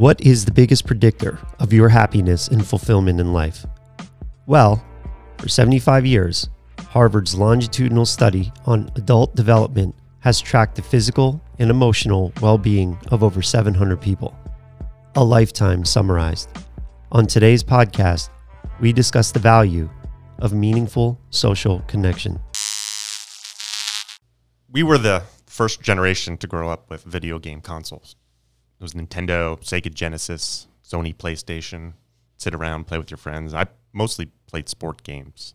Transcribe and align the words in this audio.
What 0.00 0.22
is 0.22 0.46
the 0.46 0.50
biggest 0.50 0.86
predictor 0.86 1.38
of 1.58 1.74
your 1.74 1.90
happiness 1.90 2.48
and 2.48 2.66
fulfillment 2.66 3.20
in 3.20 3.34
life? 3.34 3.66
Well, 4.46 4.82
for 5.36 5.46
75 5.46 6.06
years, 6.06 6.48
Harvard's 6.78 7.34
longitudinal 7.34 8.06
study 8.06 8.50
on 8.64 8.90
adult 8.96 9.36
development 9.36 9.94
has 10.20 10.40
tracked 10.40 10.76
the 10.76 10.82
physical 10.82 11.38
and 11.58 11.68
emotional 11.68 12.32
well 12.40 12.56
being 12.56 12.96
of 13.10 13.22
over 13.22 13.42
700 13.42 14.00
people. 14.00 14.34
A 15.16 15.22
lifetime 15.22 15.84
summarized. 15.84 16.48
On 17.12 17.26
today's 17.26 17.62
podcast, 17.62 18.30
we 18.80 18.94
discuss 18.94 19.32
the 19.32 19.38
value 19.38 19.90
of 20.38 20.54
meaningful 20.54 21.20
social 21.28 21.80
connection. 21.80 22.40
We 24.72 24.82
were 24.82 24.96
the 24.96 25.24
first 25.44 25.82
generation 25.82 26.38
to 26.38 26.46
grow 26.46 26.70
up 26.70 26.88
with 26.88 27.04
video 27.04 27.38
game 27.38 27.60
consoles. 27.60 28.16
It 28.80 28.82
was 28.82 28.94
Nintendo, 28.94 29.60
Sega 29.60 29.92
Genesis, 29.92 30.66
Sony 30.82 31.14
PlayStation. 31.14 31.92
Sit 32.38 32.54
around, 32.54 32.86
play 32.86 32.96
with 32.96 33.10
your 33.10 33.18
friends. 33.18 33.52
I 33.52 33.66
mostly 33.92 34.30
played 34.46 34.70
sport 34.70 35.02
games. 35.02 35.54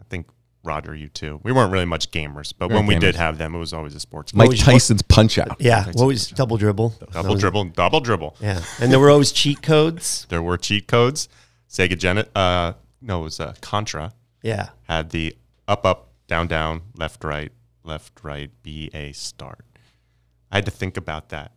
I 0.00 0.04
think 0.04 0.28
Roger, 0.62 0.94
you 0.94 1.08
too. 1.08 1.40
We 1.42 1.50
weren't 1.50 1.72
really 1.72 1.86
much 1.86 2.12
gamers, 2.12 2.54
but 2.56 2.68
We 2.68 2.76
when 2.76 2.86
we 2.86 2.96
did 2.96 3.16
have 3.16 3.36
them, 3.36 3.56
it 3.56 3.58
was 3.58 3.72
always 3.72 3.96
a 3.96 4.00
sports 4.00 4.32
Mike 4.32 4.50
game. 4.50 4.58
Tyson's 4.58 5.02
Punch 5.02 5.38
Out. 5.38 5.56
Yeah, 5.58 5.86
what 5.94 6.06
was 6.06 6.28
double 6.28 6.56
dribble? 6.56 6.94
Double 7.10 7.34
dribble, 7.34 7.64
double 7.70 8.00
dribble. 8.00 8.36
Yeah, 8.40 8.62
and 8.80 8.92
there 8.92 9.00
were 9.00 9.10
always 9.10 9.32
cheat 9.32 9.60
codes. 9.62 10.26
There 10.32 10.40
were 10.40 10.56
cheat 10.56 10.86
codes. 10.86 11.28
Sega 11.68 11.98
Gen, 11.98 12.18
uh, 12.36 12.74
no, 13.00 13.20
it 13.20 13.24
was 13.24 13.40
uh, 13.40 13.54
Contra 13.60 14.12
Yeah, 14.42 14.68
had 14.84 15.10
the 15.10 15.34
up, 15.66 15.84
up, 15.84 16.10
down, 16.28 16.46
down, 16.46 16.82
left, 16.96 17.24
right, 17.24 17.50
left, 17.82 18.22
right, 18.22 18.50
B, 18.62 18.88
A, 18.94 19.10
start. 19.12 19.64
I 20.52 20.58
had 20.58 20.64
to 20.66 20.70
think 20.70 20.96
about 20.96 21.30
that 21.30 21.52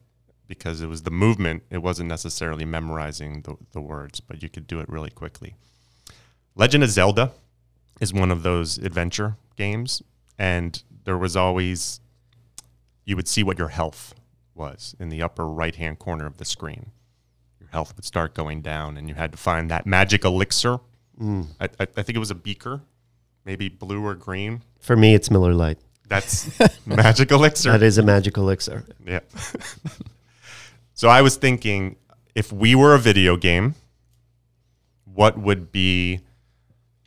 because 0.47 0.81
it 0.81 0.87
was 0.87 1.03
the 1.03 1.11
movement. 1.11 1.63
It 1.69 1.79
wasn't 1.79 2.09
necessarily 2.09 2.65
memorizing 2.65 3.41
the, 3.41 3.55
the 3.71 3.81
words, 3.81 4.19
but 4.19 4.43
you 4.43 4.49
could 4.49 4.67
do 4.67 4.79
it 4.79 4.89
really 4.89 5.09
quickly. 5.09 5.55
Legend 6.55 6.83
of 6.83 6.89
Zelda 6.89 7.31
is 7.99 8.13
one 8.13 8.31
of 8.31 8.43
those 8.43 8.77
adventure 8.77 9.37
games, 9.55 10.01
and 10.37 10.81
there 11.05 11.17
was 11.17 11.35
always, 11.35 11.99
you 13.05 13.15
would 13.15 13.27
see 13.27 13.43
what 13.43 13.57
your 13.57 13.69
health 13.69 14.13
was 14.53 14.95
in 14.99 15.09
the 15.09 15.21
upper 15.21 15.47
right 15.47 15.75
hand 15.75 15.99
corner 15.99 16.25
of 16.25 16.37
the 16.37 16.45
screen. 16.45 16.91
Your 17.59 17.69
health 17.69 17.93
would 17.95 18.05
start 18.05 18.33
going 18.33 18.61
down, 18.61 18.97
and 18.97 19.09
you 19.09 19.15
had 19.15 19.31
to 19.31 19.37
find 19.37 19.69
that 19.69 19.85
magic 19.85 20.23
elixir. 20.23 20.79
Mm. 21.19 21.47
I, 21.59 21.65
I, 21.65 21.69
I 21.79 21.85
think 22.03 22.15
it 22.15 22.19
was 22.19 22.31
a 22.31 22.35
beaker, 22.35 22.81
maybe 23.45 23.69
blue 23.69 24.03
or 24.05 24.15
green. 24.15 24.61
for 24.79 24.95
me, 24.95 25.13
it's 25.13 25.29
Miller 25.31 25.53
Lite. 25.53 25.79
That's 26.07 26.59
magic 26.85 27.31
elixir. 27.31 27.71
That 27.71 27.83
is 27.83 27.97
a 27.97 28.03
magic 28.03 28.37
elixir. 28.37 28.85
Yeah. 29.05 29.21
so 30.95 31.07
I 31.09 31.21
was 31.21 31.35
thinking 31.35 31.97
if 32.33 32.51
we 32.51 32.73
were 32.73 32.95
a 32.95 32.99
video 32.99 33.37
game, 33.37 33.75
what 35.05 35.37
would 35.37 35.71
be 35.71 36.21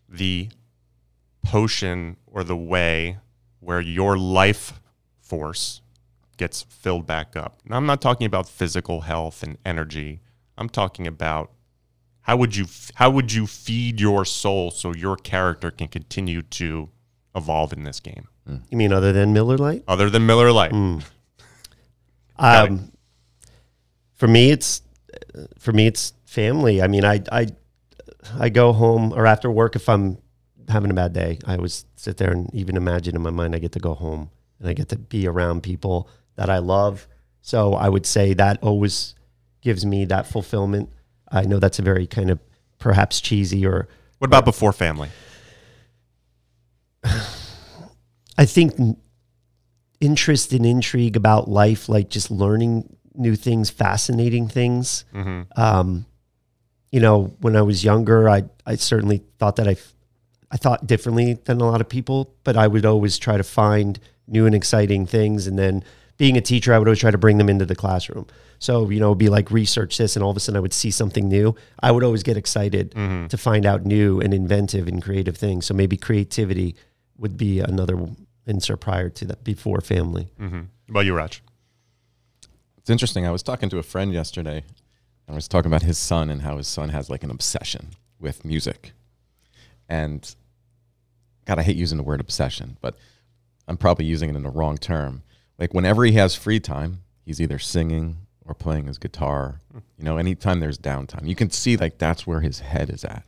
the 0.08 0.48
potion 1.42 2.16
or 2.26 2.44
the 2.44 2.56
way 2.56 3.18
where 3.60 3.80
your 3.80 4.16
life 4.16 4.80
force 5.20 5.80
gets 6.36 6.62
filled 6.62 7.06
back 7.06 7.36
up? 7.36 7.60
Now, 7.66 7.76
I'm 7.76 7.86
not 7.86 8.00
talking 8.00 8.26
about 8.26 8.48
physical 8.48 9.00
health 9.02 9.42
and 9.42 9.58
energy. 9.64 10.20
I'm 10.56 10.68
talking 10.68 11.06
about 11.06 11.50
how 12.22 12.36
would 12.36 12.54
you 12.56 12.66
how 12.94 13.10
would 13.10 13.32
you 13.32 13.46
feed 13.46 14.00
your 14.00 14.24
soul 14.24 14.70
so 14.70 14.92
your 14.94 15.16
character 15.16 15.70
can 15.70 15.88
continue 15.88 16.42
to 16.42 16.90
evolve 17.34 17.72
in 17.72 17.84
this 17.84 18.00
game 18.00 18.28
You 18.70 18.76
mean 18.76 18.92
other 18.92 19.12
than 19.12 19.32
Miller 19.32 19.56
Lite? 19.56 19.84
other 19.88 20.10
than 20.10 20.26
Miller 20.26 20.52
Lite? 20.52 20.72
It. 20.72 21.02
Um, 22.38 22.92
for 24.18 24.28
me, 24.28 24.50
it's 24.50 24.82
for 25.58 25.72
me, 25.72 25.86
it's 25.86 26.12
family. 26.26 26.82
I 26.82 26.88
mean, 26.88 27.04
I 27.04 27.22
I 27.32 27.46
I 28.38 28.48
go 28.50 28.72
home 28.72 29.12
or 29.14 29.26
after 29.26 29.50
work 29.50 29.76
if 29.76 29.88
I'm 29.88 30.18
having 30.68 30.90
a 30.90 30.94
bad 30.94 31.12
day. 31.14 31.38
I 31.46 31.56
always 31.56 31.86
sit 31.96 32.18
there 32.18 32.30
and 32.30 32.52
even 32.54 32.76
imagine 32.76 33.16
in 33.16 33.22
my 33.22 33.30
mind 33.30 33.54
I 33.54 33.58
get 33.58 33.72
to 33.72 33.78
go 33.78 33.94
home 33.94 34.30
and 34.58 34.68
I 34.68 34.74
get 34.74 34.88
to 34.90 34.98
be 34.98 35.26
around 35.26 35.62
people 35.62 36.10
that 36.36 36.50
I 36.50 36.58
love. 36.58 37.08
So 37.40 37.74
I 37.74 37.88
would 37.88 38.04
say 38.04 38.34
that 38.34 38.62
always 38.62 39.14
gives 39.62 39.86
me 39.86 40.04
that 40.06 40.26
fulfillment. 40.26 40.90
I 41.30 41.42
know 41.42 41.58
that's 41.58 41.78
a 41.78 41.82
very 41.82 42.06
kind 42.06 42.30
of 42.30 42.38
perhaps 42.78 43.20
cheesy 43.20 43.64
or 43.64 43.88
What 44.18 44.26
about 44.26 44.44
before 44.44 44.72
family? 44.72 45.10
I 47.04 48.44
think 48.44 48.74
interest 50.00 50.52
and 50.52 50.66
intrigue 50.66 51.16
about 51.16 51.48
life, 51.48 51.88
like 51.88 52.08
just 52.08 52.30
learning 52.30 52.97
new 53.18 53.36
things, 53.36 53.70
fascinating 53.70 54.48
things. 54.48 55.04
Mm-hmm. 55.14 55.60
Um, 55.60 56.06
you 56.90 57.00
know, 57.00 57.34
when 57.40 57.56
I 57.56 57.62
was 57.62 57.84
younger, 57.84 58.28
I 58.28 58.44
I 58.64 58.76
certainly 58.76 59.22
thought 59.38 59.56
that 59.56 59.68
I 59.68 59.72
f- 59.72 59.94
I 60.50 60.56
thought 60.56 60.86
differently 60.86 61.34
than 61.34 61.60
a 61.60 61.64
lot 61.64 61.80
of 61.80 61.88
people, 61.88 62.34
but 62.44 62.56
I 62.56 62.66
would 62.66 62.86
always 62.86 63.18
try 63.18 63.36
to 63.36 63.44
find 63.44 63.98
new 64.26 64.46
and 64.46 64.54
exciting 64.54 65.06
things. 65.06 65.46
And 65.46 65.58
then 65.58 65.84
being 66.16 66.36
a 66.36 66.40
teacher, 66.40 66.72
I 66.72 66.78
would 66.78 66.88
always 66.88 66.98
try 66.98 67.10
to 67.10 67.18
bring 67.18 67.38
them 67.38 67.48
into 67.48 67.66
the 67.66 67.76
classroom. 67.76 68.26
So, 68.58 68.90
you 68.90 68.98
know, 68.98 69.08
it'd 69.08 69.18
be 69.18 69.28
like 69.28 69.50
research 69.50 69.98
this, 69.98 70.16
and 70.16 70.22
all 70.22 70.30
of 70.30 70.36
a 70.36 70.40
sudden 70.40 70.56
I 70.56 70.60
would 70.60 70.72
see 70.72 70.90
something 70.90 71.28
new. 71.28 71.54
I 71.80 71.92
would 71.92 72.02
always 72.02 72.22
get 72.22 72.36
excited 72.36 72.92
mm-hmm. 72.92 73.28
to 73.28 73.36
find 73.36 73.64
out 73.64 73.84
new 73.84 74.20
and 74.20 74.34
inventive 74.34 74.88
and 74.88 75.02
creative 75.02 75.36
things. 75.36 75.66
So 75.66 75.74
maybe 75.74 75.96
creativity 75.96 76.74
would 77.18 77.36
be 77.36 77.60
another 77.60 77.98
insert 78.46 78.80
prior 78.80 79.10
to 79.10 79.26
that 79.26 79.44
before 79.44 79.80
family. 79.80 80.28
What 80.86 80.90
about 80.90 81.04
you, 81.04 81.14
Raj? 81.14 81.42
It's 82.88 82.90
interesting. 82.90 83.26
I 83.26 83.30
was 83.30 83.42
talking 83.42 83.68
to 83.68 83.76
a 83.76 83.82
friend 83.82 84.14
yesterday. 84.14 84.64
and 85.26 85.28
I 85.28 85.34
was 85.34 85.46
talking 85.46 85.70
about 85.70 85.82
his 85.82 85.98
son 85.98 86.30
and 86.30 86.40
how 86.40 86.56
his 86.56 86.66
son 86.66 86.88
has 86.88 87.10
like 87.10 87.22
an 87.22 87.30
obsession 87.30 87.88
with 88.18 88.46
music. 88.46 88.92
And 89.90 90.34
God, 91.44 91.58
I 91.58 91.64
hate 91.64 91.76
using 91.76 91.98
the 91.98 92.02
word 92.02 92.18
obsession, 92.18 92.78
but 92.80 92.96
I'm 93.66 93.76
probably 93.76 94.06
using 94.06 94.30
it 94.30 94.36
in 94.36 94.42
the 94.42 94.48
wrong 94.48 94.78
term. 94.78 95.22
Like 95.58 95.74
whenever 95.74 96.02
he 96.06 96.12
has 96.12 96.34
free 96.34 96.60
time, 96.60 97.02
he's 97.26 97.42
either 97.42 97.58
singing 97.58 98.26
or 98.46 98.54
playing 98.54 98.86
his 98.86 98.96
guitar. 98.96 99.60
You 99.98 100.04
know, 100.04 100.16
anytime 100.16 100.60
there's 100.60 100.78
downtime, 100.78 101.28
you 101.28 101.34
can 101.34 101.50
see 101.50 101.76
like 101.76 101.98
that's 101.98 102.26
where 102.26 102.40
his 102.40 102.60
head 102.60 102.88
is 102.88 103.04
at. 103.04 103.24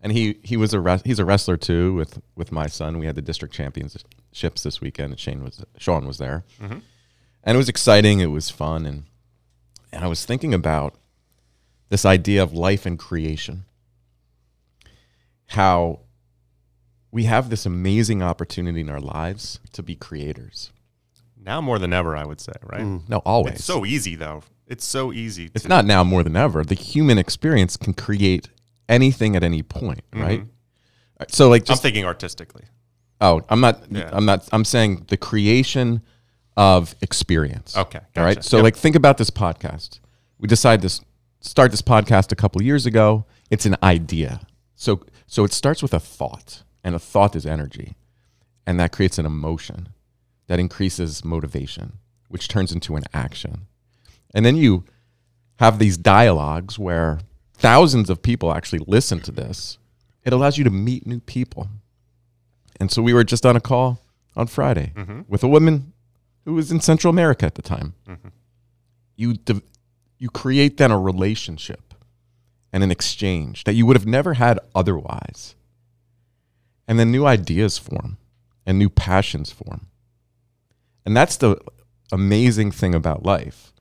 And 0.00 0.12
he 0.12 0.38
he 0.44 0.56
was 0.56 0.72
a 0.72 0.78
res- 0.78 1.02
he's 1.04 1.18
a 1.18 1.24
wrestler 1.24 1.56
too 1.56 1.94
with 1.94 2.20
with 2.36 2.52
my 2.52 2.68
son. 2.68 3.00
We 3.00 3.06
had 3.06 3.16
the 3.16 3.22
district 3.22 3.52
championships 3.52 4.62
this 4.62 4.80
weekend, 4.80 5.10
and 5.10 5.18
Shane 5.18 5.42
was 5.42 5.64
Sean 5.76 6.06
was 6.06 6.18
there, 6.18 6.44
mm-hmm. 6.62 6.78
And 7.44 7.54
it 7.54 7.58
was 7.58 7.68
exciting. 7.68 8.20
It 8.20 8.26
was 8.26 8.50
fun, 8.50 8.86
and 8.86 9.04
and 9.92 10.04
I 10.04 10.08
was 10.08 10.24
thinking 10.24 10.54
about 10.54 10.94
this 11.88 12.04
idea 12.04 12.42
of 12.42 12.52
life 12.52 12.86
and 12.86 12.98
creation. 12.98 13.64
How 15.46 16.00
we 17.10 17.24
have 17.24 17.50
this 17.50 17.66
amazing 17.66 18.22
opportunity 18.22 18.80
in 18.80 18.88
our 18.88 19.00
lives 19.00 19.58
to 19.72 19.82
be 19.82 19.96
creators. 19.96 20.70
Now 21.42 21.60
more 21.60 21.78
than 21.78 21.92
ever, 21.92 22.16
I 22.16 22.24
would 22.24 22.40
say, 22.40 22.52
right? 22.62 22.82
Mm. 22.82 23.08
No, 23.08 23.18
always. 23.18 23.54
It's 23.54 23.64
so 23.64 23.84
easy, 23.84 24.14
though. 24.14 24.42
It's 24.66 24.84
so 24.84 25.12
easy. 25.12 25.50
It's 25.54 25.62
to- 25.62 25.68
not 25.68 25.84
now 25.84 26.04
more 26.04 26.22
than 26.22 26.36
ever. 26.36 26.64
The 26.64 26.74
human 26.74 27.18
experience 27.18 27.76
can 27.76 27.94
create 27.94 28.48
anything 28.88 29.34
at 29.34 29.42
any 29.42 29.62
point, 29.62 30.02
mm-hmm. 30.12 30.22
right? 30.22 30.44
So 31.28 31.48
like 31.48 31.68
I'm 31.68 31.76
thinking 31.76 32.04
artistically. 32.04 32.64
oh, 33.20 33.42
I'm 33.48 33.60
not 33.60 33.82
Yeah. 33.90 34.08
I'm 34.12 34.24
not 34.24 34.48
I'm 34.52 34.64
saying 34.64 35.06
the 35.08 35.16
creation 35.16 36.02
of 36.56 36.94
experience. 37.00 37.76
Okay, 37.76 38.00
All 38.16 38.24
right. 38.24 38.42
So 38.44 38.58
Yep. 38.58 38.64
like 38.64 38.76
think 38.76 38.96
about 38.96 39.18
this 39.18 39.30
podcast. 39.30 40.00
We 40.38 40.48
decided 40.48 40.88
to 40.88 41.04
start 41.40 41.70
this 41.70 41.82
podcast 41.82 42.32
a 42.32 42.36
couple 42.36 42.62
years 42.62 42.86
ago. 42.86 43.24
It's 43.50 43.66
an 43.66 43.76
idea. 43.82 44.40
So 44.74 45.02
so 45.26 45.44
it 45.44 45.52
starts 45.52 45.82
with 45.82 45.94
a 45.94 46.00
thought, 46.00 46.62
and 46.82 46.94
a 46.94 46.98
thought 46.98 47.36
is 47.36 47.46
energy. 47.46 47.96
And 48.66 48.78
that 48.80 48.92
creates 48.92 49.18
an 49.18 49.26
emotion 49.26 49.88
that 50.48 50.58
increases 50.58 51.24
motivation, 51.24 51.98
which 52.28 52.48
turns 52.48 52.72
into 52.72 52.96
an 52.96 53.04
action. 53.14 53.66
And 54.34 54.44
then 54.44 54.56
you 54.56 54.84
have 55.60 55.78
these 55.78 55.96
dialogues 55.96 56.78
where 56.78 57.20
thousands 57.54 58.10
of 58.10 58.22
people 58.22 58.52
actually 58.52 58.80
listen 58.86 59.20
to 59.20 59.32
this. 59.32 59.78
It 60.24 60.32
allows 60.32 60.58
you 60.58 60.64
to 60.64 60.70
meet 60.70 61.06
new 61.06 61.20
people. 61.20 61.68
And 62.80 62.90
so 62.90 63.02
we 63.02 63.12
were 63.12 63.24
just 63.24 63.46
on 63.46 63.56
a 63.56 63.60
call 63.60 64.00
on 64.36 64.46
Friday 64.46 64.92
mm-hmm. 64.96 65.20
with 65.28 65.44
a 65.44 65.48
woman 65.48 65.92
who 66.44 66.54
was 66.54 66.72
in 66.72 66.80
Central 66.80 67.10
America 67.10 67.46
at 67.46 67.54
the 67.54 67.62
time. 67.62 67.94
Mm-hmm. 68.08 68.28
You 69.16 69.34
de- 69.34 69.62
you 70.18 70.30
create 70.30 70.76
then 70.76 70.90
a 70.90 70.98
relationship 70.98 71.94
and 72.72 72.82
an 72.82 72.90
exchange 72.90 73.64
that 73.64 73.74
you 73.74 73.86
would 73.86 73.96
have 73.96 74.06
never 74.06 74.34
had 74.34 74.58
otherwise. 74.74 75.54
And 76.86 76.98
then 76.98 77.10
new 77.10 77.26
ideas 77.26 77.78
form 77.78 78.18
and 78.66 78.78
new 78.78 78.88
passions 78.88 79.50
form. 79.50 79.86
And 81.04 81.16
that's 81.16 81.36
the 81.36 81.56
amazing 82.12 82.70
thing 82.72 82.94
about 82.94 83.24
life 83.24 83.72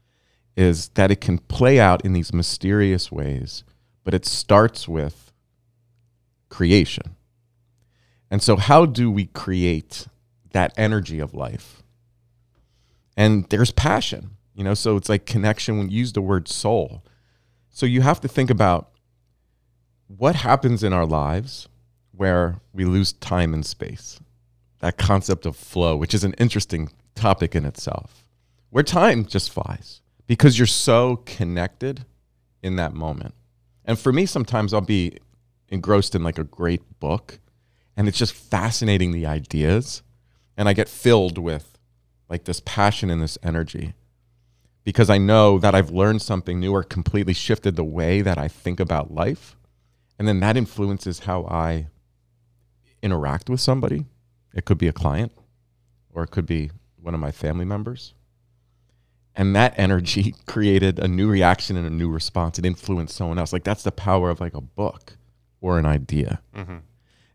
is 0.56 0.90
that 0.90 1.12
it 1.12 1.22
can 1.22 1.38
play 1.38 1.80
out 1.80 2.04
in 2.04 2.14
these 2.14 2.34
mysterious 2.34 3.12
ways, 3.12 3.64
but 4.04 4.14
it 4.14 4.26
starts 4.26 4.88
with 4.88 5.32
creation. 6.50 7.16
And 8.32 8.44
so 8.44 8.58
how 8.58 8.86
do 8.86 9.10
we 9.10 9.26
create 9.26 10.08
that 10.52 10.74
energy 10.78 11.20
of 11.20 11.34
life? 11.34 11.79
And 13.20 13.44
there's 13.50 13.72
passion, 13.72 14.38
you 14.56 14.64
know, 14.64 14.74
so 14.74 14.96
it's 14.96 15.10
like 15.10 15.26
connection 15.26 15.78
when 15.78 15.90
you 15.90 15.98
use 15.98 16.14
the 16.14 16.22
word 16.22 16.48
soul. 16.48 17.04
So 17.70 17.86
you 17.86 18.00
have 18.00 18.22
to 18.22 18.30
think 18.30 18.50
about 18.50 18.92
what 20.08 20.36
happens 20.36 20.84
in 20.84 20.94
our 20.94 21.06
lives 21.06 21.68
where 22.16 22.62
we 22.74 22.86
lose 22.86 23.12
time 23.12 23.54
and 23.54 23.66
space. 23.66 24.22
That 24.80 24.98
concept 24.98 25.46
of 25.46 25.58
flow, 25.58 25.98
which 25.98 26.14
is 26.14 26.24
an 26.24 26.34
interesting 26.36 26.94
topic 27.14 27.58
in 27.58 27.66
itself, 27.66 28.24
where 28.70 28.86
time 28.86 29.26
just 29.26 29.52
flies 29.52 30.00
because 30.26 30.58
you're 30.58 30.66
so 30.66 31.18
connected 31.26 32.06
in 32.64 32.78
that 32.78 32.94
moment. 32.94 33.34
And 33.84 34.00
for 34.00 34.14
me, 34.14 34.28
sometimes 34.28 34.74
I'll 34.74 34.80
be 34.80 35.18
engrossed 35.68 36.16
in 36.16 36.24
like 36.24 36.40
a 36.40 36.46
great 36.46 37.02
book 37.02 37.42
and 37.98 38.08
it's 38.08 38.18
just 38.18 38.34
fascinating 38.34 39.12
the 39.12 39.26
ideas. 39.26 40.04
And 40.56 40.70
I 40.70 40.74
get 40.74 40.88
filled 40.88 41.38
with 41.38 41.79
like 42.30 42.46
this 42.46 42.62
passion 42.64 43.10
and 43.10 43.22
this 43.22 43.38
energy 43.44 43.94
because 44.84 45.10
I 45.10 45.18
know 45.18 45.60
that 45.60 45.76
I've 45.76 45.92
learned 45.92 46.22
something 46.22 46.60
new 46.60 46.74
or 46.74 46.84
completely 46.84 47.34
shifted 47.34 47.76
the 47.76 47.84
way 47.84 48.22
that 48.22 48.38
I 48.38 48.48
think 48.48 48.80
about 48.80 49.14
life. 49.14 49.56
And 50.18 50.28
then 50.28 50.40
that 50.40 50.58
influences 50.58 51.20
how 51.20 51.46
I 51.46 51.88
interact 53.02 53.50
with 53.50 53.62
somebody. 53.62 54.06
It 54.54 54.66
could 54.66 54.78
be 54.78 54.88
a 54.88 54.94
client 54.94 55.32
or 56.12 56.24
it 56.24 56.32
could 56.32 56.46
be 56.46 56.72
one 57.02 57.14
of 57.14 57.20
my 57.20 57.32
family 57.32 57.66
members. 57.66 58.14
And 59.36 59.56
that 59.56 59.74
energy 59.78 60.34
created 60.48 61.00
a 61.00 61.08
new 61.08 61.30
reaction 61.30 61.78
and 61.78 61.86
a 61.86 61.92
new 61.92 62.10
response. 62.10 62.60
It 62.60 62.66
influenced 62.66 63.16
someone 63.16 63.38
else. 63.38 63.54
Like 63.54 63.64
that's 63.64 63.84
the 63.84 63.92
power 63.92 64.30
of 64.30 64.40
like 64.42 64.56
a 64.56 64.62
book 64.62 65.18
or 65.62 65.78
an 65.78 65.86
idea. 65.86 66.42
Mm-hmm. 66.56 66.78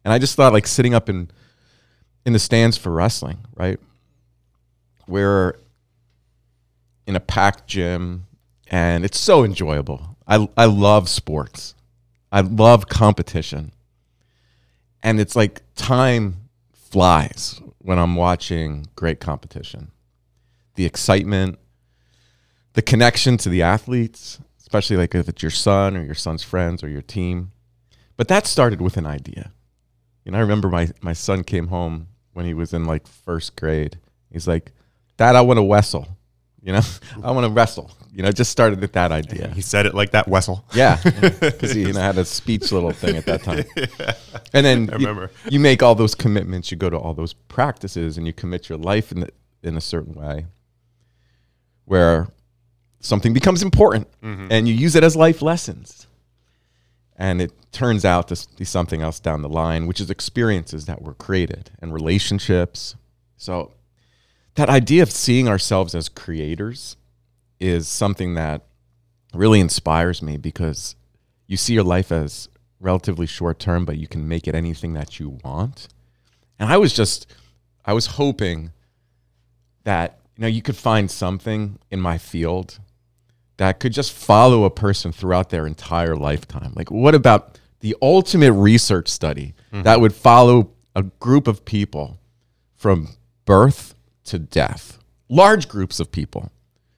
And 0.04 0.12
I 0.12 0.18
just 0.18 0.34
thought 0.34 0.52
like 0.52 0.66
sitting 0.66 0.94
up 0.94 1.08
in 1.08 1.30
in 2.26 2.32
the 2.32 2.38
stands 2.38 2.76
for 2.76 2.90
wrestling, 2.90 3.38
right? 3.54 3.78
We're 5.06 5.58
in 7.06 7.16
a 7.16 7.20
packed 7.20 7.66
gym 7.66 8.26
and 8.68 9.04
it's 9.04 9.18
so 9.18 9.44
enjoyable. 9.44 10.16
I 10.26 10.48
I 10.56 10.64
love 10.64 11.08
sports. 11.08 11.74
I 12.32 12.40
love 12.40 12.88
competition. 12.88 13.72
And 15.02 15.20
it's 15.20 15.36
like 15.36 15.62
time 15.74 16.48
flies 16.72 17.60
when 17.78 17.98
I'm 17.98 18.16
watching 18.16 18.86
great 18.96 19.20
competition. 19.20 19.90
The 20.76 20.86
excitement, 20.86 21.58
the 22.72 22.82
connection 22.82 23.36
to 23.38 23.48
the 23.48 23.62
athletes, 23.62 24.40
especially 24.58 24.96
like 24.96 25.14
if 25.14 25.28
it's 25.28 25.42
your 25.42 25.50
son 25.50 25.96
or 25.96 26.02
your 26.02 26.14
son's 26.14 26.42
friends 26.42 26.82
or 26.82 26.88
your 26.88 27.02
team. 27.02 27.52
But 28.16 28.28
that 28.28 28.46
started 28.46 28.80
with 28.80 28.96
an 28.96 29.06
idea. 29.06 29.52
Know, 30.24 30.38
I 30.38 30.40
remember 30.40 30.68
my, 30.68 30.88
my 31.02 31.12
son 31.12 31.44
came 31.44 31.68
home 31.68 32.08
when 32.32 32.46
he 32.46 32.54
was 32.54 32.72
in 32.72 32.84
like 32.84 33.06
first 33.06 33.56
grade. 33.56 33.98
He's 34.32 34.48
like, 34.48 34.72
Dad, 35.16 35.36
I 35.36 35.40
want 35.42 35.58
to 35.58 35.70
wrestle. 35.70 36.08
You 36.62 36.72
know, 36.72 36.80
I 37.22 37.30
want 37.30 37.46
to 37.46 37.52
wrestle. 37.52 37.90
You 38.10 38.22
know, 38.22 38.30
just 38.30 38.50
started 38.50 38.80
with 38.80 38.92
that 38.92 39.12
idea. 39.12 39.48
He 39.48 39.60
said 39.60 39.86
it 39.86 39.94
like 39.94 40.12
that, 40.12 40.26
wrestle. 40.28 40.64
Yeah, 40.72 40.98
because 41.40 41.72
he 41.72 41.82
you 41.82 41.92
know, 41.92 42.00
had 42.00 42.16
a 42.16 42.24
speech 42.24 42.72
little 42.72 42.92
thing 42.92 43.16
at 43.16 43.26
that 43.26 43.42
time. 43.42 43.64
And 44.52 44.64
then 44.64 44.88
I 44.90 44.92
you- 44.92 45.06
remember. 45.08 45.32
You, 45.50 45.58
make 45.58 45.82
all 45.82 45.96
those 45.96 46.14
commitments. 46.14 46.70
You 46.70 46.76
go 46.76 46.88
to 46.88 46.96
all 46.96 47.12
those 47.12 47.32
practices, 47.32 48.16
and 48.16 48.24
you 48.24 48.32
commit 48.32 48.68
your 48.68 48.78
life 48.78 49.10
in 49.10 49.20
the, 49.20 49.30
in 49.64 49.76
a 49.76 49.80
certain 49.80 50.14
way, 50.14 50.46
where 51.86 52.28
something 53.00 53.32
becomes 53.32 53.62
important, 53.62 54.06
mm-hmm. 54.22 54.46
and 54.48 54.68
you 54.68 54.74
use 54.74 54.94
it 54.94 55.02
as 55.02 55.16
life 55.16 55.42
lessons. 55.42 56.06
And 57.16 57.42
it 57.42 57.52
turns 57.72 58.04
out 58.04 58.28
to 58.28 58.46
be 58.56 58.64
something 58.64 59.02
else 59.02 59.18
down 59.18 59.42
the 59.42 59.48
line, 59.48 59.86
which 59.86 60.00
is 60.00 60.08
experiences 60.08 60.86
that 60.86 61.02
were 61.02 61.14
created 61.14 61.70
and 61.80 61.92
relationships. 61.92 62.94
So 63.36 63.72
that 64.54 64.68
idea 64.68 65.02
of 65.02 65.10
seeing 65.10 65.48
ourselves 65.48 65.94
as 65.94 66.08
creators 66.08 66.96
is 67.60 67.88
something 67.88 68.34
that 68.34 68.62
really 69.32 69.60
inspires 69.60 70.22
me 70.22 70.36
because 70.36 70.96
you 71.46 71.56
see 71.56 71.74
your 71.74 71.82
life 71.82 72.12
as 72.12 72.48
relatively 72.80 73.26
short 73.26 73.58
term, 73.58 73.84
but 73.84 73.96
you 73.96 74.06
can 74.06 74.28
make 74.28 74.46
it 74.46 74.54
anything 74.54 74.92
that 74.94 75.18
you 75.18 75.38
want. 75.42 75.88
And 76.58 76.70
I 76.70 76.76
was 76.76 76.92
just, 76.92 77.26
I 77.84 77.92
was 77.92 78.06
hoping 78.06 78.72
that, 79.82 80.20
you 80.36 80.42
know, 80.42 80.48
you 80.48 80.62
could 80.62 80.76
find 80.76 81.10
something 81.10 81.78
in 81.90 82.00
my 82.00 82.18
field 82.18 82.78
that 83.56 83.80
could 83.80 83.92
just 83.92 84.12
follow 84.12 84.64
a 84.64 84.70
person 84.70 85.12
throughout 85.12 85.50
their 85.50 85.66
entire 85.66 86.16
lifetime. 86.16 86.72
Like, 86.74 86.90
what 86.90 87.14
about 87.14 87.58
the 87.80 87.96
ultimate 88.00 88.52
research 88.52 89.08
study 89.08 89.54
mm-hmm. 89.72 89.82
that 89.82 90.00
would 90.00 90.14
follow 90.14 90.70
a 90.94 91.02
group 91.02 91.46
of 91.46 91.64
people 91.64 92.18
from 92.74 93.08
birth 93.44 93.94
to 94.24 94.38
death, 94.38 94.98
large 95.28 95.68
groups 95.68 96.00
of 96.00 96.10
people? 96.12 96.50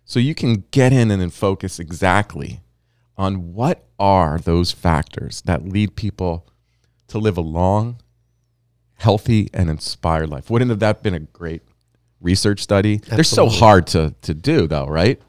So 0.04 0.18
you 0.20 0.34
can 0.34 0.64
get 0.70 0.92
in 0.92 1.10
and 1.10 1.20
then 1.20 1.30
focus 1.30 1.78
exactly 1.78 2.60
on 3.16 3.54
what 3.54 3.84
are 3.98 4.38
those 4.38 4.72
factors 4.72 5.42
that 5.42 5.66
lead 5.68 5.96
people 5.96 6.46
to 7.08 7.18
live 7.18 7.36
a 7.36 7.40
long, 7.40 7.98
healthy, 8.94 9.48
and 9.52 9.68
inspired 9.70 10.28
life. 10.28 10.50
Wouldn't 10.50 10.70
have 10.70 10.80
that 10.80 11.02
been 11.02 11.14
a 11.14 11.20
great 11.20 11.62
research 12.20 12.62
study? 12.62 12.98
They're 12.98 13.24
so 13.24 13.48
hard 13.48 13.86
to, 13.88 14.14
to 14.22 14.34
do, 14.34 14.66
though, 14.66 14.86
right? 14.86 15.20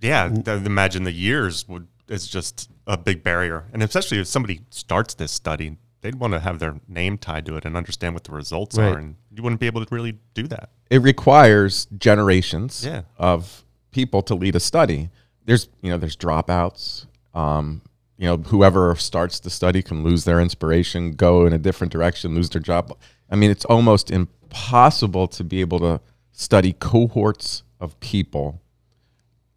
Yeah, 0.00 0.28
th- 0.28 0.64
imagine 0.66 1.04
the 1.04 1.12
years 1.12 1.66
would 1.68 1.88
is 2.06 2.28
just 2.28 2.68
a 2.86 2.98
big 2.98 3.22
barrier, 3.22 3.64
and 3.72 3.82
especially 3.82 4.18
if 4.18 4.26
somebody 4.26 4.60
starts 4.68 5.14
this 5.14 5.32
study, 5.32 5.78
they'd 6.02 6.16
want 6.16 6.34
to 6.34 6.40
have 6.40 6.58
their 6.58 6.78
name 6.86 7.16
tied 7.16 7.46
to 7.46 7.56
it 7.56 7.64
and 7.64 7.74
understand 7.78 8.12
what 8.12 8.24
the 8.24 8.32
results 8.32 8.76
Right. 8.76 8.92
are, 8.94 8.98
and 8.98 9.16
you 9.34 9.42
wouldn't 9.42 9.60
be 9.60 9.66
able 9.66 9.84
to 9.84 9.94
really 9.94 10.14
do 10.34 10.46
that. 10.48 10.70
it 10.90 11.00
requires 11.02 11.86
generations 11.98 12.84
Yeah. 12.84 13.02
of 13.18 13.64
people 13.90 14.22
to 14.22 14.34
lead 14.34 14.54
a 14.56 14.60
study. 14.60 15.08
There's 15.46 15.68
you 15.82 15.90
know 15.90 15.98
there's 15.98 16.16
dropouts. 16.16 17.06
Um, 17.34 17.82
you 18.16 18.26
know 18.28 18.36
whoever 18.36 18.94
starts 18.96 19.40
the 19.40 19.50
study 19.50 19.82
can 19.82 20.02
lose 20.04 20.24
their 20.24 20.40
inspiration, 20.40 21.12
go 21.12 21.46
in 21.46 21.52
a 21.52 21.58
different 21.58 21.92
direction, 21.92 22.34
lose 22.34 22.48
their 22.50 22.60
job. 22.62 22.96
I 23.30 23.36
mean, 23.36 23.50
it's 23.50 23.64
almost 23.64 24.10
impossible 24.10 25.26
to 25.28 25.42
be 25.44 25.60
able 25.60 25.80
to 25.80 26.00
study 26.32 26.72
cohorts 26.72 27.62
of 27.80 27.98
people 28.00 28.60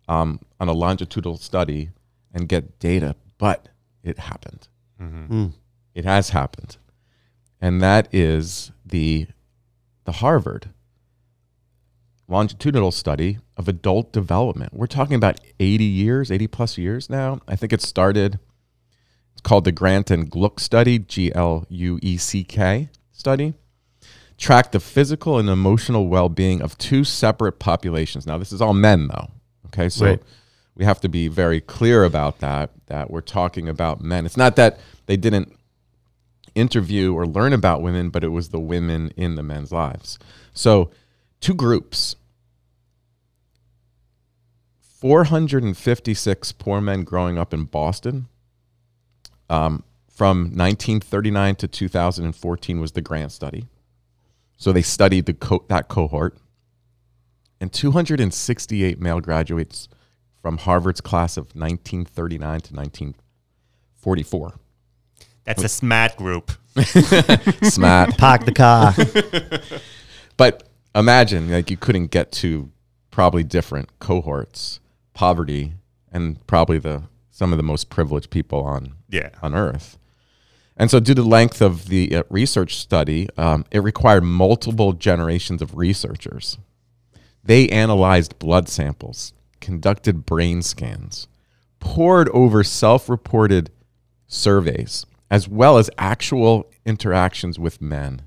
um, 0.07 0.39
on 0.59 0.67
a 0.69 0.73
longitudinal 0.73 1.37
study 1.37 1.89
and 2.33 2.47
get 2.49 2.79
data, 2.79 3.15
but 3.37 3.69
it 4.03 4.17
happened. 4.19 4.67
It 5.93 6.05
has 6.05 6.29
happened, 6.29 6.77
and 7.61 7.81
that 7.81 8.07
is 8.11 8.71
the 8.85 9.27
the 10.07 10.13
Harvard 10.13 10.69
longitudinal 12.29 12.91
study 12.91 13.39
of 13.57 13.67
adult 13.67 14.13
development. 14.13 14.73
We're 14.73 14.87
talking 14.87 15.15
about 15.15 15.37
80 15.59 15.83
years, 15.83 16.31
80 16.31 16.47
plus 16.47 16.77
years 16.77 17.09
now. 17.09 17.41
I 17.45 17.57
think 17.57 17.73
it 17.73 17.81
started, 17.81 18.39
it's 19.33 19.41
called 19.41 19.65
the 19.65 19.73
Grant 19.73 20.09
and 20.09 20.31
Glueck 20.31 20.61
study, 20.61 20.97
G 20.97 21.33
L 21.35 21.65
U 21.69 21.99
E 22.01 22.15
C 22.17 22.45
K 22.45 22.89
study. 23.11 23.53
Tracked 24.37 24.71
the 24.71 24.79
physical 24.79 25.37
and 25.39 25.49
emotional 25.49 26.07
well 26.07 26.29
being 26.29 26.61
of 26.61 26.77
two 26.77 27.03
separate 27.03 27.59
populations. 27.59 28.25
Now, 28.25 28.37
this 28.37 28.53
is 28.53 28.61
all 28.61 28.73
men, 28.73 29.09
though. 29.09 29.27
Okay. 29.67 29.89
So 29.89 30.05
Right. 30.05 30.23
we 30.75 30.85
have 30.85 31.01
to 31.01 31.09
be 31.09 31.27
very 31.27 31.59
clear 31.59 32.05
about 32.05 32.39
that, 32.39 32.69
that 32.85 33.11
we're 33.11 33.19
talking 33.19 33.67
about 33.67 33.99
men. 33.99 34.25
It's 34.25 34.37
not 34.37 34.55
that 34.55 34.79
they 35.07 35.17
didn't 35.17 35.56
interview 36.57 37.13
or 37.13 37.25
learn 37.25 37.53
about 37.53 37.81
women, 37.81 38.09
but 38.09 38.23
it 38.23 38.29
was 38.29 38.49
the 38.49 38.59
women 38.59 39.11
in 39.15 39.35
the 39.35 39.43
men's 39.43 39.71
lives. 39.71 40.17
So, 40.53 40.91
two 41.39 41.53
groups 41.53 42.15
456 44.97 46.51
poor 46.53 46.81
men 46.81 47.03
growing 47.03 47.37
up 47.37 47.53
in 47.53 47.65
Boston. 47.65 48.27
Um, 49.49 49.83
from 50.09 50.45
1939 50.45 51.55
to 51.57 51.67
2014 51.67 52.79
was 52.81 52.93
the 52.93 53.01
Grant 53.01 53.31
study. 53.31 53.67
So 54.57 54.71
they 54.73 54.81
studied 54.81 55.27
the 55.27 55.35
co- 55.35 55.63
that 55.69 55.87
cohort. 55.87 56.35
And 57.61 57.71
268 57.71 58.99
male 58.99 59.21
graduates 59.21 59.87
from 60.41 60.57
Harvard's 60.57 61.01
class 61.01 61.37
of 61.37 61.55
1939 61.55 62.61
to 62.61 62.73
1944. 62.73 64.55
That's 65.47 65.63
a 65.63 65.67
SMAT 65.67 66.17
group. 66.17 66.51
Smart. 67.63 68.17
Park 68.17 68.45
the 68.45 68.51
car. 68.51 68.93
But 70.37 70.67
imagine 70.93 71.49
like 71.49 71.71
you 71.71 71.77
couldn't 71.77 72.11
get 72.11 72.31
to 72.33 72.69
probably 73.09 73.43
different 73.43 73.97
cohorts, 73.97 74.79
poverty, 75.15 75.73
and 76.11 76.45
probably 76.45 76.77
the 76.77 77.03
some 77.31 77.51
of 77.51 77.57
the 77.57 77.63
most 77.63 77.89
privileged 77.89 78.29
people 78.29 78.61
on 78.63 78.93
Yeah. 79.09 79.29
on 79.41 79.55
Earth. 79.55 79.97
And 80.75 80.91
so, 80.91 80.99
due 80.99 81.15
to 81.15 81.23
the 81.23 81.27
length 81.27 81.59
of 81.59 81.87
the 81.87 82.17
uh, 82.17 82.23
research 82.29 82.75
study, 82.75 83.27
um, 83.35 83.65
it 83.71 83.79
required 83.79 84.21
multiple 84.23 84.93
generations 84.93 85.59
of 85.63 85.75
researchers. 85.75 86.59
They 87.43 87.67
analyzed 87.69 88.37
blood 88.37 88.69
samples, 88.69 89.33
conducted 89.59 90.23
brain 90.23 90.61
scans, 90.61 91.27
poured 91.79 92.29
over 92.29 92.63
self 92.63 93.09
reported 93.09 93.71
surveys, 94.27 95.07
as 95.29 95.47
well 95.47 95.77
as 95.77 95.89
actual 95.97 96.69
interactions 96.85 97.59
with 97.59 97.81
men 97.81 98.21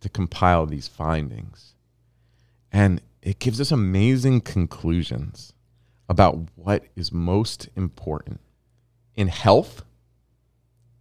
to 0.00 0.08
compile 0.08 0.66
these 0.66 0.88
findings. 0.88 1.74
And 2.70 3.00
it 3.22 3.38
gives 3.38 3.60
us 3.60 3.72
amazing 3.72 4.42
conclusions 4.42 5.52
about 6.08 6.38
what 6.54 6.84
is 6.96 7.12
most 7.12 7.68
important 7.76 8.40
in 9.16 9.28
health 9.28 9.82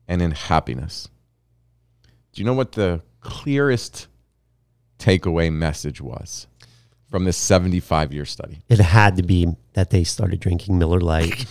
and 0.08 0.22
in 0.22 0.32
happiness. 0.32 1.10
Do 2.34 2.42
you 2.42 2.46
know 2.46 2.54
what 2.54 2.74
the 2.74 3.02
clearest 3.20 4.08
takeaway 5.00 5.52
message 5.52 6.02
was 6.02 6.48
from 7.10 7.26
this 7.26 7.38
75 7.38 8.14
year 8.14 8.26
study? 8.26 8.62
It 8.68 8.80
had 8.80 9.16
to 9.18 9.24
be 9.24 9.56
that 9.74 9.90
they 9.90 10.04
started 10.04 10.40
drinking 10.40 10.78
Miller 10.78 11.00
Lite, 11.00 11.46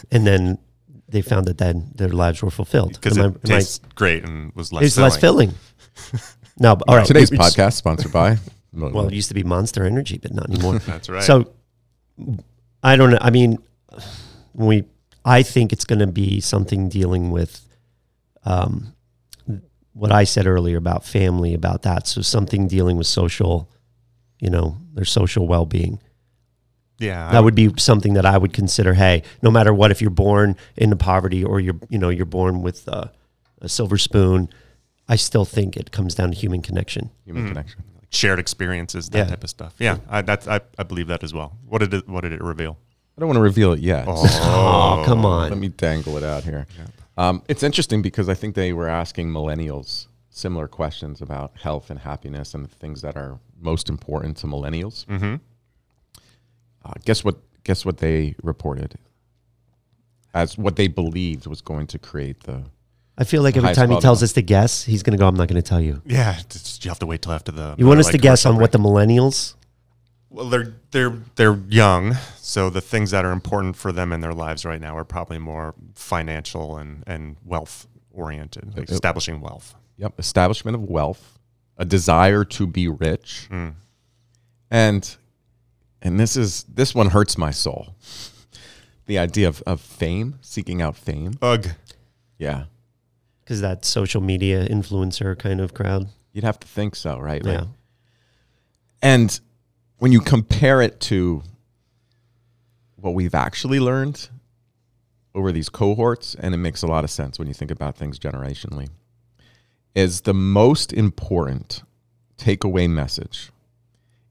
and 0.10 0.26
then 0.26 0.58
they 1.08 1.22
found 1.22 1.46
that 1.46 1.58
then 1.58 1.90
their 1.94 2.08
lives 2.08 2.42
were 2.42 2.50
fulfilled. 2.50 2.94
Because 2.94 3.16
Am 3.18 3.24
I- 3.24 3.28
it 3.28 3.34
am 3.34 3.40
I- 3.44 3.48
tastes 3.58 3.80
great 3.94 4.24
and 4.24 4.52
was 4.54 4.72
less. 4.72 4.84
it's 4.84 4.98
less 4.98 5.16
filling. 5.16 5.50
filling. 5.50 6.22
no, 6.58 6.76
but 6.76 6.88
all 6.88 6.96
right. 6.96 7.06
Today's 7.06 7.30
it's- 7.32 7.54
podcast 7.54 7.74
sponsored 7.74 8.12
by. 8.12 8.38
Well, 8.78 9.08
it 9.08 9.14
used 9.14 9.28
to 9.28 9.34
be 9.34 9.42
Monster 9.42 9.86
Energy, 9.86 10.18
but 10.18 10.34
not 10.34 10.50
anymore. 10.50 10.78
That's 10.86 11.08
right. 11.08 11.22
So 11.22 11.50
I 12.82 12.96
don't 12.96 13.10
know. 13.10 13.18
I 13.22 13.30
mean, 13.30 13.56
we 14.52 14.84
I 15.24 15.42
think 15.42 15.72
it's 15.72 15.86
going 15.86 16.00
to 16.00 16.06
be 16.06 16.42
something 16.42 16.90
dealing 16.90 17.30
with 17.30 17.66
um, 18.44 18.92
what 19.94 20.12
I 20.12 20.24
said 20.24 20.46
earlier 20.46 20.76
about 20.76 21.06
family, 21.06 21.54
about 21.54 21.82
that. 21.82 22.06
So 22.06 22.20
something 22.20 22.68
dealing 22.68 22.98
with 22.98 23.06
social, 23.06 23.70
you 24.40 24.50
know, 24.50 24.76
their 24.92 25.06
social 25.06 25.48
well 25.48 25.64
being. 25.64 25.98
Yeah, 26.98 27.30
That 27.30 27.44
would 27.44 27.54
be 27.54 27.70
something 27.76 28.14
that 28.14 28.24
I 28.26 28.38
would 28.38 28.52
consider. 28.52 28.94
Hey, 28.94 29.22
no 29.42 29.50
matter 29.50 29.72
what, 29.74 29.90
if 29.90 30.00
you're 30.00 30.10
born 30.10 30.56
into 30.76 30.96
poverty 30.96 31.44
or 31.44 31.60
you're, 31.60 31.76
you 31.88 31.98
know, 31.98 32.08
you're 32.08 32.24
born 32.26 32.62
with 32.62 32.88
uh, 32.88 33.06
a 33.60 33.68
silver 33.68 33.98
spoon, 33.98 34.48
I 35.08 35.16
still 35.16 35.44
think 35.44 35.76
it 35.76 35.90
comes 35.92 36.14
down 36.14 36.30
to 36.32 36.36
human 36.36 36.62
connection. 36.62 37.10
Human 37.24 37.46
connection. 37.48 37.82
shared 38.10 38.38
experiences, 38.38 39.08
that 39.10 39.18
Yeah. 39.18 39.24
type 39.26 39.44
of 39.44 39.50
stuff. 39.50 39.74
Yeah, 39.78 39.98
I, 40.08 40.22
that's 40.22 40.48
I, 40.48 40.60
I 40.78 40.82
believe 40.84 41.06
that 41.08 41.22
as 41.22 41.34
well. 41.34 41.58
What 41.66 41.78
did 41.80 41.92
it 41.92 42.08
What 42.08 42.22
did 42.22 42.32
it 42.32 42.40
reveal? 42.42 42.78
I 43.16 43.20
don't 43.20 43.28
want 43.28 43.36
to 43.36 43.42
reveal 43.42 43.72
it 43.72 43.80
yet. 43.80 44.04
Oh, 44.08 45.02
come 45.06 45.24
on! 45.24 45.48
Let 45.50 45.58
me 45.58 45.68
dangle 45.68 46.16
it 46.18 46.22
out 46.22 46.44
here. 46.44 46.66
Um, 47.16 47.42
it's 47.48 47.62
interesting 47.62 48.02
because 48.02 48.28
I 48.28 48.34
think 48.34 48.54
they 48.54 48.72
were 48.74 48.88
asking 48.88 49.30
millennials 49.30 50.06
similar 50.28 50.68
questions 50.68 51.22
about 51.22 51.52
health 51.62 51.88
and 51.90 52.00
happiness 52.00 52.52
and 52.54 52.62
the 52.64 52.68
things 52.68 53.00
that 53.02 53.16
are 53.16 53.38
most 53.60 53.88
important 53.88 54.36
to 54.38 54.46
millennials. 54.46 55.06
Mm-hmm. 55.06 55.36
Uh, 56.86 56.92
guess 57.04 57.24
what? 57.24 57.36
Guess 57.64 57.84
what 57.84 57.98
they 57.98 58.34
reported 58.42 58.94
as 60.34 60.56
what 60.58 60.76
they 60.76 60.86
believed 60.86 61.46
was 61.46 61.60
going 61.60 61.86
to 61.88 61.98
create 61.98 62.40
the. 62.44 62.62
I 63.18 63.24
feel 63.24 63.42
like 63.42 63.56
every 63.56 63.72
time 63.74 63.90
he 63.90 63.98
tells 63.98 64.22
us 64.22 64.32
to 64.34 64.42
guess, 64.42 64.84
he's 64.84 65.02
going 65.02 65.16
to 65.16 65.18
go, 65.18 65.26
I'm 65.26 65.34
not 65.34 65.48
going 65.48 65.60
to 65.60 65.66
tell 65.66 65.80
you. 65.80 66.02
Yeah, 66.04 66.36
it's 66.38 66.62
just- 66.62 66.84
you 66.84 66.90
have 66.90 66.98
to 66.98 67.06
wait 67.06 67.22
till 67.22 67.32
after 67.32 67.50
the. 67.50 67.74
You 67.78 67.86
want 67.86 67.98
us 67.98 68.06
like, 68.06 68.12
to 68.12 68.18
guess 68.18 68.42
commercial 68.42 68.56
on 68.56 68.60
what 68.60 68.72
the 68.72 68.78
millennials? 68.78 69.54
Well, 70.30 70.48
they're 70.50 70.74
they're 70.90 71.18
they're 71.36 71.58
young, 71.68 72.14
so 72.38 72.68
the 72.68 72.80
things 72.82 73.10
that 73.12 73.24
are 73.24 73.32
important 73.32 73.74
for 73.76 73.90
them 73.90 74.12
in 74.12 74.20
their 74.20 74.34
lives 74.34 74.64
right 74.66 74.80
now 74.80 74.96
are 74.96 75.04
probably 75.04 75.38
more 75.38 75.74
financial 75.94 76.76
and 76.76 77.02
and 77.06 77.36
wealth 77.44 77.86
oriented, 78.12 78.68
like 78.76 78.88
Yep. 78.88 78.90
establishing 78.90 79.40
wealth. 79.40 79.74
Yep, 79.96 80.18
establishment 80.18 80.74
of 80.74 80.82
wealth, 80.82 81.38
a 81.78 81.84
desire 81.86 82.44
to 82.44 82.66
be 82.66 82.86
rich, 82.86 83.48
Mm. 83.50 83.74
and 84.70 85.16
and 86.02 86.18
this 86.20 86.36
is 86.36 86.64
this 86.64 86.94
one 86.94 87.10
hurts 87.10 87.36
my 87.38 87.50
soul. 87.50 87.94
The 89.06 89.18
idea 89.18 89.48
of, 89.48 89.62
of 89.66 89.80
fame, 89.80 90.38
seeking 90.40 90.82
out 90.82 90.96
fame. 90.96 91.34
Ugh. 91.40 91.68
Yeah, 92.38 92.64
Because 93.42 93.60
that 93.62 93.84
social 93.84 94.20
media 94.20 94.68
influencer 94.68 95.38
kind 95.38 95.60
of 95.60 95.72
crowd. 95.74 96.08
you'd 96.32 96.44
have 96.44 96.60
to 96.60 96.66
think 96.68 96.94
so, 96.96 97.18
right? 97.18 97.42
Like, 97.42 97.60
Yeah. 97.60 97.66
And 99.00 99.40
when 99.98 100.12
you 100.12 100.20
compare 100.20 100.82
it 100.82 101.00
to 101.00 101.42
what 102.96 103.14
we've 103.14 103.34
actually 103.34 103.80
learned 103.80 104.28
over 105.34 105.52
these 105.52 105.68
cohorts, 105.68 106.34
and 106.34 106.54
it 106.54 106.58
makes 106.58 106.82
a 106.82 106.86
lot 106.86 107.04
of 107.04 107.10
sense 107.10 107.38
when 107.38 107.46
you 107.48 107.54
think 107.54 107.70
about 107.70 107.96
things 107.96 108.18
generationally, 108.18 108.88
is 109.94 110.22
the 110.22 110.34
most 110.34 110.92
important 110.92 111.82
takeaway 112.36 112.88
message 112.90 113.50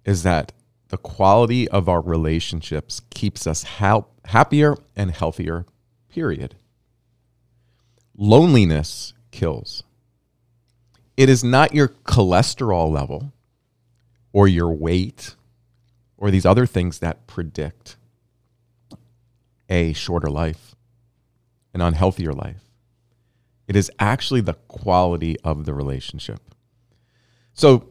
is 0.03 0.21
that 0.23 0.51
the 0.95 1.01
quality 1.01 1.67
of 1.67 1.89
our 1.89 1.99
relationships 1.99 3.01
keeps 3.09 3.45
us 3.45 3.63
hap- 3.63 4.07
happier 4.23 4.77
and 4.95 5.11
healthier, 5.11 5.65
period. 6.07 6.55
Loneliness 8.17 9.11
kills. 9.29 9.83
It 11.17 11.27
is 11.27 11.43
not 11.43 11.75
your 11.75 11.89
cholesterol 11.89 12.89
level 12.89 13.33
or 14.31 14.47
your 14.47 14.71
weight 14.71 15.35
or 16.15 16.31
these 16.31 16.45
other 16.45 16.65
things 16.65 16.99
that 16.99 17.27
predict 17.27 17.97
a 19.67 19.91
shorter 19.91 20.29
life, 20.29 20.75
an 21.73 21.81
unhealthier 21.81 22.31
life. 22.31 22.71
It 23.67 23.75
is 23.75 23.91
actually 23.99 24.39
the 24.39 24.53
quality 24.69 25.35
of 25.41 25.65
the 25.65 25.73
relationship. 25.73 26.39
So 27.53 27.89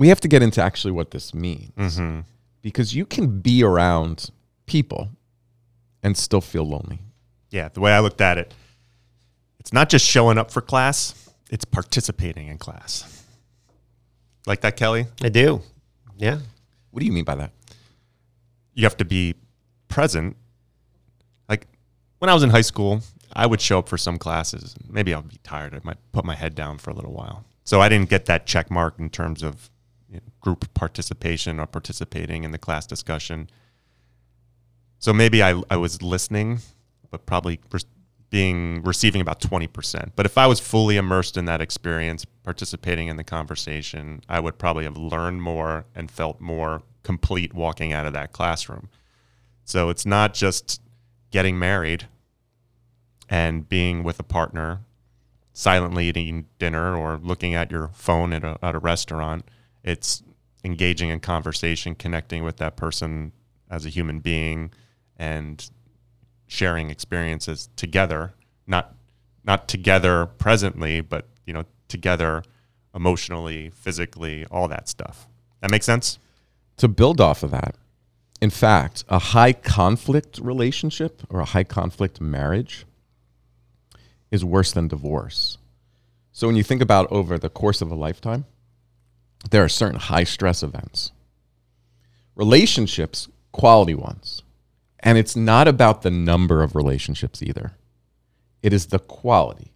we 0.00 0.08
have 0.08 0.20
to 0.20 0.28
get 0.28 0.42
into 0.42 0.62
actually 0.62 0.92
what 0.92 1.10
this 1.10 1.34
means 1.34 1.72
Mm-hmm. 1.76 2.20
because 2.62 2.94
you 2.94 3.04
can 3.04 3.40
be 3.40 3.62
around 3.62 4.30
people 4.66 5.10
and 6.02 6.16
still 6.16 6.40
feel 6.40 6.64
lonely. 6.64 7.00
Yeah, 7.50 7.68
the 7.68 7.80
way 7.80 7.92
I 7.92 8.00
looked 8.00 8.20
at 8.22 8.38
it, 8.38 8.54
it's 9.58 9.72
not 9.72 9.90
just 9.90 10.06
showing 10.06 10.38
up 10.38 10.50
for 10.50 10.62
class; 10.62 11.30
it's 11.50 11.64
participating 11.66 12.48
in 12.48 12.56
class. 12.58 13.24
Like 14.46 14.62
that, 14.62 14.76
Kelly. 14.76 15.06
I 15.22 15.28
do. 15.28 15.60
Yeah. 16.16 16.38
What 16.90 17.00
do 17.00 17.06
you 17.06 17.12
mean 17.12 17.24
by 17.24 17.34
that? 17.36 17.52
you 18.74 18.84
have 18.84 18.96
to 18.96 19.04
be 19.04 19.34
present. 19.88 20.36
Like 21.48 21.66
when 22.20 22.30
I 22.30 22.34
was 22.34 22.42
in 22.42 22.50
high 22.50 22.62
school, 22.62 23.02
I 23.32 23.44
would 23.46 23.60
show 23.60 23.80
up 23.80 23.88
for 23.88 23.98
some 23.98 24.16
classes. 24.16 24.74
Maybe 24.88 25.12
I'll 25.12 25.22
be 25.22 25.38
tired. 25.42 25.74
I 25.74 25.80
might 25.82 25.98
put 26.12 26.24
my 26.24 26.34
head 26.36 26.54
down 26.54 26.78
for 26.78 26.90
a 26.90 26.94
little 26.94 27.12
while. 27.12 27.44
So 27.64 27.80
I 27.82 27.88
didn't 27.90 28.08
get 28.08 28.24
that 28.26 28.46
check 28.46 28.70
mark 28.70 28.98
in 28.98 29.10
terms 29.10 29.42
of 29.42 29.68
group 30.40 30.72
participation 30.74 31.60
or 31.60 31.66
participating 31.66 32.44
in 32.44 32.50
the 32.50 32.58
class 32.58 32.86
discussion. 32.86 33.48
So 34.98 35.12
maybe 35.12 35.42
I, 35.42 35.60
I 35.70 35.76
was 35.76 36.02
listening, 36.02 36.60
but 37.10 37.26
probably 37.26 37.60
re- 37.70 37.80
being 38.30 38.82
receiving 38.82 39.20
about 39.20 39.40
20%. 39.40 40.12
But 40.14 40.26
if 40.26 40.38
I 40.38 40.46
was 40.46 40.60
fully 40.60 40.96
immersed 40.96 41.36
in 41.36 41.46
that 41.46 41.60
experience, 41.60 42.24
participating 42.24 43.08
in 43.08 43.16
the 43.16 43.24
conversation, 43.24 44.22
I 44.28 44.40
would 44.40 44.56
probably 44.58 44.84
have 44.84 44.96
learned 44.96 45.42
more 45.42 45.84
and 45.94 46.10
felt 46.10 46.40
more 46.40 46.82
complete 47.02 47.52
walking 47.52 47.92
out 47.92 48.06
of 48.06 48.12
that 48.12 48.32
classroom. 48.32 48.88
So 49.64 49.88
it's 49.88 50.06
not 50.06 50.34
just 50.34 50.80
getting 51.30 51.58
married 51.58 52.06
and 53.28 53.68
being 53.68 54.02
with 54.02 54.18
a 54.18 54.24
partner, 54.24 54.80
silently 55.52 56.08
eating 56.08 56.46
dinner 56.58 56.96
or 56.96 57.18
looking 57.22 57.54
at 57.54 57.70
your 57.70 57.88
phone 57.92 58.32
at 58.32 58.44
a, 58.44 58.58
at 58.62 58.74
a 58.74 58.78
restaurant. 58.78 59.44
It's 59.82 60.22
engaging 60.64 61.10
in 61.10 61.20
conversation, 61.20 61.94
connecting 61.94 62.44
with 62.44 62.58
that 62.58 62.76
person 62.76 63.32
as 63.70 63.86
a 63.86 63.88
human 63.88 64.20
being, 64.20 64.72
and 65.16 65.70
sharing 66.46 66.90
experiences 66.90 67.68
together. 67.76 68.34
Not 68.66 68.94
not 69.44 69.68
together 69.68 70.26
presently, 70.26 71.00
but 71.00 71.28
you 71.46 71.52
know 71.52 71.64
together 71.88 72.42
emotionally, 72.94 73.70
physically, 73.70 74.46
all 74.50 74.68
that 74.68 74.88
stuff. 74.88 75.28
That 75.60 75.70
makes 75.70 75.86
sense. 75.86 76.18
to 76.76 76.88
build 76.88 77.20
off 77.20 77.42
of 77.42 77.50
that, 77.50 77.74
in 78.40 78.48
fact, 78.50 79.04
a 79.08 79.18
high 79.18 79.52
conflict 79.52 80.38
relationship 80.38 81.22
or 81.28 81.40
a 81.40 81.44
high 81.44 81.64
conflict 81.64 82.20
marriage 82.20 82.86
is 84.30 84.44
worse 84.44 84.72
than 84.72 84.88
divorce. 84.88 85.58
So 86.32 86.46
when 86.46 86.56
you 86.56 86.62
think 86.62 86.80
about 86.80 87.10
over 87.12 87.38
the 87.38 87.50
course 87.50 87.82
of 87.82 87.90
a 87.90 87.94
lifetime, 87.94 88.46
there 89.48 89.64
are 89.64 89.68
certain 89.68 89.98
high 89.98 90.24
stress 90.24 90.62
events. 90.62 91.12
Relationships, 92.34 93.28
quality 93.52 93.94
ones. 93.94 94.42
And 95.00 95.16
it's 95.16 95.34
not 95.34 95.66
about 95.66 96.02
the 96.02 96.10
number 96.10 96.62
of 96.62 96.76
relationships 96.76 97.42
either. 97.42 97.72
It 98.62 98.72
is 98.72 98.86
the 98.86 98.98
quality. 98.98 99.72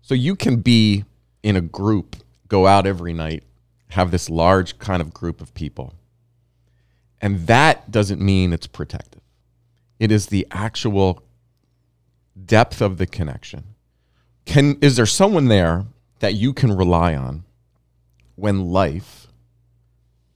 So 0.00 0.14
you 0.14 0.36
can 0.36 0.56
be 0.56 1.04
in 1.42 1.56
a 1.56 1.60
group, 1.60 2.16
go 2.48 2.66
out 2.66 2.86
every 2.86 3.12
night, 3.12 3.44
have 3.90 4.10
this 4.10 4.30
large 4.30 4.78
kind 4.78 5.00
of 5.00 5.12
group 5.12 5.40
of 5.40 5.54
people. 5.54 5.94
And 7.20 7.46
that 7.46 7.90
doesn't 7.90 8.20
mean 8.20 8.52
it's 8.52 8.66
protective. 8.66 9.22
It 9.98 10.10
is 10.10 10.26
the 10.26 10.46
actual 10.50 11.22
depth 12.44 12.80
of 12.82 12.98
the 12.98 13.06
connection. 13.06 13.64
Can 14.44 14.76
is 14.80 14.96
there 14.96 15.06
someone 15.06 15.48
there 15.48 15.86
that 16.18 16.34
you 16.34 16.52
can 16.52 16.76
rely 16.76 17.14
on 17.14 17.44
when 18.36 18.70
life 18.70 19.26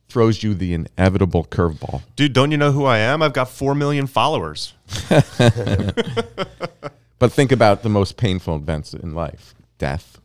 throws 0.09 0.43
you 0.43 0.55
the 0.55 0.75
inevitable 0.75 1.45
curveball? 1.45 2.03
Dude, 2.17 2.33
don't 2.33 2.51
you 2.51 2.57
know 2.57 2.73
who 2.73 2.85
I 2.85 2.99
am? 2.99 3.23
I've 3.23 3.33
got 3.33 3.49
4 3.49 3.75
million 3.75 4.07
followers. 4.07 4.75
But 7.19 7.33
think 7.33 7.51
about 7.51 7.83
the 7.83 7.89
most 7.89 8.17
painful 8.17 8.57
events 8.57 8.95
in 8.95 9.15
life 9.15 9.55
death, 9.77 10.21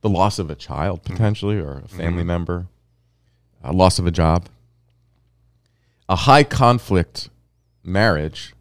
the 0.00 0.08
loss 0.08 0.38
of 0.38 0.50
a 0.50 0.54
child, 0.54 1.02
mm-hmm. 1.02 1.14
potentially, 1.14 1.58
or 1.58 1.82
a 1.84 1.88
family 1.88 2.20
mm-hmm. 2.20 2.26
member, 2.26 2.66
a 3.62 3.72
loss 3.72 3.98
of 3.98 4.06
a 4.06 4.10
job. 4.10 4.48
A 6.08 6.16
high 6.16 6.44
conflict 6.44 7.28
marriage 7.82 8.54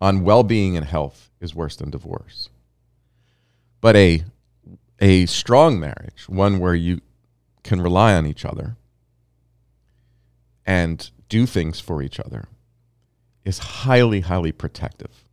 on 0.00 0.24
well 0.24 0.42
being 0.42 0.76
and 0.76 0.86
health 0.86 1.30
is 1.40 1.54
worse 1.54 1.76
than 1.76 1.90
divorce. 1.90 2.48
But 3.80 3.96
a, 3.96 4.24
a 5.00 5.26
strong 5.26 5.80
marriage, 5.80 6.28
one 6.28 6.58
where 6.58 6.74
you 6.74 7.00
can 7.68 7.82
rely 7.82 8.14
on 8.14 8.24
each 8.26 8.46
other 8.46 8.76
and 10.64 11.10
do 11.28 11.44
things 11.44 11.78
for 11.78 12.02
each 12.02 12.18
other, 12.18 12.48
is 13.44 13.58
highly, 13.58 14.20
highly 14.20 14.52
protective. 14.52 15.24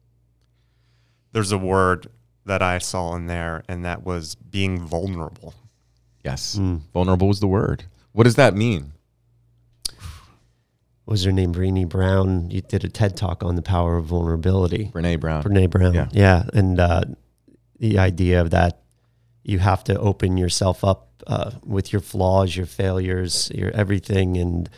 There's 1.31 1.53
a 1.53 1.57
word 1.57 2.07
that 2.45 2.61
I 2.61 2.79
saw 2.79 3.15
in 3.15 3.27
there, 3.27 3.63
and 3.69 3.85
that 3.85 4.03
was 4.03 4.35
being 4.35 4.85
vulnerable. 4.85 5.53
Yes. 6.25 6.59
Vulnerable 6.93 7.29
was 7.29 7.39
the 7.39 7.47
word. 7.47 7.85
What 8.11 8.25
does 8.25 8.35
that 8.35 8.53
mean? 8.53 8.91
What 11.05 11.13
was 11.13 11.23
her 11.23 11.31
name? 11.31 11.53
Brené 11.53 11.87
Brown. 11.87 12.51
You 12.51 12.61
did 12.61 12.83
a 12.83 12.89
TED 12.89 13.15
talk 13.15 13.43
on 13.43 13.55
the 13.55 13.61
power 13.61 13.95
of 13.95 14.05
vulnerability. 14.05 14.91
Brene 14.93 15.19
Brown. 15.19 15.43
Brene 15.43 15.69
Brown. 15.69 15.93
Yeah. 15.93 16.09
Yeah. 16.11 16.43
And 16.53 16.79
uh, 16.79 17.03
the 17.79 17.99
idea 17.99 18.41
of 18.41 18.49
that 18.51 18.81
you 19.43 19.59
have 19.59 19.83
to 19.85 19.97
open 19.99 20.37
yourself 20.37 20.83
up 20.83 21.14
uh, 21.27 21.51
with 21.65 21.91
your 21.91 22.01
flaws, 22.01 22.55
your 22.55 22.65
failures, 22.65 23.51
your 23.53 23.71
everything. 23.71 24.37
And, 24.37 24.69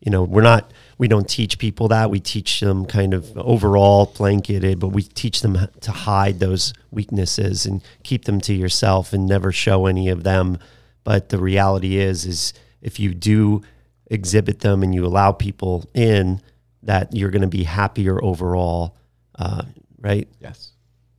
you 0.00 0.10
know, 0.10 0.22
we're 0.22 0.42
not, 0.42 0.72
we 0.98 1.08
don't 1.08 1.28
teach 1.28 1.58
people 1.58 1.88
that. 1.88 2.10
We 2.10 2.20
teach 2.20 2.60
them 2.60 2.86
kind 2.86 3.14
of 3.14 3.36
overall 3.36 4.12
blanketed, 4.16 4.78
but 4.78 4.88
we 4.88 5.02
teach 5.02 5.40
them 5.40 5.58
to 5.80 5.90
hide 5.90 6.38
those 6.38 6.72
weaknesses 6.90 7.66
and 7.66 7.82
keep 8.02 8.24
them 8.24 8.40
to 8.42 8.54
yourself 8.54 9.12
and 9.12 9.26
never 9.26 9.52
show 9.52 9.86
any 9.86 10.08
of 10.08 10.22
them. 10.22 10.58
But 11.04 11.28
the 11.28 11.38
reality 11.38 11.96
is, 11.98 12.26
is 12.26 12.52
if 12.82 13.00
you 13.00 13.14
do 13.14 13.62
exhibit 14.08 14.60
them 14.60 14.82
and 14.82 14.94
you 14.94 15.04
allow 15.06 15.32
people 15.32 15.88
in, 15.94 16.40
that 16.82 17.14
you're 17.14 17.30
going 17.30 17.42
to 17.42 17.48
be 17.48 17.64
happier 17.64 18.22
overall, 18.22 18.96
uh, 19.38 19.64
right? 19.98 20.28
Yes. 20.40 20.72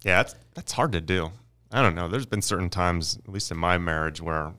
Yeah, 0.03 0.23
that's, 0.23 0.35
that's 0.53 0.71
hard 0.71 0.93
to 0.93 1.01
do. 1.01 1.31
I 1.71 1.81
don't 1.81 1.95
know. 1.95 2.07
There's 2.07 2.25
been 2.25 2.41
certain 2.41 2.69
times, 2.69 3.17
at 3.17 3.29
least 3.29 3.51
in 3.51 3.57
my 3.57 3.77
marriage, 3.77 4.21
where, 4.21 4.53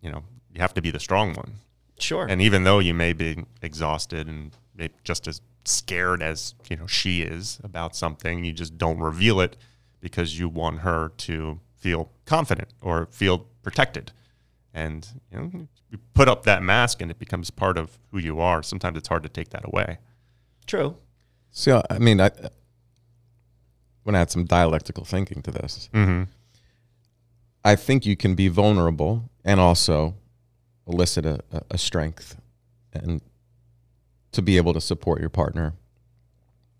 you 0.00 0.10
know, 0.10 0.24
you 0.52 0.60
have 0.60 0.74
to 0.74 0.82
be 0.82 0.90
the 0.90 1.00
strong 1.00 1.34
one. 1.34 1.54
Sure. 1.98 2.26
And 2.26 2.40
even 2.40 2.64
though 2.64 2.78
you 2.78 2.94
may 2.94 3.12
be 3.12 3.44
exhausted 3.60 4.28
and 4.28 4.56
just 5.04 5.26
as 5.26 5.40
scared 5.64 6.22
as 6.22 6.54
you 6.70 6.76
know 6.76 6.86
she 6.86 7.22
is 7.22 7.58
about 7.62 7.96
something, 7.96 8.44
you 8.44 8.52
just 8.52 8.78
don't 8.78 8.98
reveal 8.98 9.40
it 9.40 9.56
because 10.00 10.38
you 10.38 10.48
want 10.48 10.80
her 10.80 11.10
to 11.16 11.60
feel 11.76 12.10
confident 12.24 12.68
or 12.80 13.06
feel 13.10 13.46
protected. 13.62 14.12
And 14.72 15.08
you 15.32 15.38
know, 15.38 15.68
you 15.90 15.98
put 16.14 16.28
up 16.28 16.44
that 16.44 16.62
mask 16.62 17.02
and 17.02 17.10
it 17.10 17.18
becomes 17.18 17.50
part 17.50 17.76
of 17.76 17.98
who 18.10 18.18
you 18.18 18.40
are. 18.40 18.62
Sometimes 18.62 18.96
it's 18.96 19.08
hard 19.08 19.22
to 19.24 19.28
take 19.28 19.50
that 19.50 19.64
away. 19.64 19.98
True. 20.66 20.96
So, 21.50 21.82
I 21.90 21.98
mean, 21.98 22.20
I 22.20 22.30
want 24.04 24.14
to 24.14 24.18
add 24.18 24.30
some 24.30 24.44
dialectical 24.44 25.04
thinking 25.04 25.42
to 25.42 25.50
this. 25.50 25.88
Mm-hmm. 25.92 26.24
I 27.64 27.74
think 27.74 28.06
you 28.06 28.16
can 28.16 28.34
be 28.34 28.48
vulnerable 28.48 29.30
and 29.44 29.60
also 29.60 30.14
elicit 30.86 31.26
a, 31.26 31.40
a, 31.70 31.78
strength 31.78 32.36
and 32.92 33.20
to 34.32 34.42
be 34.42 34.56
able 34.56 34.72
to 34.72 34.80
support 34.80 35.20
your 35.20 35.28
partner, 35.28 35.74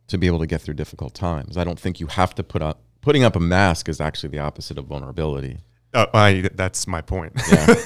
to 0.07 0.19
be 0.19 0.27
able 0.27 0.39
to 0.39 0.47
get 0.47 0.61
through 0.61 0.75
difficult 0.75 1.15
times. 1.15 1.57
I 1.57 1.65
don't 1.65 1.79
think 1.79 2.01
you 2.01 2.07
have 2.07 2.35
to 2.37 2.43
put 2.43 2.63
up, 2.63 2.81
putting 3.01 3.25
up 3.25 3.37
a 3.37 3.41
mask 3.41 3.89
is 3.89 4.01
actually 4.01 4.31
the 4.31 4.39
opposite 4.39 4.79
of 4.79 4.87
vulnerability. 4.87 5.59
Uh, 5.95 6.07
I, 6.15 6.49
that's 6.55 6.87
my 6.87 7.01
point. 7.01 7.33
Yeah. 7.51 7.67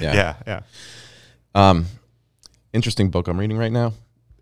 yeah, 0.00 0.14
Yeah. 0.14 0.34
yeah. 0.46 0.60
Um, 1.54 1.86
interesting 2.72 3.10
book 3.10 3.28
I'm 3.28 3.38
reading 3.38 3.56
right 3.56 3.72
now. 3.72 3.92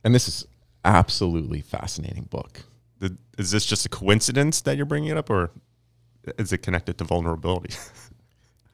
And 0.04 0.14
this 0.14 0.28
is 0.28 0.46
absolutely 0.84 1.60
fascinating 1.60 2.24
book. 2.24 2.62
The- 2.98 3.16
Is 3.38 3.50
this 3.50 3.66
just 3.66 3.84
a 3.86 3.88
coincidence 3.88 4.60
that 4.62 4.76
you're 4.76 4.86
bringing 4.86 5.10
it 5.10 5.16
up, 5.16 5.30
or 5.30 5.50
is 6.38 6.52
it 6.52 6.58
connected 6.58 6.98
to 6.98 7.04
vulnerability? 7.04 7.74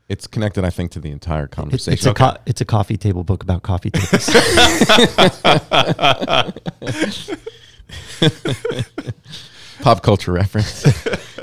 It's 0.08 0.26
connected, 0.26 0.64
I 0.64 0.70
think, 0.70 0.90
to 0.92 1.00
the 1.00 1.10
entire 1.10 1.46
conversation. 1.46 1.92
it's 1.94 2.06
a 2.06 2.14
co- 2.14 2.36
it's 2.44 2.60
a 2.60 2.64
coffee 2.64 2.96
table 2.96 3.24
book 3.24 3.42
about 3.42 3.62
coffee 3.62 3.90
tables. 3.90 4.28
pop 9.80 10.02
culture 10.02 10.32
reference. 10.32 10.84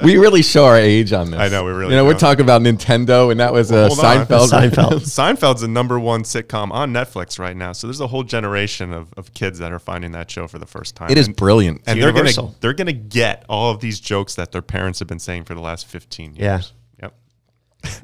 we 0.03 0.17
really 0.17 0.41
show 0.41 0.65
our 0.65 0.77
age 0.77 1.13
on 1.13 1.31
this. 1.31 1.39
I 1.39 1.49
know, 1.49 1.63
we 1.65 1.71
really 1.71 1.91
You 1.91 1.97
know, 1.97 2.05
we're 2.05 2.17
talking 2.17 2.41
about 2.41 2.61
Nintendo, 2.61 3.31
and 3.31 3.39
that 3.39 3.53
was 3.53 3.71
a 3.71 3.87
Hold 3.87 3.99
on. 3.99 4.25
Seinfeld. 4.25 4.49
Seinfeld. 4.49 4.91
Seinfeld's 5.01 5.61
the 5.61 5.67
number 5.67 5.99
one 5.99 6.23
sitcom 6.23 6.71
on 6.71 6.93
Netflix 6.93 7.39
right 7.39 7.55
now. 7.55 7.73
So 7.73 7.87
there's 7.87 7.99
a 8.01 8.07
whole 8.07 8.23
generation 8.23 8.93
of, 8.93 9.13
of 9.17 9.33
kids 9.33 9.59
that 9.59 9.71
are 9.71 9.79
finding 9.79 10.11
that 10.13 10.29
show 10.31 10.47
for 10.47 10.59
the 10.59 10.65
first 10.65 10.95
time. 10.95 11.11
It 11.11 11.17
is 11.17 11.27
And- 11.27 11.35
brilliant. 11.35 11.81
and 11.85 12.01
they're 12.01 12.09
gonna 12.11 12.19
universal. 12.29 12.55
they're 12.61 12.73
gonna 12.73 12.93
get 12.93 13.45
all 13.49 13.71
of 13.71 13.79
these 13.81 13.99
jokes 13.99 14.35
that 14.35 14.51
their 14.51 14.61
parents 14.61 14.99
have 14.99 15.07
been 15.07 15.19
saying 15.19 15.43
for 15.45 15.53
the 15.53 15.61
last 15.61 15.85
15 15.87 16.35
years. 16.35 16.39
Yeah. 16.39 16.55
years. 16.55 16.73
Yep. 17.01 17.13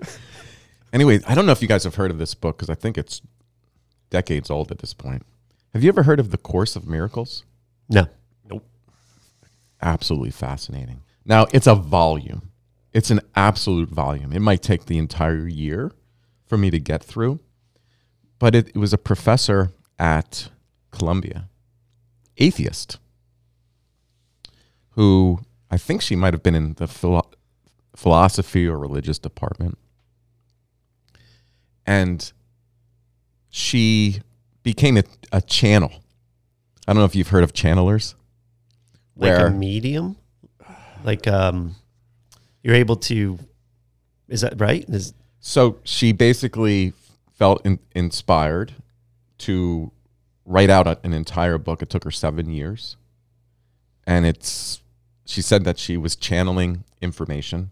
Anyway, 0.95 1.19
I 1.27 1.35
don't 1.35 1.45
know 1.45 1.51
if 1.51 1.61
you 1.61 1.67
guys 1.67 1.83
have 1.83 1.95
heard 1.95 2.09
of 2.09 2.19
this 2.19 2.33
book 2.33 2.55
because 2.55 2.69
I 2.69 2.73
think 2.73 2.97
it's 2.97 3.21
decades 4.09 4.49
old 4.49 4.71
at 4.71 4.79
this 4.79 4.93
point. 4.93 5.23
Have 5.73 5.83
you 5.83 5.89
ever 5.89 6.03
heard 6.03 6.21
of 6.21 6.31
The 6.31 6.37
Course 6.37 6.77
of 6.77 6.87
Miracles? 6.87 7.43
no. 7.89 8.07
Nope. 8.49 8.65
Absolutely 9.81 10.31
fascinating. 10.31 11.01
Now, 11.25 11.47
it's 11.51 11.67
a 11.67 11.75
volume. 11.75 12.49
It's 12.93 13.11
an 13.11 13.19
absolute 13.35 13.89
volume. 13.89 14.31
It 14.31 14.39
might 14.39 14.61
take 14.61 14.85
the 14.85 14.97
entire 14.97 15.45
year 15.45 15.91
for 16.45 16.57
me 16.57 16.71
to 16.71 16.79
get 16.79 17.03
through, 17.03 17.41
but 18.39 18.55
it, 18.55 18.69
it 18.69 18.77
was 18.77 18.93
a 18.93 18.97
professor 18.97 19.73
at 19.99 20.47
Columbia, 20.91 21.49
atheist, 22.37 22.99
who 24.91 25.39
I 25.69 25.75
think 25.75 26.01
she 26.01 26.15
might 26.15 26.33
have 26.33 26.43
been 26.43 26.55
in 26.55 26.75
the 26.75 26.87
philo- 26.87 27.31
philosophy 27.97 28.65
or 28.65 28.77
religious 28.77 29.19
department. 29.19 29.77
And 31.85 32.31
she 33.49 34.21
became 34.63 34.97
a, 34.97 35.03
a 35.31 35.41
channel. 35.41 35.91
I 36.87 36.93
don't 36.93 36.99
know 37.01 37.05
if 37.05 37.15
you've 37.15 37.29
heard 37.29 37.43
of 37.43 37.53
channelers. 37.53 38.15
Like 39.15 39.37
Where- 39.37 39.47
a 39.47 39.51
medium? 39.51 40.17
Like 41.03 41.27
um 41.27 41.75
you're 42.63 42.75
able 42.75 42.95
to 42.97 43.37
is 44.27 44.41
that 44.41 44.59
right? 44.59 44.83
Is 44.89 45.13
So 45.39 45.77
she 45.83 46.11
basically 46.11 46.93
felt 47.33 47.63
in, 47.65 47.79
inspired 47.95 48.73
to 49.39 49.91
write 50.45 50.69
out 50.71 50.87
a- 50.87 50.99
an 51.03 51.13
entire 51.13 51.57
book. 51.59 51.81
It 51.83 51.89
took 51.89 52.03
her 52.03 52.11
seven 52.11 52.49
years, 52.49 52.97
and 54.07 54.25
it's. 54.25 54.81
She 55.27 55.41
said 55.41 55.63
that 55.63 55.77
she 55.79 55.97
was 55.97 56.15
channeling 56.15 56.83
information 57.01 57.71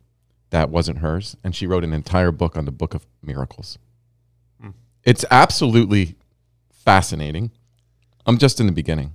that 0.49 0.69
wasn't 0.69 0.99
hers, 0.99 1.37
and 1.43 1.55
she 1.55 1.65
wrote 1.67 1.83
an 1.83 1.93
entire 1.93 2.31
book 2.31 2.55
on 2.57 2.65
the 2.65 2.71
Book 2.71 2.93
of 2.93 3.05
Miracles. 3.23 3.77
It's 5.03 5.25
absolutely 5.29 6.15
fascinating. 6.71 7.51
I'm 8.25 8.37
just 8.37 8.59
in 8.59 8.65
the 8.65 8.71
beginning, 8.71 9.13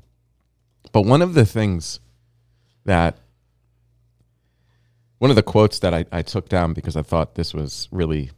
but 0.92 1.02
one 1.02 1.22
of 1.22 1.34
the 1.34 1.46
things 1.46 2.00
that 2.84 3.18
one 5.18 5.30
of 5.30 5.36
the 5.36 5.42
quotes 5.42 5.78
that 5.80 5.94
I, 5.94 6.04
I 6.12 6.22
took 6.22 6.48
down 6.48 6.72
because 6.74 6.96
I 6.96 7.02
thought 7.02 7.34
this 7.34 7.52
was 7.52 7.88
really 7.90 8.30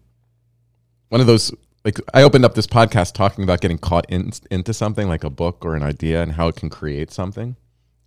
one 1.08 1.20
of 1.20 1.26
those 1.26 1.52
like 1.84 1.98
I 2.12 2.22
opened 2.22 2.44
up 2.44 2.54
this 2.54 2.66
podcast 2.66 3.14
talking 3.14 3.44
about 3.44 3.60
getting 3.60 3.78
caught 3.78 4.06
in, 4.08 4.32
into 4.50 4.74
something 4.74 5.08
like 5.08 5.24
a 5.24 5.30
book 5.30 5.64
or 5.64 5.74
an 5.74 5.82
idea 5.82 6.22
and 6.22 6.32
how 6.32 6.48
it 6.48 6.56
can 6.56 6.70
create 6.70 7.10
something. 7.10 7.56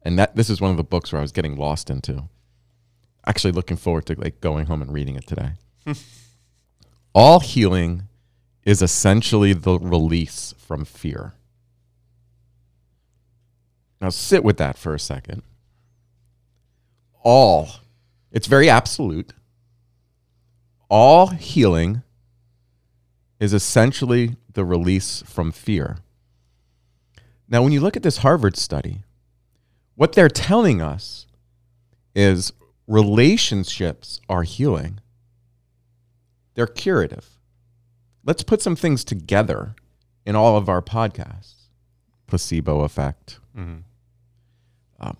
And 0.03 0.19
that 0.19 0.35
this 0.35 0.49
is 0.49 0.59
one 0.59 0.71
of 0.71 0.77
the 0.77 0.83
books 0.83 1.11
where 1.11 1.19
I 1.19 1.21
was 1.21 1.31
getting 1.31 1.55
lost 1.55 1.89
into. 1.89 2.29
Actually 3.25 3.53
looking 3.53 3.77
forward 3.77 4.05
to 4.07 4.15
like 4.15 4.41
going 4.41 4.65
home 4.65 4.81
and 4.81 4.93
reading 4.93 5.15
it 5.15 5.25
today. 5.25 5.53
All 7.15 7.39
healing 7.39 8.03
is 8.65 8.81
essentially 8.81 9.53
the 9.53 9.77
release 9.79 10.53
from 10.57 10.85
fear. 10.85 11.33
Now 14.01 14.09
sit 14.09 14.43
with 14.43 14.57
that 14.57 14.77
for 14.77 14.93
a 14.93 14.99
second. 14.99 15.43
All 17.23 17.69
it's 18.33 18.47
very 18.47 18.67
absolute. 18.67 19.31
All 20.89 21.27
healing 21.27 22.01
is 23.39 23.53
essentially 23.53 24.35
the 24.51 24.65
release 24.65 25.23
from 25.25 25.51
fear. 25.51 25.97
Now, 27.47 27.61
when 27.61 27.71
you 27.71 27.81
look 27.81 27.95
at 27.95 28.03
this 28.03 28.17
Harvard 28.17 28.57
study, 28.57 29.03
what 29.95 30.13
they're 30.13 30.29
telling 30.29 30.81
us 30.81 31.27
is 32.15 32.51
relationships 32.87 34.19
are 34.27 34.43
healing, 34.43 34.99
they're 36.55 36.67
curative. 36.67 37.29
Let's 38.25 38.43
put 38.43 38.61
some 38.61 38.75
things 38.75 39.03
together 39.03 39.75
in 40.25 40.35
all 40.35 40.55
of 40.57 40.69
our 40.69 40.81
podcasts 40.81 41.55
placebo 42.27 42.81
effect, 42.81 43.39
Mhm. 43.55 43.83
um, 44.99 45.17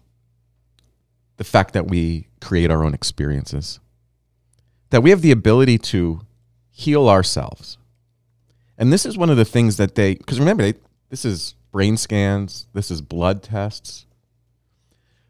the 1.38 1.44
fact 1.44 1.74
that 1.74 1.88
we 1.88 2.28
create 2.42 2.72
our 2.72 2.84
own 2.84 2.94
experiences, 2.94 3.80
that 4.90 5.04
we 5.04 5.10
have 5.12 5.22
the 5.22 5.32
ability 5.32 5.78
to 5.78 6.22
heal 6.72 7.08
ourselves. 7.10 7.78
And 8.78 8.92
this 8.92 9.06
is 9.06 9.18
one 9.18 9.30
of 9.30 9.38
the 9.38 9.46
things 9.46 9.78
that 9.78 9.94
they, 9.96 10.16
because 10.16 10.40
remember, 10.40 10.64
they, 10.64 10.80
this 11.10 11.24
is 11.26 11.54
brain 11.72 11.98
scans, 11.98 12.68
this 12.74 12.90
is 12.90 13.02
blood 13.02 13.44
tests. 13.44 14.06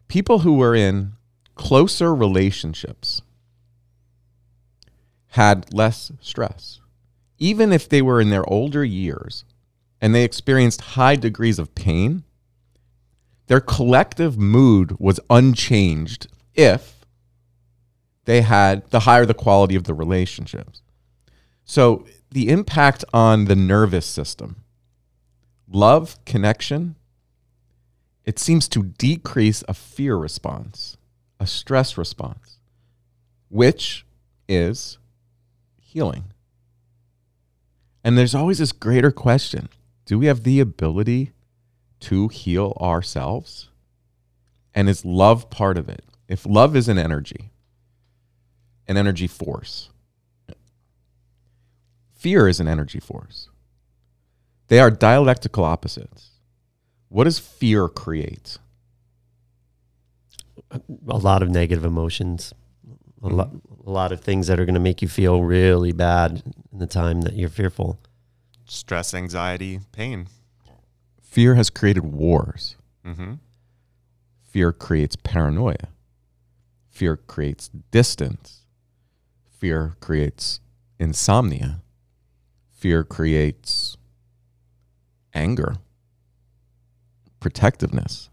People 0.08 0.38
who 0.40 0.54
were 0.54 0.74
in 0.74 1.12
closer 1.56 2.14
relationships 2.14 3.20
had 5.28 5.72
less 5.74 6.12
stress. 6.20 6.80
Even 7.38 7.72
if 7.72 7.88
they 7.88 8.02
were 8.02 8.20
in 8.20 8.30
their 8.30 8.48
older 8.48 8.84
years 8.84 9.44
and 10.00 10.14
they 10.14 10.24
experienced 10.24 10.80
high 10.80 11.16
degrees 11.16 11.58
of 11.58 11.74
pain, 11.74 12.24
their 13.46 13.60
collective 13.60 14.38
mood 14.38 14.98
was 14.98 15.20
unchanged 15.28 16.28
if 16.54 17.04
they 18.24 18.40
had 18.40 18.88
the 18.90 19.00
higher 19.00 19.26
the 19.26 19.34
quality 19.34 19.74
of 19.74 19.84
the 19.84 19.94
relationships. 19.94 20.82
So 21.64 22.06
the 22.30 22.48
impact 22.48 23.04
on 23.12 23.46
the 23.46 23.56
nervous 23.56 24.06
system, 24.06 24.64
love, 25.70 26.22
connection, 26.24 26.96
it 28.24 28.38
seems 28.38 28.68
to 28.68 28.82
decrease 28.82 29.62
a 29.68 29.74
fear 29.74 30.16
response, 30.16 30.96
a 31.38 31.46
stress 31.46 31.98
response, 31.98 32.58
which 33.48 34.06
is 34.48 34.98
healing. 35.78 36.24
And 38.04 38.16
there's 38.18 38.34
always 38.34 38.58
this 38.58 38.72
greater 38.72 39.10
question 39.10 39.68
do 40.04 40.18
we 40.18 40.26
have 40.26 40.42
the 40.44 40.60
ability 40.60 41.32
to 42.00 42.28
heal 42.28 42.76
ourselves? 42.80 43.70
And 44.74 44.88
is 44.88 45.04
love 45.04 45.50
part 45.50 45.78
of 45.78 45.88
it? 45.88 46.04
If 46.28 46.44
love 46.44 46.76
is 46.76 46.88
an 46.88 46.98
energy, 46.98 47.50
an 48.86 48.96
energy 48.96 49.26
force, 49.26 49.88
fear 52.14 52.46
is 52.48 52.60
an 52.60 52.68
energy 52.68 53.00
force. 53.00 53.48
They 54.68 54.80
are 54.80 54.90
dialectical 54.90 55.64
opposites. 55.64 56.30
What 57.08 57.24
does 57.24 57.38
fear 57.38 57.88
create? 57.88 58.58
a 61.08 61.16
lot 61.16 61.42
of 61.42 61.50
negative 61.50 61.84
emotions, 61.84 62.52
a, 63.24 63.28
lot, 63.28 63.50
a 63.86 63.90
lot 63.90 64.12
of 64.12 64.20
things 64.20 64.46
that 64.46 64.60
are 64.60 64.64
going 64.64 64.74
to 64.74 64.80
make 64.80 65.02
you 65.02 65.08
feel 65.08 65.42
really 65.42 65.92
bad 65.92 66.42
in 66.72 66.78
the 66.78 66.86
time 66.86 67.22
that 67.22 67.34
you're 67.34 67.48
fearful. 67.48 67.98
Stress, 68.66 69.14
anxiety, 69.14 69.80
pain. 69.92 70.28
Fear 71.22 71.54
has 71.56 71.70
created 71.70 72.04
wars. 72.04 72.76
Mm-hmm. 73.04 73.34
Fear 74.42 74.72
creates 74.72 75.16
paranoia. 75.16 75.88
Fear 76.90 77.16
creates 77.16 77.68
distance. 77.90 78.66
Fear 79.58 79.96
creates 80.00 80.60
insomnia. 80.98 81.80
Fear 82.70 83.04
creates 83.04 83.96
anger, 85.32 85.76
protectiveness. 87.40 88.30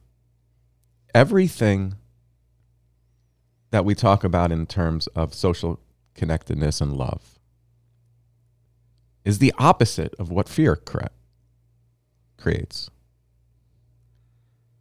Everything 1.15 1.95
that 3.71 3.85
we 3.85 3.95
talk 3.95 4.23
about 4.23 4.51
in 4.51 4.67
terms 4.67 5.07
of 5.07 5.33
social 5.33 5.79
connectedness 6.13 6.81
and 6.81 6.95
love 6.95 7.39
is 9.23 9.39
the 9.39 9.53
opposite 9.57 10.13
of 10.19 10.29
what 10.29 10.49
fear 10.49 10.75
cre- 10.75 11.05
creates. 12.37 12.89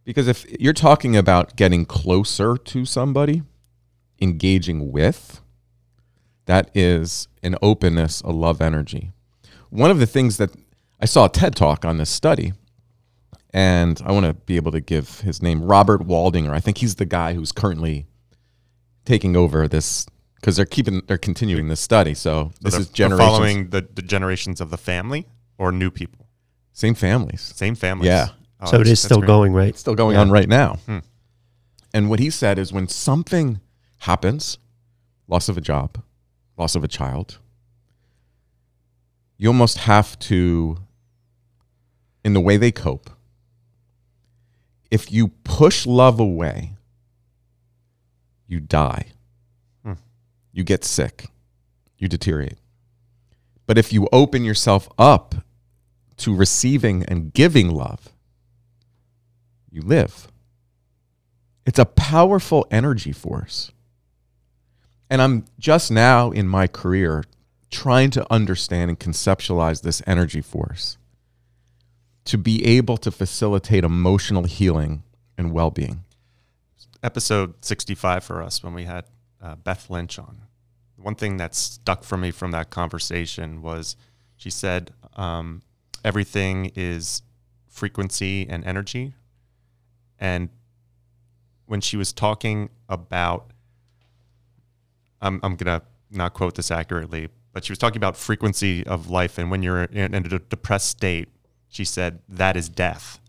Because 0.03 0.27
if 0.27 0.49
you're 0.59 0.73
talking 0.73 1.15
about 1.15 1.55
getting 1.55 1.85
closer 1.85 2.57
to 2.57 2.85
somebody, 2.85 3.43
engaging 4.19 4.91
with, 4.91 5.41
that 6.45 6.69
is 6.73 7.27
an 7.43 7.55
openness, 7.61 8.21
a 8.21 8.29
love 8.31 8.61
energy. 8.61 9.11
One 9.69 9.91
of 9.91 9.99
the 9.99 10.07
things 10.07 10.37
that 10.37 10.51
I 10.99 11.05
saw 11.05 11.25
a 11.25 11.29
TED 11.29 11.55
talk 11.55 11.85
on 11.85 11.97
this 11.97 12.09
study, 12.09 12.53
and 13.53 14.01
I 14.03 14.11
want 14.11 14.25
to 14.25 14.33
be 14.33 14.55
able 14.55 14.71
to 14.71 14.81
give 14.81 15.21
his 15.21 15.41
name 15.41 15.63
Robert 15.63 16.01
Waldinger. 16.01 16.51
I 16.51 16.59
think 16.59 16.79
he's 16.79 16.95
the 16.95 17.05
guy 17.05 17.33
who's 17.33 17.51
currently 17.51 18.07
taking 19.05 19.35
over 19.35 19.67
this 19.67 20.05
because 20.35 20.55
they're 20.55 20.65
keeping 20.65 21.01
they're 21.07 21.17
continuing 21.17 21.67
this 21.67 21.79
study. 21.79 22.13
So 22.13 22.51
this 22.61 22.73
they're, 22.73 22.81
is 22.81 22.87
they're 22.87 22.93
generations, 23.09 23.19
following 23.29 23.69
the, 23.69 23.81
the 23.93 24.01
generations 24.01 24.61
of 24.61 24.69
the 24.69 24.77
family 24.77 25.27
or 25.57 25.71
new 25.71 25.91
people. 25.91 26.27
same 26.73 26.95
families. 26.95 27.41
Same 27.55 27.75
families. 27.75 28.07
Yeah. 28.07 28.27
Oh, 28.59 28.65
so 28.67 28.75
it 28.75 28.79
that's- 28.79 28.87
is 28.93 29.01
that's 29.01 29.05
still 29.05 29.17
great. 29.19 29.27
going, 29.27 29.53
right? 29.53 29.77
still 29.77 29.95
going 29.95 30.15
Yeah. 30.15 30.21
on 30.21 30.31
right 30.31 30.47
now. 30.49 30.75
Hmm. 30.85 30.99
And 31.93 32.09
what 32.09 32.19
he 32.19 32.29
said 32.29 32.57
is 32.57 32.71
when 32.71 32.87
something 32.87 33.59
happens, 33.99 34.57
loss 35.27 35.49
of 35.49 35.57
a 35.57 35.61
job, 35.61 36.01
loss 36.57 36.73
of 36.75 36.83
a 36.83 36.87
child, 36.87 37.37
you 39.37 39.47
almost 39.49 39.79
have 39.79 40.17
to, 40.19 40.77
in 42.23 42.33
the 42.33 42.39
way 42.39 42.57
they 42.57 42.71
cope, 42.71 43.09
if 44.89 45.11
you 45.11 45.29
push 45.43 45.85
love 45.85 46.19
away, 46.19 46.73
you 48.51 48.59
die. 48.59 49.05
Hmm. 49.83 49.93
You 50.51 50.65
get 50.65 50.83
sick. 50.83 51.27
You 51.97 52.09
deteriorate. 52.09 52.57
But 53.65 53.77
if 53.77 53.93
you 53.93 54.09
open 54.11 54.43
yourself 54.43 54.89
up 54.97 55.35
to 56.17 56.35
receiving 56.35 57.05
and 57.05 57.33
giving 57.33 57.69
love, 57.69 58.09
you 59.71 59.81
live. 59.81 60.27
It's 61.65 61.79
a 61.79 61.85
powerful 61.85 62.67
energy 62.69 63.13
force. 63.13 63.71
And 65.09 65.21
I'm 65.21 65.45
just 65.57 65.89
now 65.89 66.31
in 66.31 66.47
my 66.47 66.67
career 66.67 67.23
trying 67.69 68.11
to 68.11 68.27
understand 68.29 68.89
and 68.89 68.99
conceptualize 68.99 69.81
this 69.81 70.01
energy 70.05 70.41
force 70.41 70.97
to 72.25 72.37
be 72.37 72.65
able 72.65 72.97
to 72.97 73.11
facilitate 73.11 73.85
emotional 73.85 74.43
healing 74.43 75.03
and 75.37 75.53
well 75.53 75.71
being. 75.71 76.03
Episode 77.03 77.53
65 77.63 78.23
for 78.23 78.41
us 78.41 78.63
when 78.63 78.73
we 78.73 78.85
had 78.85 79.05
uh, 79.41 79.55
Beth 79.55 79.89
Lynch 79.89 80.19
on. 80.19 80.41
One 80.97 81.15
thing 81.15 81.37
that 81.37 81.55
stuck 81.55 82.03
for 82.03 82.17
me 82.17 82.31
from 82.31 82.51
that 82.51 82.69
conversation 82.69 83.61
was 83.61 83.95
she 84.35 84.49
said 84.49 84.93
um, 85.15 85.63
everything 86.03 86.71
is 86.75 87.23
frequency 87.67 88.47
and 88.47 88.63
energy. 88.65 89.13
And 90.19 90.49
when 91.65 91.81
she 91.81 91.97
was 91.97 92.13
talking 92.13 92.69
about, 92.87 93.51
I'm, 95.21 95.39
I'm 95.41 95.55
going 95.55 95.79
to 95.79 95.85
not 96.11 96.33
quote 96.33 96.55
this 96.55 96.69
accurately, 96.69 97.29
but 97.53 97.65
she 97.65 97.71
was 97.71 97.79
talking 97.79 97.97
about 97.97 98.15
frequency 98.15 98.85
of 98.85 99.09
life. 99.09 99.37
And 99.37 99.49
when 99.49 99.63
you're 99.63 99.83
in, 99.85 100.13
in 100.13 100.25
a 100.25 100.39
depressed 100.39 100.89
state, 100.89 101.29
she 101.67 101.85
said 101.85 102.19
that 102.29 102.55
is 102.55 102.69
death 102.69 103.20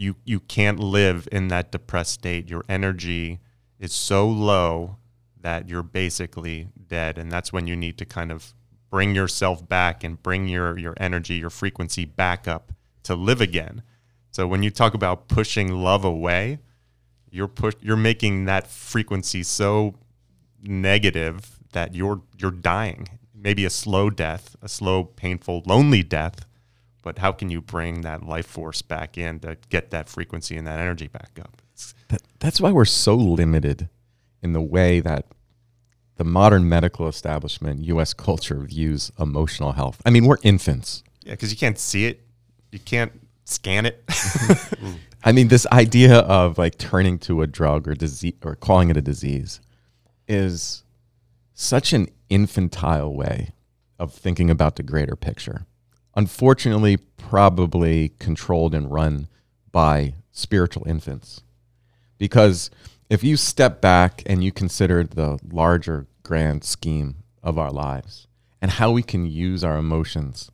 you 0.00 0.16
you 0.24 0.40
can't 0.40 0.78
live 0.78 1.28
in 1.30 1.48
that 1.48 1.70
depressed 1.70 2.14
state. 2.14 2.48
Your 2.48 2.64
energy 2.68 3.38
is 3.78 3.92
so 3.92 4.26
low 4.26 4.96
that 5.38 5.68
you're 5.68 5.82
basically 5.82 6.68
dead, 6.88 7.18
and 7.18 7.30
that's 7.30 7.52
when 7.52 7.66
you 7.66 7.76
need 7.76 7.98
to 7.98 8.06
kind 8.06 8.32
of 8.32 8.54
bring 8.90 9.14
yourself 9.14 9.68
back 9.68 10.02
and 10.02 10.22
bring 10.22 10.48
your 10.48 10.78
your 10.78 10.94
energy, 10.96 11.34
your 11.34 11.50
frequency 11.50 12.06
back 12.06 12.48
up 12.48 12.72
to 13.02 13.14
live 13.14 13.42
again. 13.42 13.82
So 14.30 14.46
when 14.46 14.62
you 14.62 14.70
talk 14.70 14.94
about 14.94 15.28
pushing 15.28 15.82
love 15.82 16.04
away, 16.04 16.60
you're 17.30 17.48
push 17.48 17.74
you're 17.82 17.96
making 17.96 18.46
that 18.46 18.66
frequency 18.66 19.42
so 19.42 19.96
negative 20.62 21.58
that 21.72 21.94
you're 21.94 22.22
you're 22.38 22.50
dying. 22.50 23.06
Maybe 23.34 23.66
a 23.66 23.70
slow 23.70 24.08
death, 24.08 24.56
a 24.62 24.68
slow, 24.68 25.04
painful, 25.04 25.62
lonely 25.66 26.02
death, 26.02 26.46
but 27.02 27.18
how 27.18 27.32
can 27.32 27.50
you 27.50 27.60
bring 27.60 28.02
that 28.02 28.24
life 28.24 28.46
force 28.46 28.82
back 28.82 29.16
in 29.16 29.40
to 29.40 29.56
get 29.68 29.90
that 29.90 30.08
frequency 30.08 30.56
and 30.56 30.66
that 30.66 30.78
energy 30.78 31.08
back 31.08 31.38
up? 31.40 31.62
That, 32.08 32.22
that's 32.38 32.60
why 32.60 32.72
we're 32.72 32.84
so 32.84 33.14
limited 33.14 33.88
in 34.42 34.52
the 34.52 34.60
way 34.60 35.00
that 35.00 35.26
the 36.16 36.24
modern 36.24 36.68
medical 36.68 37.08
establishment, 37.08 37.84
US 37.86 38.12
culture 38.12 38.60
views 38.60 39.10
emotional 39.18 39.72
health. 39.72 40.02
I 40.04 40.10
mean, 40.10 40.26
we're 40.26 40.36
infants. 40.42 41.02
yeah, 41.22 41.32
because 41.32 41.50
you 41.50 41.56
can't 41.56 41.78
see 41.78 42.06
it, 42.06 42.20
you 42.70 42.78
can't 42.78 43.12
scan 43.44 43.86
it. 43.86 44.04
I 45.24 45.32
mean, 45.32 45.48
this 45.48 45.66
idea 45.68 46.18
of 46.18 46.58
like 46.58 46.78
turning 46.78 47.18
to 47.20 47.42
a 47.42 47.46
drug 47.46 47.88
or 47.88 47.94
disease 47.94 48.34
or 48.44 48.54
calling 48.54 48.90
it 48.90 48.96
a 48.96 49.02
disease 49.02 49.60
is 50.28 50.84
such 51.54 51.92
an 51.92 52.08
infantile 52.28 53.14
way 53.14 53.50
of 53.98 54.12
thinking 54.14 54.50
about 54.50 54.76
the 54.76 54.82
greater 54.82 55.16
picture. 55.16 55.66
Unfortunately 56.14 56.96
probably 56.96 58.12
controlled 58.18 58.74
and 58.74 58.90
run 58.90 59.28
by 59.72 60.14
spiritual 60.30 60.86
infants. 60.86 61.42
Because 62.18 62.70
if 63.08 63.24
you 63.24 63.36
step 63.36 63.80
back 63.80 64.22
and 64.26 64.44
you 64.44 64.52
consider 64.52 65.04
the 65.04 65.38
larger 65.50 66.06
grand 66.22 66.64
scheme 66.64 67.16
of 67.42 67.58
our 67.58 67.70
lives 67.70 68.26
and 68.60 68.72
how 68.72 68.90
we 68.90 69.02
can 69.02 69.26
use 69.26 69.64
our 69.64 69.78
emotions 69.78 70.50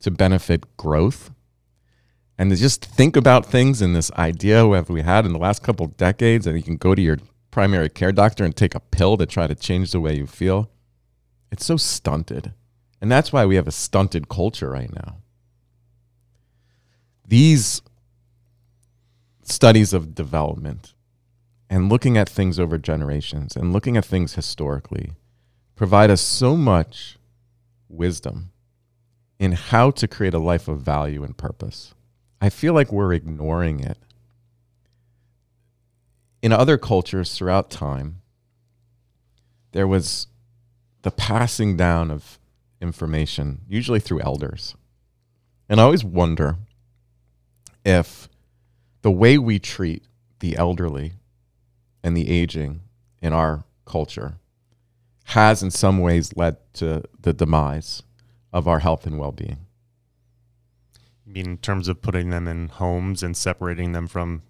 to 0.00 0.10
benefit 0.10 0.76
growth 0.76 1.30
and 2.38 2.50
to 2.50 2.56
just 2.56 2.84
think 2.84 3.16
about 3.16 3.46
things 3.46 3.82
in 3.82 3.92
this 3.92 4.12
idea 4.12 4.62
that 4.62 4.88
we 4.88 5.02
had 5.02 5.26
in 5.26 5.32
the 5.32 5.38
last 5.38 5.62
couple 5.62 5.88
decades 5.88 6.46
and 6.46 6.56
you 6.56 6.62
can 6.62 6.76
go 6.76 6.94
to 6.94 7.02
your 7.02 7.18
primary 7.50 7.88
care 7.88 8.12
doctor 8.12 8.44
and 8.44 8.56
take 8.56 8.74
a 8.74 8.80
pill 8.80 9.16
to 9.16 9.26
try 9.26 9.46
to 9.46 9.54
change 9.54 9.90
the 9.90 10.00
way 10.00 10.16
you 10.16 10.26
feel 10.26 10.70
it's 11.50 11.64
so 11.64 11.76
stunted 11.76 12.52
and 13.00 13.10
that's 13.10 13.32
why 13.32 13.46
we 13.46 13.56
have 13.56 13.68
a 13.68 13.72
stunted 13.72 14.28
culture 14.28 14.70
right 14.70 14.92
now 14.94 15.16
these 17.26 17.82
studies 19.42 19.92
of 19.92 20.14
development 20.14 20.94
and 21.70 21.88
looking 21.90 22.16
at 22.16 22.28
things 22.28 22.58
over 22.58 22.78
generations 22.78 23.54
and 23.54 23.72
looking 23.72 23.96
at 23.96 24.04
things 24.04 24.34
historically 24.34 25.12
provide 25.76 26.10
us 26.10 26.20
so 26.20 26.56
much 26.56 27.18
wisdom 27.88 28.50
in 29.38 29.52
how 29.52 29.90
to 29.90 30.08
create 30.08 30.34
a 30.34 30.38
life 30.38 30.68
of 30.68 30.80
value 30.80 31.22
and 31.22 31.36
purpose. 31.36 31.94
I 32.40 32.50
feel 32.50 32.74
like 32.74 32.92
we're 32.92 33.12
ignoring 33.12 33.80
it. 33.80 33.98
In 36.42 36.52
other 36.52 36.78
cultures 36.78 37.36
throughout 37.36 37.70
time, 37.70 38.22
there 39.72 39.86
was 39.86 40.28
the 41.02 41.10
passing 41.10 41.76
down 41.76 42.10
of 42.10 42.37
information, 42.80 43.62
usually 43.68 44.00
through 44.00 44.20
elders. 44.20 44.74
And 45.68 45.80
I 45.80 45.84
always 45.84 46.04
wonder 46.04 46.56
if 47.84 48.28
the 49.02 49.10
way 49.10 49.38
we 49.38 49.58
treat 49.58 50.02
the 50.40 50.56
elderly 50.56 51.12
and 52.02 52.16
the 52.16 52.30
aging 52.30 52.80
in 53.20 53.32
our 53.32 53.64
culture 53.84 54.38
has 55.24 55.62
in 55.62 55.70
some 55.70 55.98
ways 55.98 56.34
led 56.36 56.56
to 56.74 57.02
the 57.20 57.32
demise 57.32 58.02
of 58.52 58.66
our 58.66 58.78
health 58.78 59.06
and 59.06 59.18
well-being. 59.18 59.58
You 61.26 61.32
mean 61.34 61.46
in 61.46 61.58
terms 61.58 61.88
of 61.88 62.00
putting 62.00 62.30
them 62.30 62.48
in 62.48 62.68
homes 62.68 63.22
and 63.22 63.36
separating 63.36 63.92
them 63.92 64.06
from 64.06 64.42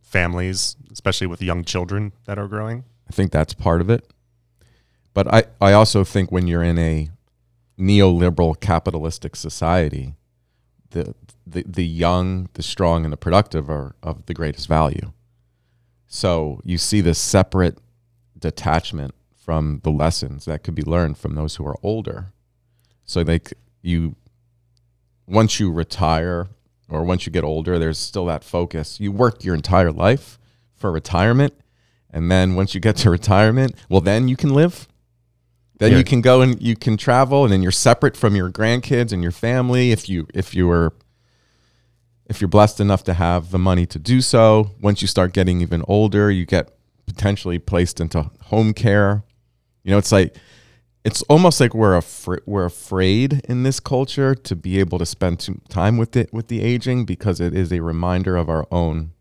families, 0.00 0.76
especially 0.90 1.26
with 1.26 1.42
young 1.42 1.64
children 1.64 2.12
that 2.24 2.38
are 2.38 2.48
growing? 2.48 2.84
I 3.08 3.12
think 3.12 3.30
that's 3.30 3.52
part 3.52 3.80
of 3.80 3.90
it. 3.90 4.10
But 5.12 5.32
I, 5.32 5.44
I 5.60 5.72
also 5.72 6.04
think 6.04 6.32
when 6.32 6.46
you're 6.46 6.62
in 6.62 6.78
a 6.78 7.10
neoliberal 7.80 8.58
capitalistic 8.60 9.34
society, 9.34 10.14
the, 10.90 11.14
the 11.46 11.64
the 11.66 11.86
young, 11.86 12.48
the 12.54 12.62
strong, 12.62 13.04
and 13.04 13.12
the 13.12 13.16
productive 13.16 13.70
are 13.70 13.94
of 14.02 14.26
the 14.26 14.34
greatest 14.34 14.68
value. 14.68 15.12
So 16.06 16.60
you 16.64 16.78
see 16.78 17.00
this 17.00 17.18
separate 17.18 17.78
detachment 18.38 19.14
from 19.36 19.80
the 19.82 19.90
lessons 19.90 20.44
that 20.44 20.62
could 20.62 20.74
be 20.74 20.82
learned 20.82 21.18
from 21.18 21.34
those 21.34 21.56
who 21.56 21.66
are 21.66 21.76
older. 21.82 22.32
So 23.04 23.24
they 23.24 23.40
you 23.82 24.16
once 25.26 25.58
you 25.58 25.72
retire 25.72 26.48
or 26.88 27.04
once 27.04 27.24
you 27.24 27.32
get 27.32 27.44
older, 27.44 27.78
there's 27.78 27.98
still 27.98 28.26
that 28.26 28.44
focus. 28.44 28.98
You 29.00 29.12
work 29.12 29.44
your 29.44 29.54
entire 29.54 29.92
life 29.92 30.38
for 30.74 30.90
retirement, 30.90 31.54
and 32.10 32.30
then 32.30 32.56
once 32.56 32.74
you 32.74 32.80
get 32.80 32.96
to 32.96 33.10
retirement, 33.10 33.74
well, 33.88 34.00
then 34.00 34.26
you 34.28 34.36
can 34.36 34.52
live. 34.52 34.88
Then 35.80 35.92
Yeah. 35.92 35.98
you 35.98 36.04
can 36.04 36.20
go 36.20 36.42
and 36.42 36.60
you 36.62 36.76
can 36.76 36.96
travel, 36.98 37.42
and 37.44 37.52
then 37.52 37.62
you're 37.62 37.72
separate 37.72 38.16
from 38.16 38.36
your 38.36 38.50
grandkids 38.50 39.12
and 39.12 39.22
your 39.22 39.32
family 39.32 39.90
if 39.92 40.08
you 40.08 40.28
if 40.34 40.54
you 40.54 40.68
were 40.68 40.92
if 42.26 42.40
you're 42.40 42.48
blessed 42.48 42.80
enough 42.80 43.02
to 43.04 43.14
have 43.14 43.50
the 43.50 43.58
money 43.58 43.86
to 43.86 43.98
do 43.98 44.20
so. 44.20 44.70
Once 44.80 45.00
you 45.02 45.08
start 45.08 45.32
getting 45.32 45.60
even 45.62 45.82
older, 45.88 46.30
you 46.30 46.44
get 46.44 46.70
potentially 47.06 47.58
placed 47.58 47.98
into 47.98 48.30
home 48.44 48.72
care. 48.74 49.24
You 49.82 49.90
know, 49.92 49.98
it's 49.98 50.12
like 50.12 50.36
it's 51.02 51.22
almost 51.22 51.60
like 51.60 51.72
we're 51.74 51.96
afraid 51.96 52.42
we're 52.44 52.66
afraid 52.66 53.40
in 53.48 53.62
this 53.62 53.80
culture 53.80 54.34
to 54.34 54.54
be 54.54 54.78
able 54.80 54.98
to 54.98 55.06
spend 55.06 55.48
time 55.70 55.96
with 55.96 56.14
it 56.14 56.30
with 56.30 56.48
the 56.48 56.60
aging 56.62 57.06
because 57.06 57.40
it 57.40 57.54
is 57.54 57.72
a 57.72 57.80
reminder 57.80 58.36
of 58.36 58.50
our 58.50 58.66
own 58.70 59.12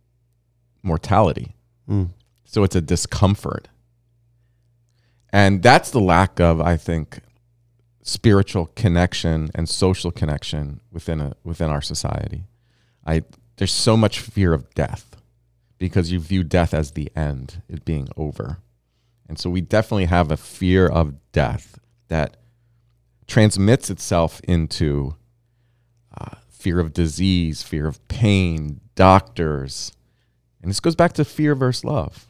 mortality. 0.84 1.56
Mm. 1.90 2.10
So 2.44 2.64
it's 2.66 2.76
a 2.76 2.82
discomfort. 2.82 3.70
And 5.32 5.62
that's 5.62 5.92
the 5.92 6.02
lack 6.02 6.40
of, 6.40 6.60
I 6.60 6.76
think, 6.78 7.20
spiritual 8.02 8.68
connection 8.76 9.52
and 9.54 9.70
social 9.70 10.12
connection 10.12 10.82
within 10.92 11.22
a 11.22 11.36
within 11.44 11.70
our 11.70 11.82
society. 11.82 12.46
I 13.06 13.24
there's 13.58 13.74
so 13.74 13.96
much 13.96 14.20
fear 14.20 14.54
of 14.54 14.74
death 14.74 15.16
because 15.78 16.12
you 16.12 16.20
view 16.20 16.44
death 16.44 16.74
as 16.74 16.92
the 16.92 17.12
end, 17.16 17.62
it 17.70 17.86
being 17.86 18.08
over. 18.18 18.58
And 19.28 19.38
so 19.38 19.50
we 19.50 19.62
definitely 19.62 20.06
have 20.06 20.32
a 20.32 20.38
fear 20.38 20.88
of 20.88 21.16
death 21.32 21.80
that 22.08 22.38
transmits 23.28 23.90
itself 23.90 24.42
into 24.46 25.16
uh, 26.20 26.36
fear 26.50 26.80
of 26.80 26.94
disease, 26.94 27.62
fear 27.62 27.88
of 27.88 28.06
pain, 28.08 28.82
doctors. 28.96 29.94
And 30.62 30.70
this 30.70 30.80
goes 30.80 30.96
back 30.96 31.14
to 31.14 31.24
fear 31.24 31.54
versus 31.54 31.86
love. 31.86 32.29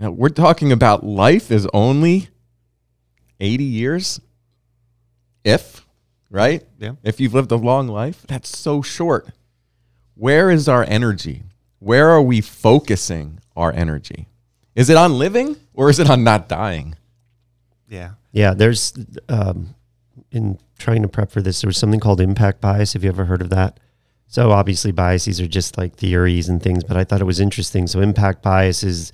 You 0.00 0.06
know, 0.06 0.12
we're 0.12 0.30
talking 0.30 0.72
about 0.72 1.04
life 1.04 1.50
is 1.50 1.68
only 1.74 2.28
80 3.38 3.64
years, 3.64 4.20
if, 5.44 5.86
right? 6.30 6.64
Yeah. 6.78 6.92
If 7.02 7.20
you've 7.20 7.34
lived 7.34 7.52
a 7.52 7.56
long 7.56 7.86
life, 7.86 8.24
that's 8.26 8.56
so 8.56 8.80
short. 8.80 9.28
Where 10.14 10.50
is 10.50 10.70
our 10.70 10.84
energy? 10.88 11.42
Where 11.80 12.08
are 12.08 12.22
we 12.22 12.40
focusing 12.40 13.40
our 13.54 13.72
energy? 13.72 14.28
Is 14.74 14.88
it 14.88 14.96
on 14.96 15.18
living 15.18 15.56
or 15.74 15.90
is 15.90 15.98
it 15.98 16.08
on 16.08 16.24
not 16.24 16.48
dying? 16.48 16.96
Yeah. 17.86 18.12
Yeah, 18.32 18.54
there's 18.54 18.94
um, 19.28 19.74
in 20.32 20.58
trying 20.78 21.02
to 21.02 21.08
prep 21.08 21.30
for 21.30 21.42
this, 21.42 21.60
there 21.60 21.68
was 21.68 21.76
something 21.76 22.00
called 22.00 22.22
impact 22.22 22.62
bias. 22.62 22.94
Have 22.94 23.04
you 23.04 23.10
ever 23.10 23.26
heard 23.26 23.42
of 23.42 23.50
that? 23.50 23.78
So 24.28 24.50
obviously 24.52 24.92
biases 24.92 25.42
are 25.42 25.48
just 25.48 25.76
like 25.76 25.96
theories 25.96 26.48
and 26.48 26.62
things, 26.62 26.84
but 26.84 26.96
I 26.96 27.04
thought 27.04 27.20
it 27.20 27.24
was 27.24 27.40
interesting. 27.40 27.86
So 27.86 28.00
impact 28.00 28.42
bias 28.42 28.82
is 28.82 29.12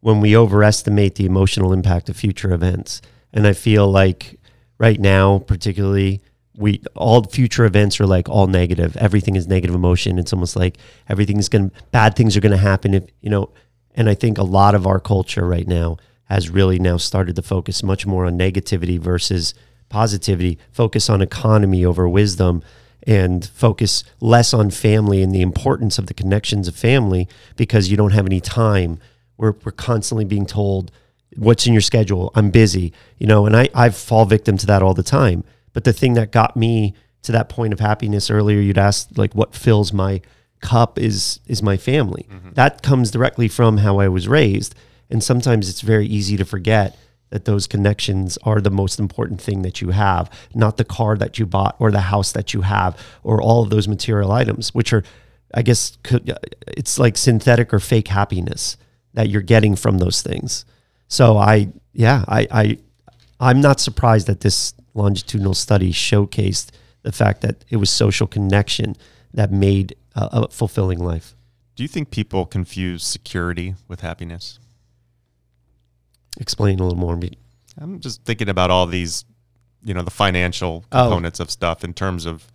when 0.00 0.20
we 0.20 0.36
overestimate 0.36 1.16
the 1.16 1.26
emotional 1.26 1.72
impact 1.72 2.08
of 2.08 2.16
future 2.16 2.52
events. 2.52 3.00
And 3.32 3.46
I 3.46 3.52
feel 3.52 3.90
like 3.90 4.38
right 4.78 4.98
now, 4.98 5.40
particularly, 5.40 6.20
we 6.56 6.82
all 6.94 7.24
future 7.24 7.64
events 7.64 8.00
are 8.00 8.06
like 8.06 8.28
all 8.28 8.46
negative. 8.46 8.96
Everything 8.96 9.36
is 9.36 9.46
negative 9.46 9.74
emotion. 9.74 10.18
It's 10.18 10.32
almost 10.32 10.56
like 10.56 10.78
everything's 11.08 11.48
going 11.48 11.70
to 11.70 11.76
bad 11.90 12.16
things 12.16 12.36
are 12.36 12.40
going 12.40 12.52
to 12.52 12.58
happen 12.58 12.94
if, 12.94 13.04
you 13.20 13.30
know, 13.30 13.50
and 13.94 14.08
I 14.08 14.14
think 14.14 14.38
a 14.38 14.44
lot 14.44 14.74
of 14.74 14.86
our 14.86 15.00
culture 15.00 15.46
right 15.46 15.66
now 15.66 15.96
has 16.24 16.50
really 16.50 16.78
now 16.78 16.96
started 16.96 17.36
to 17.36 17.42
focus 17.42 17.82
much 17.82 18.06
more 18.06 18.26
on 18.26 18.38
negativity 18.38 18.98
versus 18.98 19.54
positivity, 19.88 20.58
focus 20.70 21.08
on 21.08 21.22
economy 21.22 21.84
over 21.84 22.08
wisdom, 22.08 22.62
and 23.06 23.46
focus 23.46 24.04
less 24.20 24.52
on 24.52 24.70
family 24.70 25.22
and 25.22 25.34
the 25.34 25.40
importance 25.40 25.98
of 25.98 26.06
the 26.06 26.14
connections 26.14 26.68
of 26.68 26.76
family 26.76 27.28
because 27.56 27.90
you 27.90 27.96
don't 27.96 28.12
have 28.12 28.26
any 28.26 28.40
time. 28.40 28.98
We're, 29.38 29.54
we're 29.64 29.72
constantly 29.72 30.24
being 30.24 30.44
told, 30.44 30.92
what's 31.36 31.66
in 31.66 31.72
your 31.72 31.80
schedule? 31.80 32.30
I'm 32.34 32.50
busy, 32.50 32.92
you 33.18 33.26
know, 33.26 33.46
and 33.46 33.56
I, 33.56 33.68
I 33.74 33.88
fall 33.90 34.24
victim 34.26 34.56
to 34.58 34.66
that 34.66 34.82
all 34.82 34.94
the 34.94 35.02
time. 35.02 35.44
But 35.72 35.84
the 35.84 35.92
thing 35.92 36.14
that 36.14 36.32
got 36.32 36.56
me 36.56 36.94
to 37.22 37.32
that 37.32 37.48
point 37.48 37.72
of 37.72 37.80
happiness 37.80 38.30
earlier, 38.30 38.60
you'd 38.60 38.78
asked 38.78 39.16
like 39.16 39.34
what 39.34 39.54
fills 39.54 39.92
my 39.92 40.20
cup 40.60 40.98
is 40.98 41.40
is 41.46 41.62
my 41.62 41.76
family. 41.76 42.26
Mm-hmm. 42.30 42.50
That 42.54 42.82
comes 42.82 43.10
directly 43.10 43.48
from 43.48 43.78
how 43.78 44.00
I 44.00 44.08
was 44.08 44.26
raised. 44.26 44.74
And 45.10 45.22
sometimes 45.22 45.68
it's 45.68 45.80
very 45.80 46.06
easy 46.06 46.36
to 46.36 46.44
forget 46.44 46.96
that 47.30 47.44
those 47.44 47.66
connections 47.66 48.38
are 48.42 48.60
the 48.60 48.70
most 48.70 48.98
important 48.98 49.40
thing 49.40 49.62
that 49.62 49.80
you 49.80 49.90
have, 49.90 50.30
not 50.54 50.78
the 50.78 50.84
car 50.84 51.16
that 51.16 51.38
you 51.38 51.46
bought 51.46 51.76
or 51.78 51.90
the 51.90 52.00
house 52.00 52.32
that 52.32 52.54
you 52.54 52.62
have 52.62 52.98
or 53.22 53.40
all 53.40 53.62
of 53.62 53.70
those 53.70 53.86
material 53.86 54.32
items, 54.32 54.74
which 54.74 54.92
are, 54.92 55.04
I 55.54 55.62
guess, 55.62 55.98
could, 56.02 56.36
it's 56.66 56.98
like 56.98 57.16
synthetic 57.16 57.72
or 57.72 57.80
fake 57.80 58.08
happiness 58.08 58.76
that 59.18 59.28
you're 59.28 59.42
getting 59.42 59.74
from 59.74 59.98
those 59.98 60.22
things. 60.22 60.64
So 61.08 61.36
I, 61.36 61.70
yeah, 61.92 62.24
I, 62.28 62.46
I, 62.52 62.78
I'm 63.40 63.60
not 63.60 63.80
surprised 63.80 64.28
that 64.28 64.42
this 64.42 64.74
longitudinal 64.94 65.54
study 65.54 65.92
showcased 65.92 66.70
the 67.02 67.10
fact 67.10 67.40
that 67.40 67.64
it 67.68 67.78
was 67.78 67.90
social 67.90 68.28
connection 68.28 68.94
that 69.34 69.50
made 69.50 69.96
a, 70.14 70.28
a 70.44 70.48
fulfilling 70.50 71.00
life. 71.00 71.34
Do 71.74 71.82
you 71.82 71.88
think 71.88 72.12
people 72.12 72.46
confuse 72.46 73.02
security 73.02 73.74
with 73.88 74.02
happiness? 74.02 74.60
Explain 76.38 76.78
a 76.78 76.84
little 76.84 76.96
more. 76.96 77.18
I'm 77.76 77.98
just 77.98 78.22
thinking 78.22 78.48
about 78.48 78.70
all 78.70 78.86
these, 78.86 79.24
you 79.84 79.94
know, 79.94 80.02
the 80.02 80.12
financial 80.12 80.84
Oh. 80.92 81.02
components 81.02 81.40
of 81.40 81.50
stuff 81.50 81.82
in 81.82 81.92
terms 81.92 82.24
of 82.24 82.52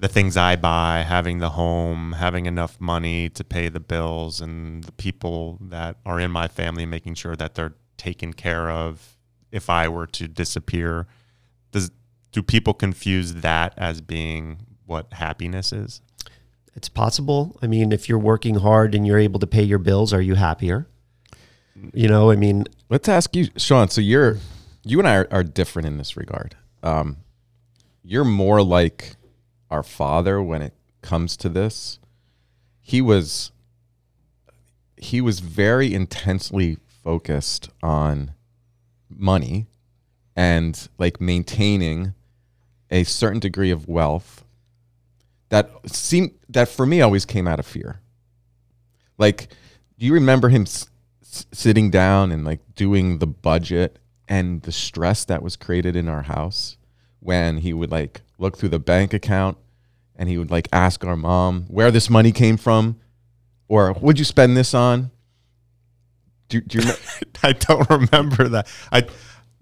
the 0.00 0.08
things 0.08 0.36
I 0.36 0.56
buy, 0.56 1.04
having 1.06 1.38
the 1.38 1.50
home, 1.50 2.12
having 2.12 2.46
enough 2.46 2.80
money 2.80 3.28
to 3.30 3.44
pay 3.44 3.68
the 3.68 3.80
bills, 3.80 4.40
and 4.40 4.84
the 4.84 4.92
people 4.92 5.58
that 5.60 5.96
are 6.04 6.18
in 6.18 6.30
my 6.30 6.48
family, 6.48 6.86
making 6.86 7.14
sure 7.14 7.36
that 7.36 7.54
they're 7.54 7.74
taken 7.96 8.32
care 8.32 8.70
of 8.70 9.16
if 9.52 9.70
I 9.70 9.88
were 9.88 10.06
to 10.08 10.26
disappear. 10.28 11.06
Does 11.72 11.90
do 12.32 12.42
people 12.42 12.74
confuse 12.74 13.34
that 13.34 13.74
as 13.76 14.00
being 14.00 14.66
what 14.86 15.12
happiness 15.12 15.72
is? 15.72 16.00
It's 16.74 16.88
possible. 16.88 17.56
I 17.62 17.66
mean, 17.68 17.92
if 17.92 18.08
you're 18.08 18.18
working 18.18 18.56
hard 18.56 18.94
and 18.94 19.06
you're 19.06 19.18
able 19.18 19.38
to 19.40 19.46
pay 19.46 19.62
your 19.62 19.78
bills, 19.78 20.12
are 20.12 20.20
you 20.20 20.34
happier? 20.34 20.88
You 21.92 22.08
know, 22.08 22.30
I 22.30 22.36
mean, 22.36 22.64
Let's 22.94 23.08
ask 23.08 23.34
you, 23.34 23.48
Sean. 23.56 23.88
So 23.88 24.00
you're, 24.00 24.38
you 24.84 25.00
and 25.00 25.08
I 25.08 25.16
are, 25.16 25.28
are 25.30 25.42
different 25.42 25.88
in 25.88 25.98
this 25.98 26.16
regard. 26.16 26.56
Um, 26.82 27.16
you're 28.04 28.24
more 28.24 28.62
like 28.62 29.16
our 29.70 29.82
father 29.82 30.42
when 30.42 30.62
it 30.62 30.74
comes 31.02 31.36
to 31.38 31.48
this. 31.48 31.98
He 32.80 33.00
was, 33.00 33.52
he 34.96 35.20
was 35.20 35.40
very 35.40 35.92
intensely 35.94 36.78
focused 37.02 37.70
on 37.82 38.32
money 39.08 39.66
and 40.36 40.88
like 40.98 41.20
maintaining 41.20 42.14
a 42.90 43.04
certain 43.04 43.40
degree 43.40 43.70
of 43.70 43.88
wealth 43.88 44.44
that 45.50 45.70
seemed 45.86 46.32
that 46.48 46.68
for 46.68 46.86
me 46.86 47.00
always 47.00 47.24
came 47.24 47.46
out 47.46 47.60
of 47.60 47.66
fear. 47.66 48.00
Like, 49.18 49.48
do 49.98 50.06
you 50.06 50.12
remember 50.12 50.48
him 50.48 50.62
s- 50.62 50.88
sitting 51.22 51.90
down 51.90 52.32
and 52.32 52.44
like 52.44 52.60
doing 52.74 53.18
the 53.18 53.26
budget 53.26 53.98
and 54.28 54.62
the 54.62 54.72
stress 54.72 55.24
that 55.26 55.42
was 55.42 55.56
created 55.56 55.94
in 55.94 56.08
our 56.08 56.22
house 56.22 56.76
when 57.20 57.58
he 57.58 57.72
would 57.72 57.90
like 57.90 58.22
look 58.38 58.56
through 58.56 58.70
the 58.70 58.78
bank 58.78 59.12
account 59.12 59.56
and 60.16 60.28
he 60.28 60.38
would 60.38 60.50
like 60.50 60.68
ask 60.72 61.04
our 61.04 61.16
mom 61.16 61.64
where 61.68 61.90
this 61.90 62.08
money 62.08 62.32
came 62.32 62.56
from 62.56 63.00
or 63.68 63.92
what'd 63.94 64.18
you 64.18 64.24
spend 64.24 64.56
this 64.56 64.74
on? 64.74 65.10
Do, 66.48 66.60
do 66.60 66.78
you 66.78 66.84
know? 66.84 66.94
I 67.42 67.52
don't 67.52 67.88
remember 67.90 68.48
that. 68.48 68.68
I 68.92 69.06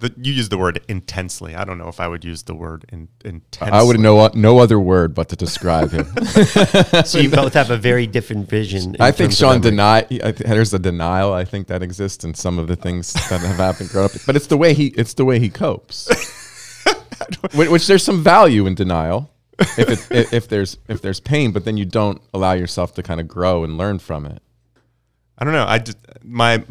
the, 0.03 0.13
you 0.21 0.33
used 0.33 0.51
the 0.51 0.59
word 0.59 0.81
intensely. 0.89 1.55
I 1.55 1.65
don't 1.65 1.79
know 1.79 1.89
if 1.89 2.01
I 2.01 2.09
would 2.09 2.25
use 2.25 2.43
the 2.43 2.55
word 2.55 2.85
in, 2.93 3.09
intensely. 3.25 3.73
I 3.73 3.83
would 3.83 4.01
know 4.01 4.29
no 4.35 4.59
other 4.59 4.79
word 4.79 5.15
but 5.15 5.29
to 5.29 5.37
describe 5.37 5.93
him. 5.93 6.05
so 7.05 7.19
you 7.19 7.31
both 7.31 7.55
have 7.55 7.71
a 7.71 7.77
very 7.77 8.07
different 8.07 8.49
vision. 8.49 8.97
I 9.01 9.13
think 9.13 9.33
Sean 9.33 9.61
memory. 9.61 9.71
deny. 9.71 10.03
Th- 10.03 10.37
there's 10.37 10.75
a 10.75 10.79
denial. 10.79 11.33
I 11.33 11.45
think 11.45 11.69
that 11.69 11.83
exists 11.83 12.25
in 12.25 12.35
some 12.35 12.59
of 12.59 12.67
the 12.67 12.77
things 12.77 13.13
that 13.13 13.41
have 13.41 13.57
happened 13.57 13.91
growing 13.91 14.07
up. 14.07 14.13
But 14.27 14.37
it's 14.37 14.49
the 14.49 14.57
way 14.57 14.75
he. 14.75 14.89
It's 14.89 15.15
the 15.15 15.25
way 15.25 15.39
he 15.39 15.49
copes. 15.49 16.11
which, 17.55 17.69
which 17.69 17.87
there's 17.87 18.03
some 18.05 18.23
value 18.23 18.67
in 18.67 18.75
denial. 18.75 19.31
If 19.59 19.79
it, 19.79 20.11
if 20.11 20.33
if 20.33 20.49
there's 20.49 20.79
if 20.89 21.03
there's 21.03 21.21
pain, 21.21 21.53
but 21.53 21.65
then 21.65 21.77
you 21.77 21.85
don't 21.85 22.21
allow 22.35 22.53
yourself 22.53 22.95
to 22.95 23.03
kind 23.03 23.21
of 23.21 23.29
grow 23.29 23.63
and 23.65 23.79
learn 23.79 23.99
from 23.99 24.27
it. 24.27 24.43
I 25.39 25.45
don't 25.45 25.53
know. 25.53 25.67
I 25.67 25.79
just 25.79 25.99
my 26.25 26.65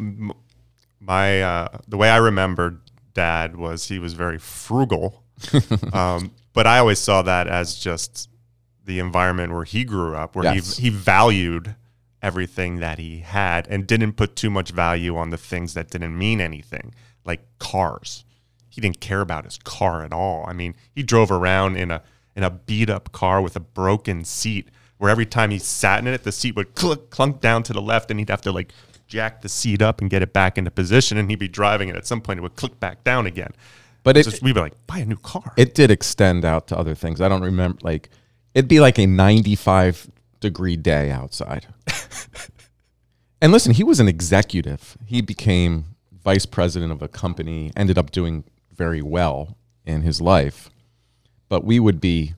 my 1.00 1.42
uh, 1.42 1.68
the 1.88 1.96
way 1.96 2.10
I 2.10 2.18
remembered 2.18 2.80
dad 3.14 3.56
was 3.56 3.88
he 3.88 3.98
was 3.98 4.12
very 4.14 4.38
frugal, 4.38 5.22
um, 5.92 6.32
but 6.52 6.66
I 6.66 6.78
always 6.78 6.98
saw 6.98 7.22
that 7.22 7.46
as 7.48 7.76
just 7.78 8.28
the 8.84 8.98
environment 8.98 9.52
where 9.52 9.64
he 9.64 9.84
grew 9.84 10.14
up, 10.14 10.34
where 10.36 10.44
Yes. 10.54 10.76
he 10.76 10.84
he 10.84 10.88
valued 10.90 11.74
everything 12.20 12.76
that 12.80 12.98
he 12.98 13.18
had 13.20 13.66
and 13.68 13.86
didn't 13.86 14.12
put 14.12 14.36
too 14.36 14.50
much 14.50 14.70
value 14.70 15.16
on 15.16 15.30
the 15.30 15.36
things 15.38 15.74
that 15.74 15.90
didn't 15.90 16.16
mean 16.16 16.40
anything, 16.40 16.94
like 17.24 17.40
cars. 17.58 18.24
He 18.72 18.80
didn't 18.80 19.00
care 19.00 19.20
about 19.20 19.44
his 19.44 19.58
car 19.58 20.02
at 20.02 20.14
all. 20.14 20.46
I 20.48 20.54
mean, 20.54 20.74
he 20.94 21.02
drove 21.02 21.30
around 21.30 21.76
in 21.76 21.90
a 21.90 22.02
in 22.34 22.42
a 22.42 22.50
beat 22.50 22.88
up 22.88 23.12
car 23.12 23.42
with 23.42 23.54
a 23.54 23.60
broken 23.60 24.24
seat 24.24 24.68
where 24.96 25.10
every 25.10 25.26
time 25.26 25.50
he 25.50 25.58
sat 25.58 25.98
in 25.98 26.06
it, 26.06 26.22
the 26.22 26.32
seat 26.32 26.56
would 26.56 26.74
clunk, 26.74 27.10
clunk 27.10 27.40
down 27.40 27.62
to 27.64 27.74
the 27.74 27.82
left 27.82 28.10
and 28.10 28.18
he'd 28.18 28.30
have 28.30 28.40
to 28.40 28.50
like 28.50 28.72
jack 29.06 29.42
the 29.42 29.48
seat 29.48 29.82
up 29.82 30.00
and 30.00 30.08
get 30.08 30.22
it 30.22 30.32
back 30.32 30.56
into 30.56 30.70
position 30.70 31.18
and 31.18 31.28
he'd 31.28 31.38
be 31.38 31.48
driving 31.48 31.90
and 31.90 31.98
at 31.98 32.06
some 32.06 32.22
point 32.22 32.38
it 32.38 32.42
would 32.42 32.56
click 32.56 32.80
back 32.80 33.04
down 33.04 33.26
again. 33.26 33.52
But 34.04 34.16
it 34.16 34.24
just, 34.24 34.42
we'd 34.42 34.54
be 34.54 34.60
like, 34.60 34.86
buy 34.86 34.98
a 34.98 35.04
new 35.04 35.16
car. 35.16 35.52
it 35.58 35.74
did 35.74 35.90
extend 35.90 36.46
out 36.46 36.68
to 36.68 36.78
other 36.78 36.94
things. 36.94 37.20
I 37.20 37.28
don't 37.28 37.42
remember 37.42 37.78
like 37.82 38.08
it'd 38.54 38.68
be 38.68 38.80
like 38.80 38.98
a 38.98 39.06
95 39.06 40.10
degree 40.40 40.76
day 40.76 41.10
outside. 41.10 41.66
and 43.42 43.52
listen, 43.52 43.74
he 43.74 43.84
was 43.84 44.00
an 44.00 44.08
executive. 44.08 44.96
He 45.04 45.20
became 45.20 45.96
vice 46.22 46.46
president 46.46 46.92
of 46.92 47.02
a 47.02 47.08
company, 47.08 47.72
ended 47.76 47.98
up 47.98 48.10
doing 48.10 48.44
very 48.76 49.02
well 49.02 49.56
in 49.84 50.02
his 50.02 50.20
life. 50.20 50.70
But 51.48 51.64
we 51.64 51.78
would 51.80 52.00
be 52.00 52.34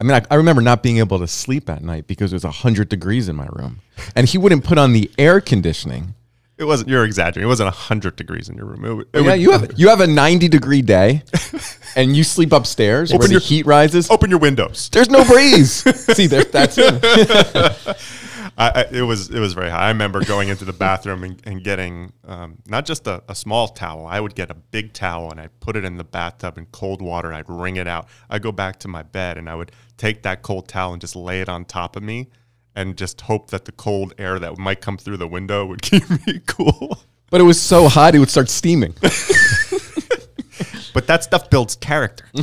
I 0.00 0.04
mean, 0.04 0.12
I, 0.14 0.22
I 0.30 0.34
remember 0.34 0.60
not 0.60 0.82
being 0.82 0.98
able 0.98 1.18
to 1.20 1.26
sleep 1.26 1.70
at 1.70 1.82
night 1.82 2.06
because 2.06 2.30
it 2.32 2.36
was 2.36 2.44
100 2.44 2.88
degrees 2.90 3.28
in 3.30 3.36
my 3.36 3.46
room. 3.52 3.80
And 4.14 4.28
he 4.28 4.36
wouldn't 4.36 4.62
put 4.62 4.76
on 4.76 4.92
the 4.92 5.10
air 5.16 5.40
conditioning. 5.40 6.14
it 6.58 6.64
wasn't, 6.64 6.90
you're 6.90 7.04
exaggerating. 7.06 7.44
It 7.44 7.48
wasn't 7.48 7.68
100 7.68 8.14
degrees 8.14 8.50
in 8.50 8.56
your 8.56 8.66
room. 8.66 8.84
It, 8.84 8.92
would- 8.92 9.08
it 9.14 9.22
yeah, 9.22 9.30
would- 9.30 9.40
you 9.40 9.50
have 9.52 9.72
you 9.78 9.88
have 9.88 10.00
a 10.02 10.06
90 10.06 10.48
degree 10.48 10.82
day 10.82 11.22
and 11.96 12.14
you 12.14 12.24
sleep 12.24 12.52
upstairs 12.52 13.10
where 13.10 13.16
Open 13.20 13.28
the 13.28 13.32
your- 13.34 13.40
heat 13.40 13.64
rises. 13.64 14.10
open 14.10 14.28
your 14.28 14.38
windows. 14.38 14.90
There's 14.90 15.08
no 15.08 15.24
breeze. 15.24 15.72
See, 16.14 16.26
there, 16.26 16.44
that's 16.44 16.76
it. 16.78 17.96
I, 18.58 18.68
I, 18.68 18.80
it 18.90 19.02
was 19.02 19.30
it 19.30 19.38
was 19.38 19.52
very 19.52 19.70
high. 19.70 19.86
I 19.86 19.88
remember 19.88 20.24
going 20.24 20.48
into 20.48 20.64
the 20.64 20.72
bathroom 20.72 21.24
and, 21.24 21.40
and 21.44 21.62
getting 21.62 22.12
um, 22.26 22.58
not 22.66 22.86
just 22.86 23.06
a, 23.06 23.22
a 23.28 23.34
small 23.34 23.68
towel. 23.68 24.06
I 24.06 24.20
would 24.20 24.34
get 24.34 24.50
a 24.50 24.54
big 24.54 24.92
towel 24.92 25.30
and 25.30 25.40
I'd 25.40 25.58
put 25.60 25.76
it 25.76 25.84
in 25.84 25.96
the 25.96 26.04
bathtub 26.04 26.56
in 26.56 26.66
cold 26.66 27.02
water. 27.02 27.32
I'd 27.32 27.48
wring 27.48 27.76
it 27.76 27.86
out. 27.86 28.08
I'd 28.30 28.42
go 28.42 28.52
back 28.52 28.78
to 28.80 28.88
my 28.88 29.02
bed 29.02 29.36
and 29.36 29.48
I 29.48 29.54
would 29.54 29.72
take 29.96 30.22
that 30.22 30.42
cold 30.42 30.68
towel 30.68 30.92
and 30.92 31.00
just 31.00 31.14
lay 31.14 31.40
it 31.40 31.48
on 31.48 31.64
top 31.64 31.96
of 31.96 32.02
me 32.02 32.28
and 32.74 32.96
just 32.96 33.22
hope 33.22 33.50
that 33.50 33.64
the 33.64 33.72
cold 33.72 34.14
air 34.18 34.38
that 34.38 34.56
might 34.58 34.80
come 34.80 34.96
through 34.96 35.16
the 35.18 35.28
window 35.28 35.66
would 35.66 35.82
keep 35.90 36.08
me 36.26 36.40
cool. 36.46 36.98
But 37.30 37.40
it 37.40 37.44
was 37.44 37.60
so 37.60 37.88
hot, 37.88 38.14
it 38.14 38.20
would 38.20 38.30
start 38.30 38.48
steaming. 38.48 38.94
But 40.94 41.06
that 41.08 41.24
stuff 41.24 41.50
builds 41.50 41.76
character. 41.76 42.24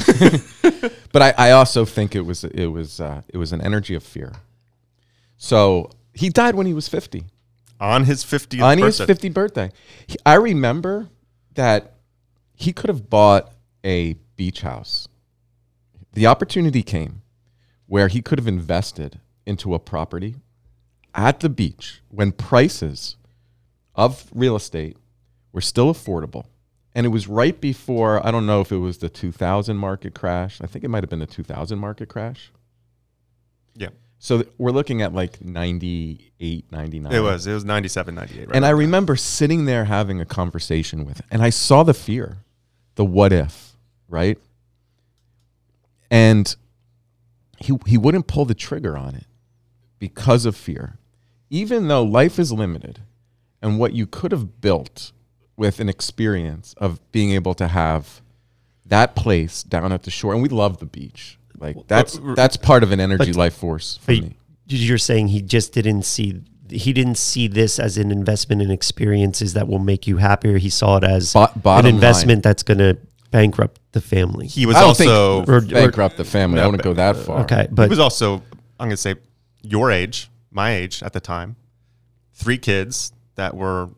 But 1.13 1.21
I, 1.21 1.49
I 1.49 1.51
also 1.51 1.85
think 1.85 2.15
it 2.15 2.21
was 2.21 2.43
it 2.43 2.65
was 2.65 2.99
uh, 2.99 3.21
it 3.29 3.37
was 3.37 3.53
an 3.53 3.61
energy 3.61 3.93
of 3.93 4.03
fear. 4.03 4.33
So 5.37 5.91
he 6.13 6.29
died 6.29 6.55
when 6.55 6.65
he 6.65 6.73
was 6.73 6.87
50. 6.87 7.25
on 7.79 8.05
his 8.05 8.23
50th 8.23 8.63
on 8.63 8.77
his 8.77 8.97
birthday. 8.97 9.29
50th 9.29 9.33
birthday. 9.33 9.71
He, 10.07 10.17
I 10.25 10.35
remember 10.35 11.09
that 11.55 11.95
he 12.55 12.71
could 12.71 12.89
have 12.89 13.09
bought 13.09 13.53
a 13.83 14.13
beach 14.35 14.61
house. 14.61 15.07
The 16.13 16.27
opportunity 16.27 16.83
came 16.83 17.21
where 17.87 18.07
he 18.07 18.21
could 18.21 18.39
have 18.39 18.47
invested 18.47 19.19
into 19.45 19.73
a 19.73 19.79
property 19.79 20.35
at 21.13 21.41
the 21.41 21.49
beach 21.49 22.01
when 22.09 22.31
prices 22.31 23.17
of 23.95 24.29
real 24.33 24.55
estate 24.55 24.97
were 25.51 25.61
still 25.61 25.93
affordable. 25.93 26.45
And 26.95 27.05
it 27.05 27.09
was 27.09 27.27
right 27.27 27.59
before, 27.59 28.25
I 28.25 28.31
don't 28.31 28.45
know 28.45 28.61
if 28.61 28.71
it 28.71 28.77
was 28.77 28.99
the 28.99 29.09
2000 29.09 29.77
market 29.77 30.13
crash. 30.13 30.61
I 30.61 30.67
think 30.67 30.85
it 30.85 30.89
might 30.89 31.03
have 31.03 31.09
been 31.09 31.19
the 31.19 31.25
2000 31.25 31.79
market 31.79 32.07
crash. 32.07 32.51
Yeah. 33.75 33.89
So 34.23 34.45
we're 34.57 34.71
looking 34.71 35.01
at 35.01 35.13
like 35.13 35.43
98, 35.43 36.71
99. 36.71 37.11
It 37.11 37.19
was. 37.19 37.45
It 37.45 37.53
was 37.53 37.65
97, 37.65 38.15
98. 38.15 38.47
Right 38.47 38.55
And 38.55 38.65
I 38.65 38.69
remember 38.69 39.17
sitting 39.17 39.65
there 39.65 39.83
having 39.83 40.21
a 40.21 40.25
conversation 40.25 41.03
with, 41.03 41.21
and 41.29 41.41
I 41.41 41.49
saw 41.49 41.83
the 41.83 41.93
fear, 41.93 42.37
the 42.95 43.03
what 43.03 43.33
if, 43.33 43.75
right? 44.07 44.37
And 46.09 46.55
he 47.57 47.77
he 47.85 47.97
wouldn't 47.97 48.27
pull 48.27 48.45
the 48.45 48.53
trigger 48.53 48.95
on 48.95 49.13
it 49.13 49.25
because 49.99 50.45
of 50.45 50.55
fear, 50.55 50.99
even 51.49 51.89
though 51.89 52.03
life 52.03 52.39
is 52.39 52.53
limited, 52.53 53.01
and 53.61 53.77
what 53.77 53.91
you 53.91 54.07
could 54.07 54.31
have 54.31 54.61
built 54.61 55.11
with 55.57 55.81
an 55.81 55.89
experience 55.89 56.73
of 56.77 57.01
being 57.11 57.31
able 57.31 57.55
to 57.55 57.67
have 57.67 58.21
that 58.85 59.17
place 59.17 59.63
down 59.63 59.91
at 59.91 60.03
the 60.03 60.11
shore, 60.11 60.31
and 60.31 60.41
we 60.41 60.47
love 60.47 60.77
the 60.77 60.85
beach. 60.85 61.37
Like 61.59 61.87
that's 61.87 62.17
uh, 62.17 62.33
that's 62.35 62.57
part 62.57 62.83
of 62.83 62.91
an 62.91 62.99
energy 62.99 63.27
But- 63.31 63.35
life 63.35 63.53
force 63.55 63.97
for 63.97 64.11
me. 64.11 64.35
you're 64.67 64.97
saying 64.97 65.27
he 65.29 65.41
just 65.41 65.73
didn't 65.73 66.03
see 66.03 66.41
he 66.69 66.91
didn't 66.93 67.17
see 67.17 67.47
this 67.47 67.77
as 67.79 67.97
an 67.97 68.11
investment 68.11 68.61
in 68.61 68.71
experiences 68.71 69.53
that 69.53 69.67
will 69.67 69.79
make 69.79 70.07
you 70.07 70.17
happier. 70.17 70.57
He 70.57 70.69
saw 70.69 70.97
it 70.97 71.03
as 71.03 71.33
Bo- 71.33 71.45
an 71.45 71.51
bottom 71.61 71.85
line. 71.85 71.95
investment 71.95 72.41
that's 72.43 72.63
going 72.63 72.79
to 72.79 72.97
bankrupt 73.31 73.79
the 73.91 74.01
family. 74.01 74.47
he 74.47 74.65
was 74.65 74.75
also 74.77 75.43
or- 75.45 75.61
bankrupt 75.61 76.17
the 76.17 76.23
family. 76.25 76.59
I 76.61 76.65
wouldn't 76.65 76.83
go 76.83 76.93
that 76.93 77.15
uh, 77.15 77.19
far. 77.19 77.39
okay, 77.41 77.67
but 77.71 77.83
he 77.83 77.89
was 77.89 77.99
also 77.99 78.35
I'm 78.79 78.87
going 78.87 78.91
to 78.91 78.97
say 78.97 79.15
your 79.61 79.91
age, 79.91 80.29
my 80.51 80.73
age 80.73 81.03
at 81.03 81.13
the 81.13 81.19
time, 81.21 81.55
three 82.33 82.57
kids 82.57 83.13
that 83.35 83.55
were 83.55 83.89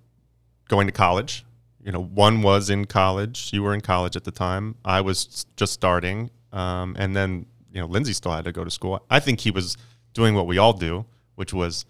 going 0.67 0.87
to 0.87 0.93
college. 0.93 1.45
You 1.83 1.91
know, 1.91 2.01
one 2.03 2.41
was 2.41 2.69
in 2.69 2.85
college. 2.85 3.51
You 3.53 3.61
were 3.63 3.73
in 3.73 3.81
college 3.81 4.15
at 4.15 4.23
the 4.23 4.31
time. 4.31 4.75
I 4.83 5.01
was 5.01 5.45
just 5.55 5.71
starting, 5.73 6.31
um, 6.55 6.95
and 6.97 7.15
then 7.15 7.45
you 7.71 7.81
know 7.81 7.85
Lindsay 7.85 8.13
still 8.13 8.31
had 8.31 8.45
to 8.45 8.51
go 8.51 8.63
to 8.63 8.71
school. 8.71 9.05
I 9.09 9.19
think 9.19 9.41
he 9.41 9.51
was 9.51 9.77
doing 10.15 10.33
what 10.33 10.47
we 10.47 10.57
all 10.57 10.73
do, 10.73 11.05
which 11.35 11.53
was, 11.53 11.85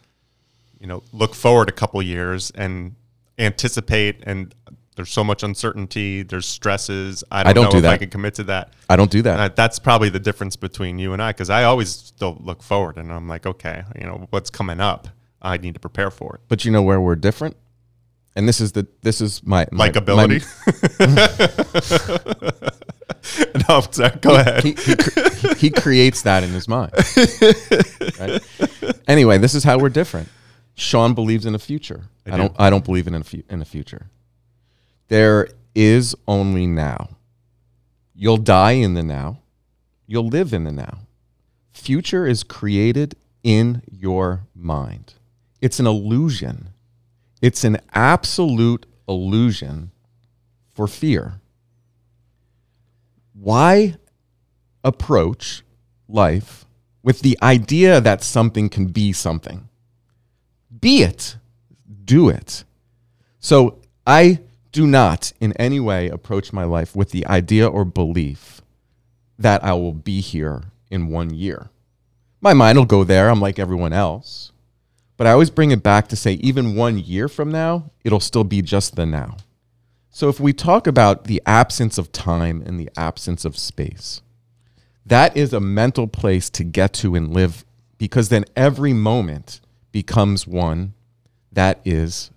you 0.80 0.88
know, 0.88 1.04
look 1.14 1.34
forward 1.34 1.70
a 1.70 1.72
couple 1.72 2.02
years 2.02 2.52
and 2.52 2.96
anticipate. 3.40 4.22
And 4.24 4.54
there's 4.98 5.12
so 5.12 5.24
much 5.24 5.44
uncertainty. 5.44 6.24
There's 6.24 6.46
stresses. 6.46 7.24
I 7.32 7.44
don't, 7.44 7.50
I 7.50 7.54
don't 7.54 7.64
know 7.66 7.72
do 7.72 7.78
if 7.78 7.86
I 7.86 7.98
can 7.98 8.10
commit 8.10 8.36
to 8.36 8.44
that. 8.46 8.74
I 8.90 8.98
don't 8.98 9.12
do 9.12 9.22
that. 9.22 9.40
Uh, 9.40 9.54
that's 9.56 9.80
probably 9.80 10.10
the 10.10 10.20
difference 10.20 10.58
between 10.58 11.00
you 11.00 11.14
and 11.14 11.22
I 11.22 11.32
because 11.32 11.50
I 11.50 11.64
always 11.64 11.90
still 11.90 12.38
look 12.42 12.62
forward 12.62 12.98
and 12.98 13.14
I'm 13.14 13.28
like, 13.28 13.46
okay, 13.46 13.84
you 13.98 14.06
know, 14.06 14.28
what's 14.32 14.50
coming 14.50 14.82
up? 14.82 15.08
I 15.42 15.58
need 15.58 15.76
to 15.76 15.80
prepare 15.80 16.10
for 16.10 16.36
it. 16.36 16.42
But 16.48 16.66
you 16.66 16.72
know 16.72 16.82
where 16.82 17.00
we're 17.00 17.16
different, 17.16 17.56
and 18.36 18.48
this 18.48 18.60
is 18.62 18.72
the 18.74 18.88
this 19.02 19.22
is 19.22 19.44
my, 19.44 19.68
my 19.72 19.90
Likability. 19.90 20.44
my- 21.00 22.76
no, 23.70 23.82
sorry, 23.92 24.18
go 24.22 24.36
ahead. 24.36 24.64
he, 24.64 24.74
he, 24.74 24.96
he 25.58 25.70
creates 25.70 26.22
that 26.24 26.44
in 26.44 26.50
his 26.52 26.68
mind. 26.68 26.92
Right? 28.20 28.42
Anyway, 29.08 29.38
this 29.40 29.54
is 29.56 29.64
how 29.66 29.78
we're 29.78 29.90
different. 29.90 30.30
Sean 30.76 31.14
believes 31.14 31.46
in 31.46 31.54
a 31.54 31.60
future. 31.60 32.04
I, 32.26 32.32
do. 32.32 32.38
don't. 32.38 32.54
I 32.58 32.70
don't 32.70 32.86
believe 32.86 33.08
in 33.08 33.16
a 33.16 33.24
fu- 33.24 33.44
in 33.50 33.62
a 33.62 33.66
future. 33.66 34.08
There 35.10 35.50
is 35.74 36.16
only 36.28 36.66
now. 36.66 37.10
You'll 38.14 38.38
die 38.38 38.72
in 38.74 38.94
the 38.94 39.04
now. 39.04 39.40
You'll 40.08 40.28
live 40.28 40.54
in 40.54 40.64
the 40.64 40.72
now. 40.72 41.00
Future 41.74 42.26
is 42.26 42.44
created 42.44 43.16
in 43.44 43.82
your 43.92 44.42
mind. 44.56 45.16
It's 45.62 45.80
an 45.80 45.88
illusion. 45.88 46.70
It's 47.46 47.64
an 47.64 47.78
absolute 47.94 48.88
illusion 49.08 49.92
for 50.74 50.88
fear. 50.88 51.42
Why 53.34 53.98
approach 54.84 55.62
life 56.10 56.66
with 57.04 57.20
the 57.20 57.38
idea 57.44 58.02
that 58.02 58.24
something 58.24 58.68
can 58.68 58.88
be 58.88 59.14
something? 59.14 59.70
Be 60.82 61.04
it, 61.04 61.36
do 62.04 62.30
it. 62.30 62.64
So 63.40 63.78
I 64.08 64.40
do 64.72 64.88
not 64.88 65.32
in 65.40 65.54
any 65.54 65.80
way 65.80 66.10
approach 66.10 66.52
my 66.52 66.64
life 66.64 66.96
with 66.96 67.12
the 67.12 67.28
idea 67.28 67.68
or 67.68 67.86
belief 67.86 68.62
that 69.38 69.64
I 69.64 69.74
will 69.74 69.94
be 69.94 70.20
here 70.20 70.64
in 70.90 71.10
one 71.10 71.30
year. 71.30 71.70
My 72.42 72.56
mind 72.56 72.80
will 72.80 72.86
go 72.86 73.04
there. 73.04 73.30
I'm 73.30 73.40
like 73.40 73.60
everyone 73.60 73.94
else. 73.94 74.52
But 75.18 75.28
I 75.28 75.32
always 75.32 75.50
bring 75.50 75.72
it 75.72 75.84
back 75.84 76.08
to 76.10 76.16
say, 76.16 76.34
even 76.34 76.76
one 76.76 76.98
year 76.98 77.28
from 77.28 77.52
now, 77.52 77.92
it'll 78.04 78.20
still 78.20 78.44
be 78.44 78.62
just 78.62 78.96
the 78.96 79.06
now. 79.06 79.38
So 80.10 80.30
if 80.30 80.40
we 80.40 80.54
talk 80.54 80.88
about 80.88 81.26
the 81.26 81.42
absence 81.46 81.98
of 81.98 82.12
time 82.12 82.64
and 82.66 82.80
the 82.80 82.90
absence 82.98 83.46
of 83.46 83.58
space, 83.58 84.22
that 85.06 85.36
is 85.38 85.54
a 85.54 85.60
mental 85.60 86.08
place 86.08 86.50
to 86.52 86.64
get 86.64 86.94
to 86.94 87.16
and 87.16 87.34
live 87.34 87.66
because 87.98 88.30
then 88.30 88.46
every 88.56 88.94
moment 88.94 89.62
becomes 89.92 90.48
one 90.48 90.94
that 91.52 91.80
is 91.86 92.32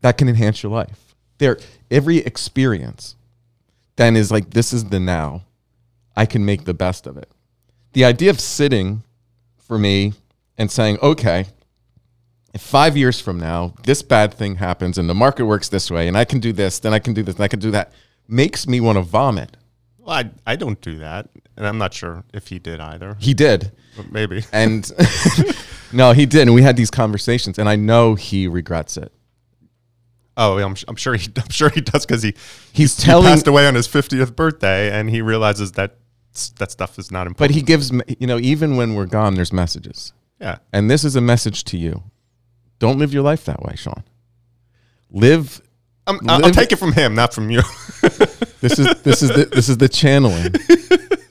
that 0.00 0.18
can 0.18 0.28
enhance 0.28 0.62
your 0.62 0.72
life. 0.72 1.14
There 1.38 1.58
every 1.90 2.18
experience 2.18 3.16
then 3.96 4.16
is 4.16 4.30
like 4.30 4.50
this 4.50 4.72
is 4.72 4.84
the 4.84 5.00
now. 5.00 5.42
I 6.14 6.26
can 6.26 6.44
make 6.44 6.64
the 6.64 6.74
best 6.74 7.06
of 7.06 7.16
it. 7.16 7.30
The 7.92 8.04
idea 8.04 8.30
of 8.30 8.40
sitting 8.40 9.02
for 9.58 9.78
me 9.78 10.14
and 10.56 10.70
saying, 10.70 10.98
"Okay, 11.02 11.46
if 12.54 12.60
5 12.60 12.96
years 12.96 13.20
from 13.20 13.38
now 13.38 13.74
this 13.84 14.02
bad 14.02 14.32
thing 14.34 14.56
happens 14.56 14.98
and 14.98 15.08
the 15.08 15.14
market 15.14 15.46
works 15.46 15.68
this 15.68 15.90
way 15.90 16.08
and 16.08 16.16
I 16.16 16.24
can 16.24 16.40
do 16.40 16.52
this, 16.52 16.78
then 16.78 16.94
I 16.94 16.98
can 16.98 17.14
do 17.14 17.22
this, 17.22 17.36
and 17.36 17.44
I 17.44 17.48
can 17.48 17.60
do 17.60 17.70
that." 17.70 17.92
makes 18.28 18.66
me 18.66 18.80
want 18.80 18.96
to 18.96 19.02
vomit. 19.02 19.56
Well, 19.98 20.16
I, 20.16 20.30
I 20.46 20.56
don't 20.56 20.80
do 20.80 20.98
that. 20.98 21.28
And 21.56 21.66
I'm 21.66 21.78
not 21.78 21.92
sure 21.92 22.24
if 22.32 22.48
he 22.48 22.58
did 22.58 22.80
either. 22.80 23.16
He 23.20 23.34
did. 23.34 23.72
But 23.96 24.10
maybe. 24.10 24.44
And 24.52 24.90
no, 25.92 26.12
he 26.12 26.26
did. 26.26 26.42
And 26.42 26.54
we 26.54 26.62
had 26.62 26.76
these 26.76 26.90
conversations, 26.90 27.58
and 27.58 27.68
I 27.68 27.76
know 27.76 28.14
he 28.14 28.48
regrets 28.48 28.96
it. 28.96 29.12
Oh, 30.34 30.58
I'm, 30.58 30.74
I'm 30.88 30.96
sure 30.96 31.14
he 31.14 31.30
I'm 31.36 31.50
sure 31.50 31.68
he 31.68 31.82
does 31.82 32.06
because 32.06 32.22
he 32.22 32.34
He's 32.72 32.96
he 32.96 33.04
telling, 33.04 33.26
passed 33.26 33.46
away 33.46 33.66
on 33.68 33.74
his 33.74 33.86
50th 33.86 34.34
birthday 34.34 34.90
and 34.90 35.10
he 35.10 35.20
realizes 35.20 35.72
that 35.72 35.98
that 36.58 36.70
stuff 36.70 36.98
is 36.98 37.10
not 37.10 37.26
important. 37.26 37.38
but 37.38 37.54
he 37.54 37.62
gives, 37.62 37.92
me- 37.92 38.04
you 38.18 38.26
know, 38.26 38.38
even 38.38 38.76
when 38.76 38.94
we're 38.94 39.06
gone, 39.06 39.34
there's 39.34 39.52
messages. 39.52 40.12
yeah. 40.40 40.58
And 40.72 40.90
this 40.90 41.04
is 41.04 41.16
a 41.16 41.20
message 41.20 41.64
to 41.64 41.76
you. 41.78 42.02
Don't 42.78 42.98
live 42.98 43.12
your 43.14 43.22
life 43.22 43.44
that 43.44 43.62
way, 43.62 43.74
Sean. 43.76 44.02
Live. 45.10 45.60
I'm, 46.06 46.18
I'll, 46.28 46.44
I'll 46.46 46.50
take 46.50 46.72
it 46.72 46.76
from 46.78 46.92
him, 46.92 47.14
not 47.14 47.32
from 47.34 47.50
you. 47.50 47.62
This 48.62 48.78
is 48.78 48.86
this 49.02 49.22
is 49.24 49.28
the 49.30 49.44
this 49.46 49.68
is 49.68 49.76
the 49.78 49.88
channeling. 49.88 50.54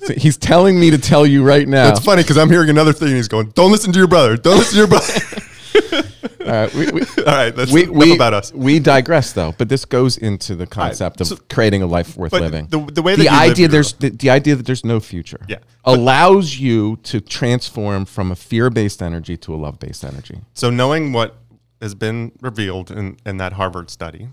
So 0.04 0.14
he's 0.16 0.36
telling 0.36 0.80
me 0.80 0.90
to 0.90 0.98
tell 0.98 1.28
you 1.28 1.44
right 1.44 1.68
now. 1.68 1.88
It's 1.90 2.04
funny 2.04 2.24
because 2.24 2.36
I'm 2.36 2.50
hearing 2.50 2.70
another 2.72 2.92
thing. 2.92 3.10
And 3.10 3.18
he's 3.18 3.28
going, 3.28 3.52
"Don't 3.52 3.72
listen 3.72 3.94
to 3.94 4.00
your 4.00 4.08
brother. 4.08 4.36
Don't 4.36 4.58
listen 4.58 4.74
to 4.74 4.78
your 4.80 4.88
brother." 4.88 6.08
All 6.46 6.52
right, 6.52 6.74
we, 6.74 6.92
we, 6.92 7.02
All 7.02 7.26
right, 7.26 7.56
we, 7.56 7.84
enough 7.84 7.96
we, 7.96 8.16
about 8.16 8.34
us. 8.34 8.54
we 8.54 8.80
digress 8.80 9.34
though, 9.34 9.54
but 9.58 9.70
this 9.70 9.86
goes 9.86 10.18
into 10.18 10.56
the 10.56 10.68
concept 10.68 11.22
of 11.22 11.28
so- 11.28 11.38
creating 11.50 11.82
a 11.82 11.88
life 11.88 12.18
worth 12.18 12.34
living. 12.34 12.68
the, 12.68 12.80
the 12.80 13.02
way 13.02 13.16
that 13.16 13.22
the 13.22 13.30
idea 13.30 13.68
there's 13.68 13.94
the, 13.94 14.10
the 14.10 14.30
idea 14.30 14.56
that 14.56 14.66
there's 14.66 14.86
no 14.86 15.00
future 15.00 15.40
Yeah, 15.48 15.60
allows 15.86 16.60
you 16.60 16.98
to 17.04 17.22
transform 17.22 18.06
from 18.06 18.32
a 18.32 18.36
fear-based 18.36 19.02
energy 19.02 19.38
to 19.38 19.54
a 19.54 19.58
love-based 19.58 20.04
energy 20.04 20.42
So 20.54 20.70
knowing 20.70 21.14
what 21.14 21.38
has 21.82 21.96
been 21.96 22.32
revealed 22.42 22.92
in, 22.92 23.18
in 23.26 23.38
that 23.38 23.54
Harvard 23.54 23.90
study, 23.90 24.30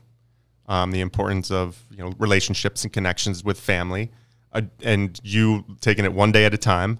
um, 0.66 0.90
the 0.90 1.00
importance 1.00 1.50
of 1.50 1.82
you 1.90 1.98
know 1.98 2.12
relationships 2.18 2.84
and 2.84 2.92
connections 2.92 3.42
with 3.42 3.58
family, 3.58 4.10
uh, 4.52 4.62
and 4.82 5.18
you 5.24 5.64
taking 5.80 6.04
it 6.04 6.12
one 6.12 6.30
day 6.32 6.44
at 6.44 6.54
a 6.54 6.58
time, 6.58 6.98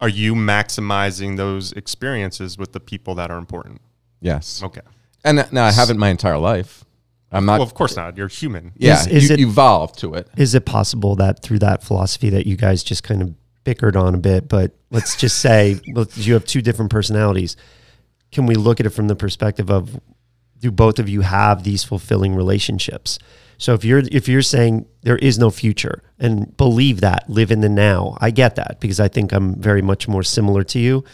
are 0.00 0.08
you 0.08 0.34
maximizing 0.34 1.36
those 1.36 1.72
experiences 1.72 2.56
with 2.56 2.72
the 2.72 2.80
people 2.80 3.14
that 3.16 3.30
are 3.30 3.38
important? 3.38 3.80
Yes 4.20 4.62
Okay. 4.62 4.80
and 5.24 5.38
th- 5.38 5.52
now 5.52 5.64
i 5.64 5.72
haven't 5.72 5.98
my 5.98 6.08
entire 6.08 6.38
life 6.38 6.84
i'm 7.32 7.44
not 7.46 7.58
Well, 7.58 7.66
of 7.68 7.74
course 7.74 7.96
not. 7.96 8.16
You're 8.16 8.28
human. 8.28 8.72
yeah 8.76 9.00
Is- 9.00 9.06
is 9.06 9.28
you 9.30 9.34
it- 9.34 9.40
evolve 9.40 9.96
to 9.98 10.14
it 10.14 10.28
Is 10.36 10.54
it 10.54 10.64
possible 10.64 11.16
that 11.16 11.42
through 11.42 11.58
that 11.60 11.82
philosophy 11.82 12.30
that 12.30 12.46
you 12.46 12.56
guys 12.56 12.82
just 12.82 13.02
kind 13.02 13.22
of 13.22 13.34
bickered 13.64 13.96
on 13.96 14.14
a 14.14 14.18
bit, 14.18 14.48
but 14.48 14.72
let's 14.90 15.14
just 15.16 15.38
say 15.46 15.78
well, 15.94 16.06
you 16.14 16.32
have 16.34 16.44
two 16.46 16.62
different 16.62 16.90
personalities. 16.90 17.54
Can 18.32 18.46
we 18.46 18.54
look 18.54 18.80
at 18.80 18.86
it 18.86 18.90
from 18.90 19.08
the 19.08 19.16
perspective 19.16 19.70
of 19.70 20.00
do 20.58 20.70
both 20.70 20.98
of 20.98 21.08
you 21.08 21.20
have 21.20 21.64
these 21.64 21.84
fulfilling 21.84 22.34
relationships? 22.34 23.18
So 23.58 23.74
if 23.74 23.84
you're 23.84 24.02
if 24.10 24.26
you're 24.28 24.40
saying 24.42 24.86
there 25.02 25.16
is 25.18 25.38
no 25.38 25.50
future 25.50 26.02
and 26.18 26.56
believe 26.56 27.00
that, 27.02 27.28
live 27.28 27.50
in 27.50 27.60
the 27.60 27.68
now, 27.68 28.16
I 28.20 28.30
get 28.30 28.54
that 28.56 28.78
because 28.80 29.00
I 29.00 29.08
think 29.08 29.32
I'm 29.32 29.54
very 29.60 29.82
much 29.82 30.08
more 30.08 30.22
similar 30.22 30.64
to 30.64 30.78
you. 30.78 31.04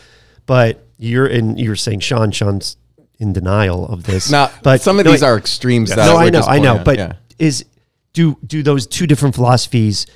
But 0.47 0.87
you're 0.99 1.27
in 1.27 1.57
you're 1.59 1.75
saying 1.77 2.01
Sean, 2.01 2.31
Sean's 2.31 2.77
in 3.19 3.33
denial 3.33 3.87
of 3.87 4.05
this. 4.05 4.31
now 4.31 4.51
but 4.63 4.81
some 4.81 4.99
of 4.99 5.05
no, 5.05 5.13
these 5.13 5.23
are 5.23 5.37
extremes 5.37 5.91
that 5.91 6.07
no, 6.07 6.17
I 6.17 6.31
know, 6.31 6.41
I 6.41 6.59
know, 6.59 6.83
but 6.85 6.99
yeah. 6.99 7.13
is 7.39 7.65
do 8.13 8.39
do 8.47 8.63
those 8.63 8.87
two 8.87 9.07
different 9.07 9.35
philosophies 9.35 10.07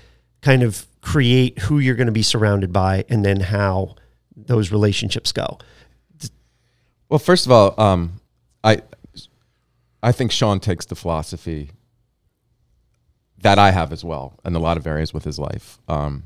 kind 0.40 0.62
of 0.62 0.86
create 1.01 1.59
who 1.61 1.78
you're 1.78 1.94
going 1.94 2.07
to 2.07 2.12
be 2.12 2.22
surrounded 2.22 2.72
by, 2.72 3.05
and 3.09 3.24
then 3.24 3.40
how 3.40 3.96
those 4.36 4.70
relationships 4.70 5.32
go? 5.32 5.59
Well, 7.09 7.18
first 7.18 7.46
of 7.46 7.53
all, 7.53 7.74
um, 7.80 8.20
I 8.62 8.82
I 10.03 10.12
think 10.12 10.30
Sean 10.32 10.61
takes 10.61 10.86
the 10.86 10.94
philosophy 10.94 11.70
that 13.40 13.59
I 13.59 13.70
have 13.70 13.92
as 13.92 14.05
well 14.05 14.38
in 14.44 14.55
a 14.55 14.59
lot 14.59 14.76
of 14.76 14.86
areas 14.86 15.14
with 15.14 15.24
his 15.24 15.38
life. 15.38 15.78
Um, 15.88 16.24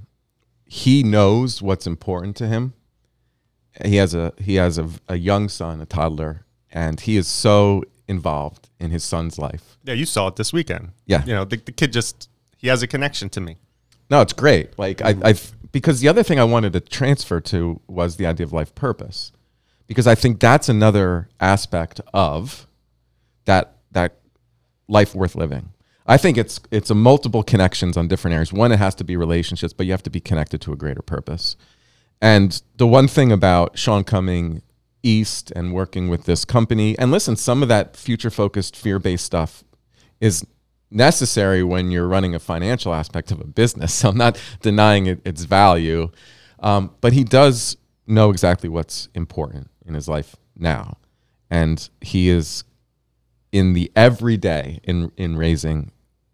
he 0.64 1.02
knows 1.02 1.60
what's 1.60 1.86
important 1.86 2.36
to 2.36 2.48
him. 2.48 2.74
He 3.84 3.96
has 3.96 4.14
a 4.14 4.32
he 4.38 4.56
has 4.56 4.78
a, 4.78 4.88
a 5.08 5.16
young 5.16 5.48
son, 5.48 5.80
a 5.80 5.86
toddler, 5.86 6.44
and 6.72 7.00
he 7.00 7.16
is 7.16 7.28
so 7.28 7.84
involved 8.08 8.68
in 8.80 8.90
his 8.90 9.04
son's 9.04 9.38
life. 9.38 9.76
Yeah, 9.84 9.94
you 9.94 10.06
saw 10.06 10.28
it 10.28 10.36
this 10.36 10.52
weekend. 10.52 10.92
Yeah. 11.06 11.24
You 11.24 11.34
know, 11.34 11.44
the, 11.44 11.56
the 11.56 11.72
kid 11.72 11.92
just 11.92 12.28
he 12.56 12.68
has 12.68 12.82
a 12.82 12.86
connection 12.86 13.28
to 13.30 13.40
me. 13.40 13.58
No, 14.10 14.20
it's 14.20 14.32
great. 14.32 14.78
Like 14.78 15.00
I, 15.02 15.16
I, 15.24 15.34
because 15.70 16.00
the 16.00 16.08
other 16.08 16.22
thing 16.22 16.38
I 16.38 16.44
wanted 16.44 16.72
to 16.74 16.80
transfer 16.80 17.40
to 17.40 17.80
was 17.86 18.16
the 18.16 18.26
idea 18.26 18.44
of 18.44 18.52
life 18.52 18.74
purpose, 18.74 19.32
because 19.86 20.06
I 20.06 20.14
think 20.14 20.40
that's 20.40 20.68
another 20.68 21.28
aspect 21.40 22.00
of 22.12 22.66
that 23.44 23.76
that 23.92 24.16
life 24.88 25.14
worth 25.14 25.34
living. 25.34 25.70
I 26.06 26.16
think 26.16 26.36
it's 26.36 26.60
it's 26.70 26.90
a 26.90 26.94
multiple 26.94 27.42
connections 27.42 27.96
on 27.96 28.08
different 28.08 28.34
areas. 28.34 28.52
One, 28.52 28.72
it 28.72 28.78
has 28.78 28.94
to 28.96 29.04
be 29.04 29.16
relationships, 29.16 29.72
but 29.72 29.86
you 29.86 29.92
have 29.92 30.02
to 30.02 30.10
be 30.10 30.20
connected 30.20 30.60
to 30.62 30.72
a 30.72 30.76
greater 30.76 31.02
purpose. 31.02 31.56
And 32.20 32.60
the 32.76 32.86
one 32.86 33.08
thing 33.08 33.32
about 33.32 33.78
Sean 33.78 34.04
coming 34.04 34.62
east 35.02 35.52
and 35.54 35.72
working 35.72 36.08
with 36.08 36.24
this 36.24 36.44
company, 36.44 36.98
and 36.98 37.10
listen, 37.10 37.36
some 37.36 37.62
of 37.62 37.68
that 37.68 37.96
future 37.96 38.30
focused, 38.30 38.76
fear 38.76 38.98
based 38.98 39.24
stuff 39.24 39.64
is 40.20 40.46
necessary 40.90 41.62
when 41.62 41.90
you're 41.90 42.06
running 42.06 42.34
a 42.34 42.38
financial 42.38 42.94
aspect 42.94 43.30
of 43.30 43.40
a 43.40 43.46
business. 43.46 43.92
So 44.02 44.10
I'm 44.10 44.16
not 44.16 44.40
denying 44.60 45.06
it, 45.06 45.20
its 45.24 45.44
value, 45.44 46.10
um, 46.60 46.94
but 47.00 47.12
he 47.12 47.24
does 47.24 47.76
know 48.06 48.30
exactly 48.30 48.68
what's 48.68 49.08
important 49.14 49.70
in 49.86 49.94
his 49.94 50.08
life 50.08 50.36
now, 50.56 50.98
and 51.50 51.88
he 52.00 52.28
is 52.28 52.64
in 53.50 53.74
the 53.74 53.90
everyday 53.94 54.80
in 54.84 55.12
in 55.16 55.36
raising 55.36 55.92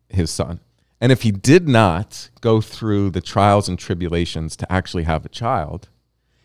his 0.08 0.30
son. 0.30 0.60
And 1.00 1.12
if 1.12 1.22
he 1.22 1.30
did 1.30 1.68
not 1.68 2.30
go 2.40 2.60
through 2.60 3.10
the 3.10 3.20
trials 3.20 3.68
and 3.68 3.78
tribulations 3.78 4.56
to 4.56 4.72
actually 4.72 5.04
have 5.04 5.24
a 5.24 5.28
child, 5.28 5.88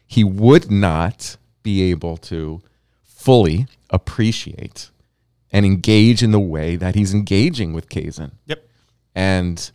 he 0.06 0.24
would 0.24 0.70
not 0.70 1.38
be 1.64 1.90
able 1.92 2.18
to 2.18 2.62
fully 3.04 3.66
appreciate 3.90 4.92
and 5.52 5.66
engage 5.66 6.22
in 6.22 6.32
the 6.32 6.40
way 6.40 6.76
that 6.76 6.96
he's 6.96 7.14
engaging 7.14 7.74
with 7.74 7.90
Kaysen. 7.90 8.32
Yep. 8.46 8.68
And 9.16 9.72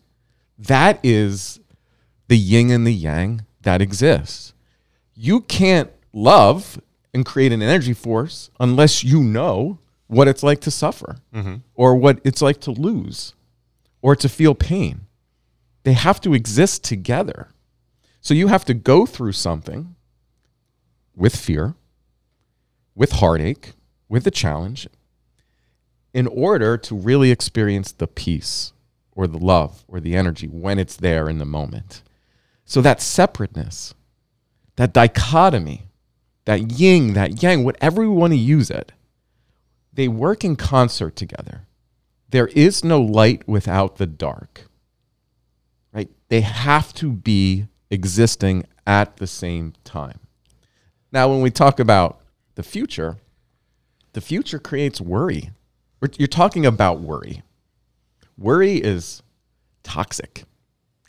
that 0.59 1.01
is 1.03 1.61
the 2.29 2.37
yin 2.37 2.71
and 2.71 2.87
the 2.87 2.93
yang 2.93 3.45
that 3.63 3.81
exists. 3.81 4.53
You 5.15 5.41
can't 5.41 5.91
love 6.13 6.81
and 7.15 7.25
create 7.25 7.53
an 7.53 7.63
energy 7.63 7.95
force 7.95 8.51
unless 8.61 9.03
you 9.03 9.23
know 9.23 9.79
what 10.07 10.29
it's 10.29 10.43
like 10.43 10.61
to 10.61 10.71
suffer 10.71 11.17
mm-hmm. 11.35 11.57
or 11.75 11.97
what 11.97 12.21
it's 12.25 12.43
like 12.43 12.61
to 12.61 12.71
lose. 12.71 13.35
or 14.01 14.15
to 14.15 14.29
feel 14.29 14.55
pain. 14.55 15.07
They 15.83 15.93
have 15.93 16.21
to 16.21 16.33
exist 16.33 16.85
together. 16.85 17.49
So 18.21 18.33
you 18.33 18.47
have 18.47 18.65
to 18.67 18.75
go 18.75 19.07
through 19.07 19.33
something 19.33 19.97
with 21.19 21.37
fear, 21.37 21.75
with 22.95 23.13
heartache, 23.13 23.73
with 24.09 24.25
the 24.25 24.31
challenge, 24.31 24.89
in 26.15 26.27
order 26.29 26.79
to 26.79 26.95
really 26.95 27.31
experience 27.31 27.93
the 27.93 28.07
peace 28.07 28.73
or 29.13 29.27
the 29.27 29.39
love 29.39 29.85
or 29.89 30.01
the 30.01 30.17
energy 30.17 30.47
when 30.47 30.79
it's 30.79 30.97
there 30.97 31.29
in 31.29 31.39
the 31.39 31.45
moment. 31.45 32.03
So 32.65 32.81
that 32.83 33.03
separateness, 33.03 33.95
that 34.77 34.93
dichotomy, 34.93 35.89
that 36.45 36.79
yin, 36.79 37.15
that 37.15 37.43
yang, 37.43 37.65
whatever 37.65 38.01
we 38.03 38.09
want 38.09 38.33
to 38.33 38.39
use 38.39 38.71
it, 38.71 38.93
they 39.93 40.09
work 40.09 40.45
in 40.45 40.55
concert 40.57 41.17
together. 41.17 41.63
There 42.31 42.47
is 42.49 42.85
no 42.85 43.01
light 43.01 43.47
without 43.49 43.97
the 43.97 44.07
dark. 44.07 44.67
Right? 45.93 46.11
They 46.29 46.43
have 46.43 46.95
to 46.95 47.11
be 47.11 47.67
existing 47.91 48.65
at 48.87 49.17
the 49.17 49.27
same 49.27 49.73
time. 49.85 50.21
Now, 51.11 51.29
when 51.29 51.41
we 51.41 51.51
talk 51.51 51.81
about 51.81 52.21
the 52.55 52.63
future, 52.63 53.17
the 54.13 54.21
future 54.21 54.59
creates 54.59 55.01
worry. 55.01 55.51
You're 56.17 56.29
talking 56.29 56.67
about 56.67 57.01
worry. 57.01 57.43
Worry 58.37 58.77
is 58.77 59.23
toxic. 59.83 60.45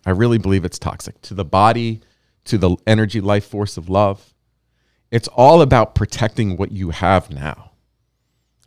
I 0.05 0.11
really 0.11 0.37
believe 0.37 0.65
it's 0.65 0.79
toxic 0.79 1.21
to 1.23 1.33
the 1.33 1.45
body, 1.45 2.01
to 2.45 2.57
the 2.57 2.77
energy, 2.87 3.21
life 3.21 3.45
force 3.45 3.77
of 3.77 3.89
love. 3.89 4.33
It's 5.11 5.27
all 5.27 5.61
about 5.61 5.95
protecting 5.95 6.57
what 6.57 6.71
you 6.71 6.91
have 6.91 7.29
now. 7.29 7.71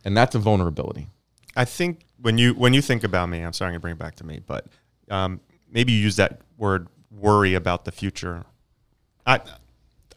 And 0.05 0.15
that's 0.15 0.35
a 0.35 0.39
vulnerability. 0.39 1.07
I 1.55 1.65
think 1.65 2.05
when 2.21 2.37
you 2.37 2.53
when 2.53 2.73
you 2.73 2.81
think 2.81 3.03
about 3.03 3.29
me, 3.29 3.41
I'm 3.41 3.53
sorry 3.53 3.69
I'm 3.69 3.75
to 3.75 3.79
bring 3.79 3.93
it 3.93 3.99
back 3.99 4.15
to 4.15 4.25
me, 4.25 4.41
but 4.45 4.67
um, 5.09 5.39
maybe 5.69 5.91
you 5.91 5.99
use 5.99 6.15
that 6.17 6.41
word 6.57 6.87
worry 7.11 7.53
about 7.53 7.85
the 7.85 7.91
future. 7.91 8.43
I 9.25 9.41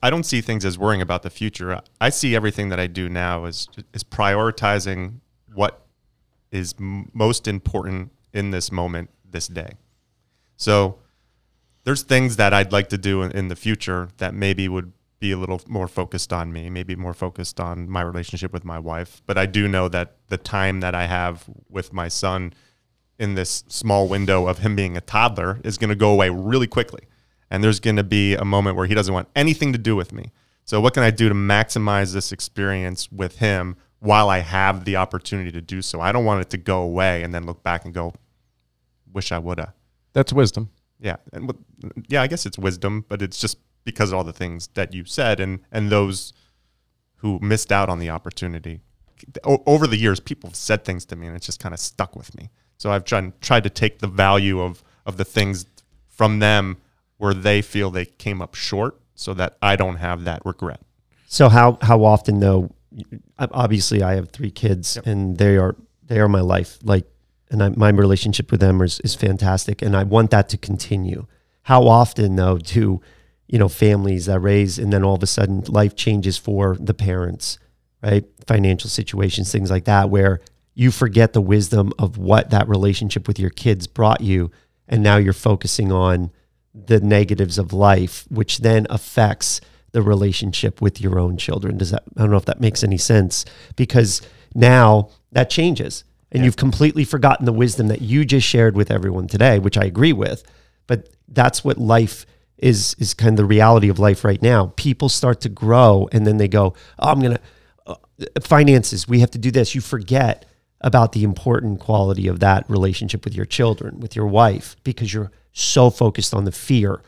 I 0.03 0.11
don't 0.11 0.25
see 0.25 0.41
things 0.41 0.65
as 0.65 0.79
worrying 0.79 1.03
about 1.03 1.23
the 1.23 1.31
future. 1.31 1.81
I 2.01 2.11
see 2.11 2.35
everything 2.35 2.69
that 2.69 2.81
I 2.81 2.87
do 2.87 3.09
now 3.09 3.45
as 3.45 3.69
is 3.93 4.05
prioritizing 4.05 5.21
what 5.55 5.87
is 6.51 6.75
m- 6.79 7.11
most 7.13 7.49
important 7.49 8.13
in 8.33 8.51
this 8.51 8.71
moment, 8.71 9.11
this 9.29 9.49
day. 9.49 9.73
So 10.57 10.99
there's 11.85 12.03
things 12.03 12.37
that 12.37 12.53
I'd 12.53 12.73
like 12.73 12.89
to 12.91 12.99
do 12.99 13.23
in, 13.23 13.33
in 13.33 13.49
the 13.49 13.57
future 13.57 14.09
that 14.19 14.35
maybe 14.35 14.69
would 14.69 14.93
be 15.19 15.33
a 15.33 15.37
little 15.37 15.61
more 15.67 15.89
focused 15.89 16.33
on 16.33 16.53
me, 16.53 16.69
maybe 16.69 16.95
more 16.95 17.15
focused 17.15 17.59
on 17.59 17.89
my 17.89 18.03
relationship 18.03 18.53
with 18.53 18.65
my 18.65 18.79
wife. 18.79 19.23
But 19.27 19.39
I 19.39 19.47
do 19.47 19.67
know 19.67 19.89
that 19.89 20.17
the 20.29 20.37
time 20.37 20.81
that 20.81 20.95
I 20.95 21.07
have 21.07 21.45
with 21.69 21.93
my 21.93 22.09
son 22.09 22.53
in 23.19 23.35
this 23.35 23.65
small 23.69 24.09
window 24.09 24.47
of 24.47 24.59
him 24.59 24.77
being 24.77 24.97
a 24.97 25.01
toddler 25.01 25.61
is 25.65 25.79
going 25.79 25.89
to 25.89 25.97
go 25.97 26.11
away 26.11 26.29
really 26.29 26.67
quickly. 26.67 27.05
And 27.51 27.63
there's 27.63 27.81
going 27.81 27.97
to 27.97 28.05
be 28.05 28.35
a 28.35 28.45
moment 28.45 28.77
where 28.77 28.87
he 28.87 28.95
doesn't 28.95 29.13
want 29.13 29.29
anything 29.37 29.73
to 29.73 29.79
do 29.79 29.95
with 29.95 30.13
me. 30.13 30.33
So, 30.65 30.81
what 30.81 30.95
can 30.95 31.05
I 31.05 31.11
do 31.11 31.29
to 31.29 31.35
maximize 31.35 32.13
this 32.13 32.33
experience 32.33 33.11
with 33.13 33.39
him 33.39 33.77
while 34.01 34.29
I 34.29 34.39
have 34.39 34.85
the 34.85 34.97
opportunity 34.97 35.53
to 35.53 35.61
do 35.61 35.81
so? 35.81 36.01
I 36.01 36.11
don't 36.11 36.25
want 36.25 36.41
it 36.41 36.51
to 36.51 36.57
go 36.57 36.83
away 36.83 37.23
and 37.23 37.33
then 37.33 37.47
look 37.47 37.63
back 37.63 37.85
and 37.85 37.95
go, 37.95 38.13
wish 39.13 39.31
I 39.31 39.39
would 39.39 39.61
have. 39.61 39.73
That's 40.13 40.33
wisdom. 40.33 40.71
Yeah. 41.01 41.17
And 41.33 41.53
yeah, 42.09 42.23
I 42.23 42.27
guess 42.27 42.47
it's 42.47 42.59
wisdom, 42.59 43.05
but 43.09 43.23
it's 43.23 43.39
just 43.39 43.59
because 43.85 44.11
of 44.11 44.19
all 44.19 44.25
the 44.25 44.33
things 44.33 44.69
that 44.75 44.93
you 44.93 45.05
said 45.05 45.39
and, 45.39 45.61
and 45.71 45.91
those 45.91 46.33
who 47.17 47.39
missed 47.41 47.71
out 47.71 47.89
on 47.89 47.99
the 47.99 48.11
opportunity. 48.11 48.81
O- 49.45 49.63
over 49.67 49.87
the 49.87 49.97
years, 49.97 50.21
people 50.21 50.51
have 50.51 50.57
said 50.57 50.85
things 50.85 51.05
to 51.07 51.17
me 51.17 51.27
and 51.27 51.37
it's 51.37 51.47
just 51.47 51.61
kind 51.61 51.73
of 51.73 51.79
stuck 51.79 52.17
with 52.17 52.37
me. 52.37 52.51
So 52.77 52.91
I've 52.91 53.05
tried, 53.05 53.41
tried 53.41 53.65
to 53.65 53.71
take 53.71 54.01
the 54.01 54.09
value 54.09 54.61
of, 54.61 54.83
of 55.07 55.17
the 55.17 55.25
things 55.25 55.67
from 56.09 56.41
them 56.41 56.79
where 57.19 57.35
they 57.35 57.63
feel 57.63 57.91
they 57.91 58.05
came 58.05 58.43
up 58.43 58.55
short 58.55 58.99
so 59.15 59.35
that 59.35 59.57
I 59.63 59.77
don't 59.77 59.97
have 59.97 60.25
that 60.25 60.43
regret. 60.45 60.81
So 61.27 61.49
how 61.49 61.79
how 61.83 62.05
often 62.05 62.41
though 62.41 62.71
obviously 63.39 64.03
I 64.03 64.15
have 64.15 64.31
three 64.31 64.51
kids 64.51 64.97
yep. 64.97 65.07
and 65.07 65.39
they 65.39 65.57
are 65.57 65.77
they 66.05 66.21
are 66.21 66.29
my 66.29 66.41
life 66.41 66.79
like 66.83 67.07
and 67.51 67.63
I, 67.63 67.69
my 67.71 67.91
relationship 67.91 68.51
with 68.51 68.61
them 68.61 68.81
is, 68.81 69.01
is 69.01 69.15
fantastic 69.15 69.83
and 69.83 69.97
I 69.97 70.05
want 70.05 70.31
that 70.31 70.49
to 70.51 70.59
continue. 70.59 71.27
How 71.63 71.87
often 71.87 72.37
though 72.37 72.59
do 72.59 73.01
you 73.49 73.59
know 73.59 73.69
families 73.69 74.27
that 74.27 74.41
raise 74.41 74.79
and 74.79 74.93
then 74.93 75.03
all 75.05 75.15
of 75.15 75.23
a 75.23 75.27
sudden 75.27 75.65
life 75.69 75.97
changes 75.97 76.39
for 76.39 76.77
the 76.79 76.95
parents, 76.95 77.59
right? 78.03 78.25
Financial 78.47 78.91
situations, 78.91 79.51
things 79.51 79.71
like 79.71 79.85
that 79.85 80.11
where 80.11 80.41
you 80.75 80.91
forget 80.91 81.33
the 81.33 81.41
wisdom 81.41 81.93
of 81.99 82.19
what 82.19 82.51
that 82.51 82.69
relationship 82.69 83.27
with 83.27 83.39
your 83.39 83.51
kids 83.51 83.87
brought 83.87 84.21
you 84.21 84.51
and 84.87 85.03
now 85.03 85.17
you're 85.17 85.33
focusing 85.33 85.91
on 85.91 86.31
the 86.85 87.01
negatives 87.01 87.59
of 87.59 87.73
life 87.73 88.27
which 88.29 88.59
then 88.59 88.87
affects 88.91 89.61
the 89.93 90.03
relationship 90.03 90.83
with 90.83 91.01
your 91.01 91.19
own 91.19 91.37
children. 91.39 91.79
Does 91.79 91.91
that 91.91 92.03
i 92.17 92.21
don't 92.21 92.31
know 92.31 92.37
if 92.37 92.45
that 92.45 92.61
makes 92.61 92.85
any 92.85 92.99
sense 92.99 93.45
because 93.77 94.21
now 94.55 95.11
that 95.33 95.49
changes. 95.49 96.05
And 96.31 96.41
yeah. 96.41 96.47
you've 96.47 96.57
completely 96.57 97.05
forgotten 97.05 97.47
the 97.47 97.53
wisdom 97.53 97.89
that 97.89 98.03
you 98.03 98.25
just 98.25 98.47
shared 98.47 98.77
with 98.77 98.91
everyone 98.91 99.27
today 99.27 99.59
which 99.59 99.79
i 99.79 99.85
agree 99.85 100.13
with. 100.13 100.45
But 100.87 101.09
that's 101.29 101.65
what 101.65 101.79
life 101.79 102.27
is 102.59 102.95
is 102.99 103.15
kind 103.15 103.31
of 103.31 103.37
the 103.37 103.45
reality 103.45 103.89
of 103.89 103.99
life 103.99 104.25
right 104.25 104.43
now. 104.43 104.73
People 104.77 105.09
start 105.09 105.41
to 105.43 105.49
grow 105.49 106.09
and 106.13 106.27
then 106.27 106.37
they 106.37 106.49
go 106.49 106.75
oh, 106.99 107.09
i'm 107.09 107.21
gonna 107.21 107.41
uh, 107.87 107.95
finances 108.43 109.09
we 109.09 109.21
have 109.21 109.31
to 109.31 109.39
do 109.39 109.51
this. 109.51 109.75
You 109.75 109.81
forget 109.81 110.45
about 110.81 111.13
the 111.13 111.25
important 111.25 111.81
quality 111.81 112.29
of 112.29 112.41
that 112.41 112.69
relationship 112.69 113.25
with 113.25 113.35
your 113.35 113.47
children, 113.47 113.99
with 113.99 114.15
your 114.15 114.27
wife, 114.27 114.77
because 114.85 115.13
you're 115.13 115.33
so 115.57 115.91
focused 115.91 116.35
on 116.35 116.45
the 116.45 116.53
fear. 116.53 117.03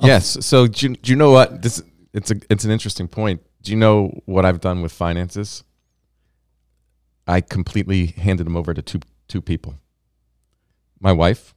Yes. 0.00 0.44
So 0.44 0.66
do 0.66 0.88
you, 0.88 0.96
do 0.96 1.12
you 1.12 1.16
know 1.16 1.30
what 1.30 1.62
this? 1.62 1.82
It's 2.12 2.30
a 2.30 2.36
it's 2.48 2.64
an 2.64 2.70
interesting 2.70 3.08
point. 3.08 3.42
Do 3.62 3.70
you 3.70 3.76
know 3.76 4.20
what 4.24 4.44
I've 4.44 4.60
done 4.60 4.80
with 4.80 4.92
finances? 4.92 5.62
I 7.26 7.40
completely 7.40 8.06
handed 8.06 8.46
them 8.46 8.56
over 8.56 8.72
to 8.72 8.82
two 8.82 9.00
two 9.28 9.42
people. 9.42 9.74
My 11.00 11.12
wife. 11.12 11.54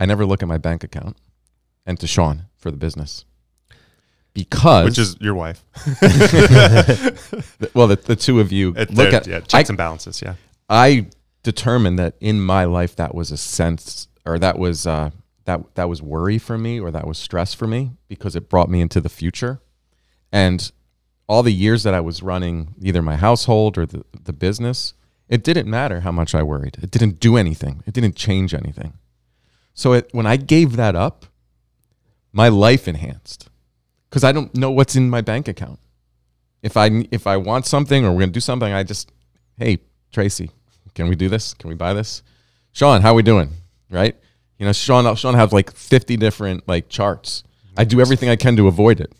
I 0.00 0.06
never 0.06 0.24
look 0.24 0.44
at 0.44 0.48
my 0.48 0.58
bank 0.58 0.84
account, 0.84 1.16
and 1.84 1.98
to 1.98 2.06
Sean 2.06 2.44
for 2.56 2.70
the 2.70 2.76
business 2.76 3.24
because 4.32 4.84
which 4.84 4.98
is 4.98 5.16
your 5.20 5.34
wife. 5.34 5.64
well, 7.74 7.88
the, 7.88 8.00
the 8.04 8.14
two 8.14 8.38
of 8.38 8.52
you 8.52 8.74
it, 8.76 8.94
look 8.94 9.12
at 9.12 9.26
yeah, 9.26 9.40
checks 9.40 9.68
I, 9.68 9.72
and 9.72 9.76
balances. 9.76 10.22
Yeah, 10.22 10.34
I 10.68 11.08
determined 11.42 11.98
that 11.98 12.14
in 12.20 12.40
my 12.40 12.64
life 12.64 12.94
that 12.96 13.14
was 13.14 13.32
a 13.32 13.36
sense 13.36 14.06
or 14.24 14.38
that 14.38 14.56
was 14.56 14.86
uh, 14.86 15.10
that 15.48 15.74
that 15.76 15.88
was 15.88 16.02
worry 16.02 16.38
for 16.38 16.58
me 16.58 16.78
or 16.78 16.90
that 16.90 17.06
was 17.06 17.16
stress 17.16 17.54
for 17.54 17.66
me 17.66 17.92
because 18.06 18.36
it 18.36 18.50
brought 18.50 18.68
me 18.68 18.82
into 18.82 19.00
the 19.00 19.08
future. 19.08 19.60
And 20.30 20.70
all 21.26 21.42
the 21.42 21.52
years 21.52 21.84
that 21.84 21.94
I 21.94 22.00
was 22.00 22.22
running 22.22 22.74
either 22.82 23.00
my 23.00 23.16
household 23.16 23.78
or 23.78 23.86
the, 23.86 24.04
the 24.24 24.34
business, 24.34 24.92
it 25.26 25.42
didn't 25.42 25.66
matter 25.66 26.00
how 26.00 26.12
much 26.12 26.34
I 26.34 26.42
worried. 26.42 26.76
It 26.82 26.90
didn't 26.90 27.18
do 27.18 27.38
anything. 27.38 27.82
It 27.86 27.94
didn't 27.94 28.14
change 28.14 28.52
anything. 28.52 28.92
So 29.72 29.94
it, 29.94 30.10
when 30.12 30.26
I 30.26 30.36
gave 30.36 30.76
that 30.76 30.94
up, 30.94 31.24
my 32.30 32.48
life 32.48 32.86
enhanced 32.86 33.48
because 34.10 34.24
I 34.24 34.32
don't 34.32 34.54
know 34.54 34.70
what's 34.70 34.96
in 34.96 35.08
my 35.08 35.22
bank 35.22 35.48
account. 35.48 35.78
If 36.62 36.76
I 36.76 37.06
if 37.10 37.26
I 37.26 37.38
want 37.38 37.64
something 37.64 38.04
or 38.04 38.12
we're 38.12 38.20
gonna 38.20 38.32
do 38.32 38.40
something, 38.40 38.72
I 38.72 38.82
just 38.82 39.12
hey 39.56 39.78
Tracy, 40.12 40.50
can 40.94 41.08
we 41.08 41.16
do 41.16 41.30
this? 41.30 41.54
Can 41.54 41.70
we 41.70 41.74
buy 41.74 41.94
this? 41.94 42.22
Sean, 42.72 43.00
how 43.00 43.12
are 43.12 43.14
we 43.14 43.22
doing? 43.22 43.50
Right? 43.90 44.14
You 44.58 44.66
know, 44.66 44.72
Sean, 44.72 45.14
Sean 45.14 45.34
has 45.34 45.52
like 45.52 45.72
50 45.72 46.16
different 46.16 46.66
like 46.66 46.88
charts. 46.88 47.44
I 47.76 47.84
do 47.84 48.00
everything 48.00 48.28
I 48.28 48.36
can 48.36 48.56
to 48.56 48.66
avoid 48.66 49.00
it. 49.00 49.12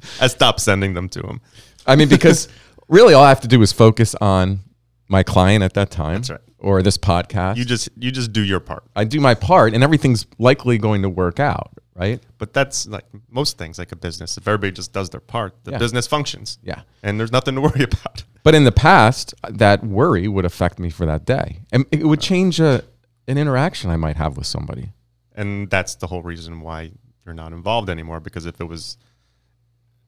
I 0.20 0.26
stop 0.26 0.58
sending 0.58 0.94
them 0.94 1.08
to 1.10 1.20
him. 1.20 1.42
I 1.86 1.94
mean, 1.94 2.08
because 2.08 2.48
really 2.88 3.12
all 3.12 3.22
I 3.22 3.28
have 3.28 3.42
to 3.42 3.48
do 3.48 3.60
is 3.60 3.72
focus 3.72 4.14
on 4.14 4.60
my 5.08 5.22
client 5.22 5.62
at 5.62 5.74
that 5.74 5.90
time. 5.90 6.16
That's 6.16 6.30
right. 6.30 6.40
Or 6.58 6.82
this 6.82 6.96
podcast. 6.96 7.58
You 7.58 7.66
just 7.66 7.90
you 7.96 8.10
just 8.10 8.32
do 8.32 8.42
your 8.42 8.60
part. 8.60 8.84
I 8.96 9.04
do 9.04 9.20
my 9.20 9.34
part 9.34 9.74
and 9.74 9.84
everything's 9.84 10.26
likely 10.38 10.78
going 10.78 11.02
to 11.02 11.10
work 11.10 11.38
out, 11.38 11.70
right? 11.94 12.22
But 12.38 12.54
that's 12.54 12.88
like 12.88 13.04
most 13.30 13.58
things 13.58 13.78
like 13.78 13.92
a 13.92 13.96
business. 13.96 14.38
If 14.38 14.48
everybody 14.48 14.72
just 14.72 14.94
does 14.94 15.10
their 15.10 15.20
part, 15.20 15.54
the 15.64 15.72
yeah. 15.72 15.78
business 15.78 16.06
functions. 16.06 16.58
Yeah. 16.62 16.82
And 17.02 17.20
there's 17.20 17.30
nothing 17.30 17.54
to 17.56 17.60
worry 17.68 17.82
about. 17.82 18.24
But 18.42 18.54
in 18.54 18.64
the 18.64 18.72
past, 18.72 19.34
that 19.48 19.84
worry 19.84 20.26
would 20.26 20.46
affect 20.46 20.78
me 20.78 20.88
for 20.88 21.04
that 21.04 21.26
day. 21.26 21.60
And 21.70 21.84
it 21.90 22.06
would 22.06 22.20
change 22.20 22.58
a, 22.58 22.82
an 23.28 23.38
interaction 23.38 23.90
I 23.90 23.96
might 23.96 24.16
have 24.16 24.36
with 24.36 24.46
somebody. 24.46 24.92
And 25.34 25.68
that's 25.70 25.94
the 25.94 26.06
whole 26.06 26.22
reason 26.22 26.60
why 26.60 26.92
you're 27.24 27.34
not 27.34 27.52
involved 27.52 27.90
anymore. 27.90 28.20
Because 28.20 28.46
if 28.46 28.60
it 28.60 28.64
was 28.64 28.96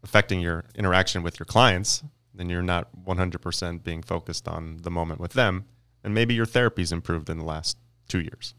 affecting 0.02 0.40
your 0.40 0.64
interaction 0.74 1.22
with 1.22 1.38
your 1.38 1.46
clients, 1.46 2.02
then 2.34 2.48
you're 2.48 2.62
not 2.62 2.88
100% 3.04 3.82
being 3.82 4.02
focused 4.02 4.48
on 4.48 4.78
the 4.82 4.90
moment 4.90 5.20
with 5.20 5.32
them. 5.32 5.66
And 6.04 6.14
maybe 6.14 6.34
your 6.34 6.46
therapy's 6.46 6.92
improved 6.92 7.28
in 7.28 7.38
the 7.38 7.44
last 7.44 7.76
two 8.08 8.20
years. 8.20 8.54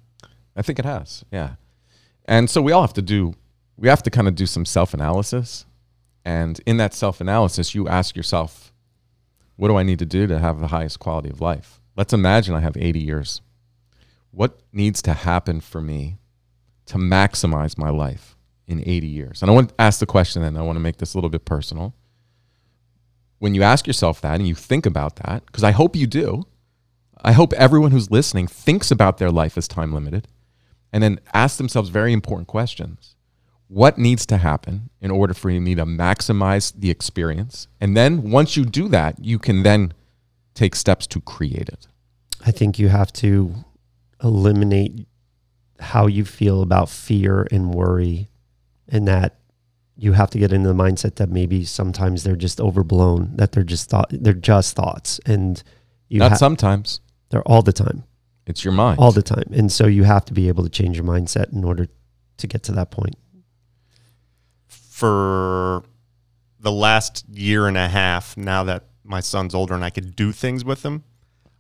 I 0.56 0.62
think 0.62 0.78
it 0.78 0.86
has, 0.86 1.24
yeah. 1.32 1.56
And 2.26 2.50
so 2.50 2.62
we 2.62 2.72
all 2.72 2.82
have 2.82 2.94
to 2.94 3.02
do, 3.02 3.34
we 3.78 3.88
have 3.88 4.04
to 4.04 4.10
kind 4.10 4.28
of 4.28 4.36
do 4.36 4.46
some 4.46 4.66
self 4.66 4.94
analysis. 4.94 5.66
And 6.26 6.60
in 6.66 6.78
that 6.78 6.94
self 6.94 7.22
analysis, 7.22 7.74
you 7.74 7.88
ask 7.88 8.16
yourself, 8.16 8.74
what 9.56 9.70
do 9.70 9.78
I 9.78 9.84
need 9.84 10.00
to 10.00 10.06
do 10.06 10.28
to 10.28 10.40
have 10.40 10.60
the 10.60 10.68
highest 10.68 11.00
quality 11.00 11.30
of 11.30 11.42
life? 11.42 11.80
Let's 11.96 12.14
imagine 12.14 12.54
I 12.54 12.60
have 12.60 12.78
80 12.78 13.00
years. 13.00 13.42
What 14.32 14.60
needs 14.72 15.02
to 15.04 15.14
happen 15.14 15.62
for 15.62 15.82
me 15.82 16.18
to 16.86 16.98
maximize 16.98 17.78
my 17.78 17.90
life 17.90 18.36
in 18.68 18.84
80 18.88 19.08
years? 19.08 19.42
And 19.42 19.50
I 19.50 19.54
want 19.54 19.70
to 19.70 19.82
ask 19.82 20.00
the 20.00 20.06
question, 20.06 20.44
and 20.44 20.58
I 20.58 20.62
want 20.62 20.76
to 20.76 20.82
make 20.82 20.98
this 20.98 21.14
a 21.14 21.18
little 21.18 21.30
bit 21.30 21.46
personal. 21.46 21.94
When 23.40 23.56
you 23.56 23.64
ask 23.64 23.88
yourself 23.88 24.22
that 24.22 24.36
and 24.36 24.48
you 24.48 24.56
think 24.56 24.86
about 24.86 25.16
that, 25.18 25.46
because 25.46 25.64
I 25.64 25.72
hope 25.72 25.96
you 25.96 26.08
do, 26.08 26.44
I 27.22 27.32
hope 27.34 27.54
everyone 27.54 27.92
who's 27.92 28.12
listening 28.12 28.48
thinks 28.48 28.92
about 28.92 29.18
their 29.18 29.32
life 29.32 29.58
as 29.58 29.68
time 29.68 29.94
limited 29.94 30.28
and 30.92 31.04
then 31.04 31.20
ask 31.34 31.58
themselves 31.58 31.90
very 31.90 32.14
important 32.14 32.48
questions. 32.48 33.16
What 33.68 33.98
needs 33.98 34.26
to 34.28 34.38
happen 34.38 34.90
in 35.00 35.12
order 35.12 35.34
for 35.34 35.50
me 35.50 35.76
to 35.76 35.86
maximize 35.86 36.74
the 36.76 36.90
experience? 36.90 37.68
And 37.80 37.96
then 37.96 38.32
once 38.32 38.58
you 38.58 38.66
do 38.66 38.88
that, 38.90 39.24
you 39.24 39.38
can 39.38 39.64
then 39.64 39.94
take 40.56 40.76
steps 40.76 41.06
to 41.08 41.22
create 41.22 41.70
it. 41.70 41.88
I 42.46 42.52
think 42.52 42.80
you 42.80 42.88
have 42.88 43.14
to 43.14 43.54
eliminate 44.24 45.08
how 45.80 46.08
you 46.08 46.26
feel 46.26 46.62
about 46.62 46.90
fear 46.90 47.48
and 47.52 47.74
worry, 47.74 48.30
and 48.88 49.08
that 49.08 49.36
you 49.96 50.14
have 50.14 50.30
to 50.32 50.40
get 50.40 50.52
into 50.54 50.68
the 50.68 50.74
mindset 50.76 51.16
that 51.16 51.30
maybe 51.30 51.64
sometimes 51.66 52.24
they're 52.24 52.36
just 52.36 52.60
overblown, 52.62 53.36
that 53.36 53.52
they're 53.52 53.64
just 53.64 53.90
thought 53.90 54.08
they're 54.12 54.34
just 54.34 54.76
thoughts, 54.76 55.20
and 55.26 55.62
you 56.10 56.20
Not 56.20 56.32
ha- 56.32 56.38
sometimes. 56.38 57.02
they're 57.30 57.44
all 57.44 57.62
the 57.62 57.74
time, 57.74 58.04
It's 58.46 58.64
your 58.64 58.74
mind. 58.74 59.00
all 59.00 59.12
the 59.12 59.22
time, 59.22 59.46
and 59.52 59.72
so 59.72 59.88
you 59.88 60.04
have 60.04 60.26
to 60.26 60.34
be 60.34 60.48
able 60.48 60.64
to 60.64 60.70
change 60.70 60.98
your 60.98 61.06
mindset 61.06 61.52
in 61.54 61.64
order 61.64 61.88
to 62.38 62.48
get 62.48 62.64
to 62.64 62.72
that 62.74 62.92
point. 62.92 63.16
for 64.68 65.84
the 66.60 66.72
last 66.72 67.24
year 67.30 67.68
and 67.68 67.78
a 67.78 67.88
half, 67.88 68.36
now 68.36 68.64
that 68.66 68.84
my 69.04 69.22
son's 69.22 69.56
older 69.56 69.74
and 69.74 69.84
I 69.86 69.90
could 69.90 70.14
do 70.16 70.32
things 70.34 70.66
with 70.66 70.84
him, 70.84 71.04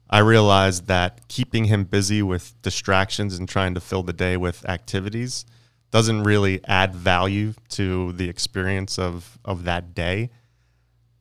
I 0.09 0.19
realized 0.19 0.87
that 0.87 1.27
keeping 1.27 1.65
him 1.65 1.83
busy 1.83 2.23
with 2.23 2.59
distractions 2.61 3.37
and 3.37 3.47
trying 3.47 3.75
to 3.75 3.79
fill 3.79 4.01
the 4.01 4.13
day 4.13 4.37
with 4.37 4.67
activities 4.67 5.45
doesn't 5.91 6.23
really 6.23 6.61
add 6.65 6.95
value 6.95 7.53
to 7.69 8.11
the 8.13 8.27
experience 8.27 8.97
of, 8.97 9.37
of 9.45 9.65
that 9.65 9.93
day. 9.93 10.29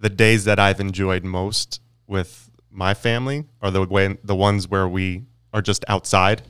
The 0.00 0.08
days 0.08 0.44
that 0.44 0.58
I've 0.58 0.80
enjoyed 0.80 1.24
most 1.24 1.80
with 2.06 2.50
my 2.70 2.94
family 2.94 3.44
are 3.60 3.70
the 3.70 3.84
way 3.84 4.16
the 4.24 4.36
ones 4.36 4.68
where 4.68 4.88
we 4.88 5.24
are 5.52 5.62
just 5.62 5.84
outside 5.88 6.42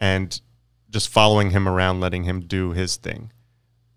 and 0.00 0.40
just 0.90 1.08
following 1.08 1.50
him 1.50 1.68
around, 1.68 2.00
letting 2.00 2.24
him 2.24 2.40
do 2.40 2.72
his 2.72 2.96
thing 2.96 3.32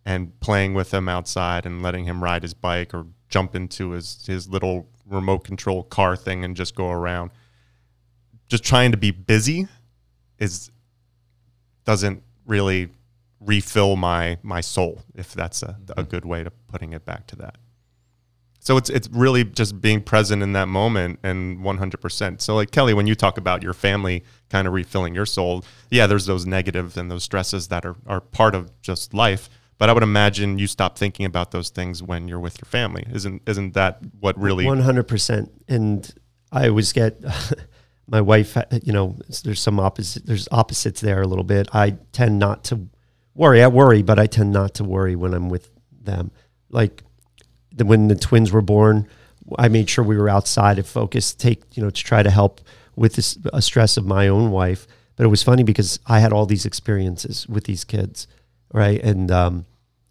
and 0.05 0.39
playing 0.39 0.73
with 0.73 0.93
him 0.93 1.07
outside 1.07 1.65
and 1.65 1.81
letting 1.81 2.05
him 2.05 2.23
ride 2.23 2.43
his 2.43 2.53
bike 2.53 2.93
or 2.93 3.07
jump 3.29 3.55
into 3.55 3.91
his, 3.91 4.25
his 4.25 4.47
little 4.47 4.89
remote 5.05 5.43
control 5.43 5.83
car 5.83 6.15
thing 6.15 6.43
and 6.43 6.55
just 6.55 6.75
go 6.75 6.89
around. 6.89 7.31
Just 8.51 8.65
trying 8.65 8.91
to 8.91 8.97
be 8.97 9.11
busy 9.11 9.69
is 10.37 10.71
doesn't 11.85 12.21
really 12.45 12.89
refill 13.39 13.95
my 13.95 14.37
my 14.43 14.59
soul, 14.59 15.03
if 15.15 15.31
that's 15.33 15.63
a, 15.63 15.77
a 15.95 16.03
good 16.03 16.25
way 16.25 16.41
of 16.41 16.67
putting 16.67 16.91
it 16.91 17.05
back 17.05 17.27
to 17.27 17.37
that. 17.37 17.55
So 18.59 18.75
it's 18.75 18.89
it's 18.89 19.07
really 19.07 19.45
just 19.45 19.79
being 19.79 20.01
present 20.01 20.43
in 20.43 20.51
that 20.51 20.67
moment 20.67 21.19
and 21.23 21.59
100%. 21.59 22.41
So 22.41 22.55
like 22.55 22.71
Kelly, 22.71 22.93
when 22.93 23.07
you 23.07 23.15
talk 23.15 23.37
about 23.37 23.63
your 23.63 23.73
family 23.73 24.25
kind 24.49 24.67
of 24.67 24.73
refilling 24.73 25.15
your 25.15 25.25
soul, 25.25 25.63
yeah, 25.89 26.05
there's 26.05 26.25
those 26.25 26.45
negatives 26.45 26.97
and 26.97 27.09
those 27.09 27.23
stresses 27.23 27.69
that 27.69 27.85
are, 27.85 27.95
are 28.05 28.19
part 28.19 28.53
of 28.53 28.69
just 28.81 29.13
life. 29.13 29.49
But 29.77 29.89
I 29.89 29.93
would 29.93 30.03
imagine 30.03 30.59
you 30.59 30.67
stop 30.67 30.97
thinking 30.97 31.25
about 31.25 31.51
those 31.51 31.69
things 31.69 32.03
when 32.03 32.27
you're 32.27 32.37
with 32.37 32.59
your 32.59 32.67
family. 32.67 33.07
Isn't 33.13 33.43
isn't 33.47 33.75
that 33.75 33.99
what 34.19 34.37
really? 34.37 34.65
One 34.65 34.81
hundred 34.81 35.07
percent. 35.07 35.53
And 35.69 36.13
I 36.51 36.67
always 36.67 36.91
get 36.91 37.23
my 38.07 38.21
wife. 38.21 38.57
You 38.83 38.93
know, 38.93 39.15
there's 39.43 39.61
some 39.61 39.79
opposite. 39.79 40.25
There's 40.25 40.47
opposites 40.51 41.01
there 41.01 41.21
a 41.21 41.27
little 41.27 41.43
bit. 41.43 41.69
I 41.73 41.91
tend 42.11 42.39
not 42.39 42.63
to 42.65 42.87
worry. 43.35 43.63
I 43.63 43.67
worry, 43.67 44.01
but 44.01 44.19
I 44.19 44.27
tend 44.27 44.51
not 44.51 44.73
to 44.75 44.83
worry 44.83 45.15
when 45.15 45.33
I'm 45.33 45.49
with 45.49 45.69
them. 45.91 46.31
Like 46.69 47.03
the, 47.71 47.85
when 47.85 48.07
the 48.07 48.15
twins 48.15 48.51
were 48.51 48.61
born, 48.61 49.07
I 49.57 49.67
made 49.67 49.89
sure 49.89 50.03
we 50.03 50.17
were 50.17 50.29
outside 50.29 50.77
and 50.77 50.87
focused. 50.87 51.39
Take 51.39 51.63
you 51.75 51.83
know 51.83 51.89
to 51.89 52.03
try 52.03 52.23
to 52.23 52.29
help 52.29 52.61
with 52.95 53.15
this 53.15 53.37
a 53.53 53.61
stress 53.61 53.97
of 53.97 54.05
my 54.05 54.27
own 54.27 54.51
wife. 54.51 54.87
But 55.15 55.25
it 55.25 55.29
was 55.29 55.43
funny 55.43 55.63
because 55.63 55.99
I 56.07 56.19
had 56.19 56.33
all 56.33 56.45
these 56.45 56.65
experiences 56.65 57.47
with 57.47 57.65
these 57.65 57.83
kids, 57.83 58.27
right? 58.73 59.01
And 59.03 59.29
um, 59.31 59.65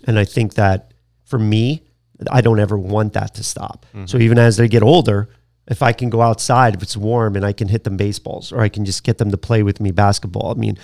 and 0.05 0.19
I 0.19 0.25
think 0.25 0.55
that 0.55 0.93
for 1.25 1.39
me, 1.39 1.83
I 2.31 2.41
don't 2.41 2.61
ever 2.61 2.79
want 2.79 3.15
that 3.15 3.35
to 3.35 3.45
stop. 3.45 3.87
So 4.07 4.19
even 4.19 4.39
as 4.39 4.57
they 4.57 4.69
get 4.69 4.83
older, 4.83 5.29
if 5.71 5.83
I 5.83 5.93
can 5.93 6.11
go 6.11 6.21
outside, 6.21 6.75
if 6.75 6.83
it's 6.83 6.97
warm 6.97 7.37
and 7.37 7.47
I 7.47 7.53
can 7.53 7.69
hit 7.69 7.85
them 7.85 7.97
baseballs 7.97 8.53
or 8.53 8.61
I 8.61 8.69
can 8.69 8.85
just 8.85 9.05
get 9.05 9.19
them 9.19 9.31
to 9.31 9.39
play 9.39 9.63
with 9.63 9.81
me 9.81 9.93
basketball, 9.93 10.51
I 10.51 10.55
mean, 10.55 10.77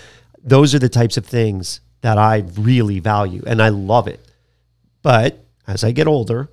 those 0.43 0.75
are 0.75 0.79
the 0.79 0.89
types 0.89 1.17
of 1.17 1.27
things 1.27 1.81
that 2.03 2.19
I 2.19 2.45
really 2.57 3.01
value 3.01 3.43
and 3.47 3.61
I 3.61 3.71
love 3.71 4.07
it. 4.07 4.21
But 5.03 5.45
as 5.67 5.83
I 5.83 5.91
get 5.91 6.07
older, 6.07 6.49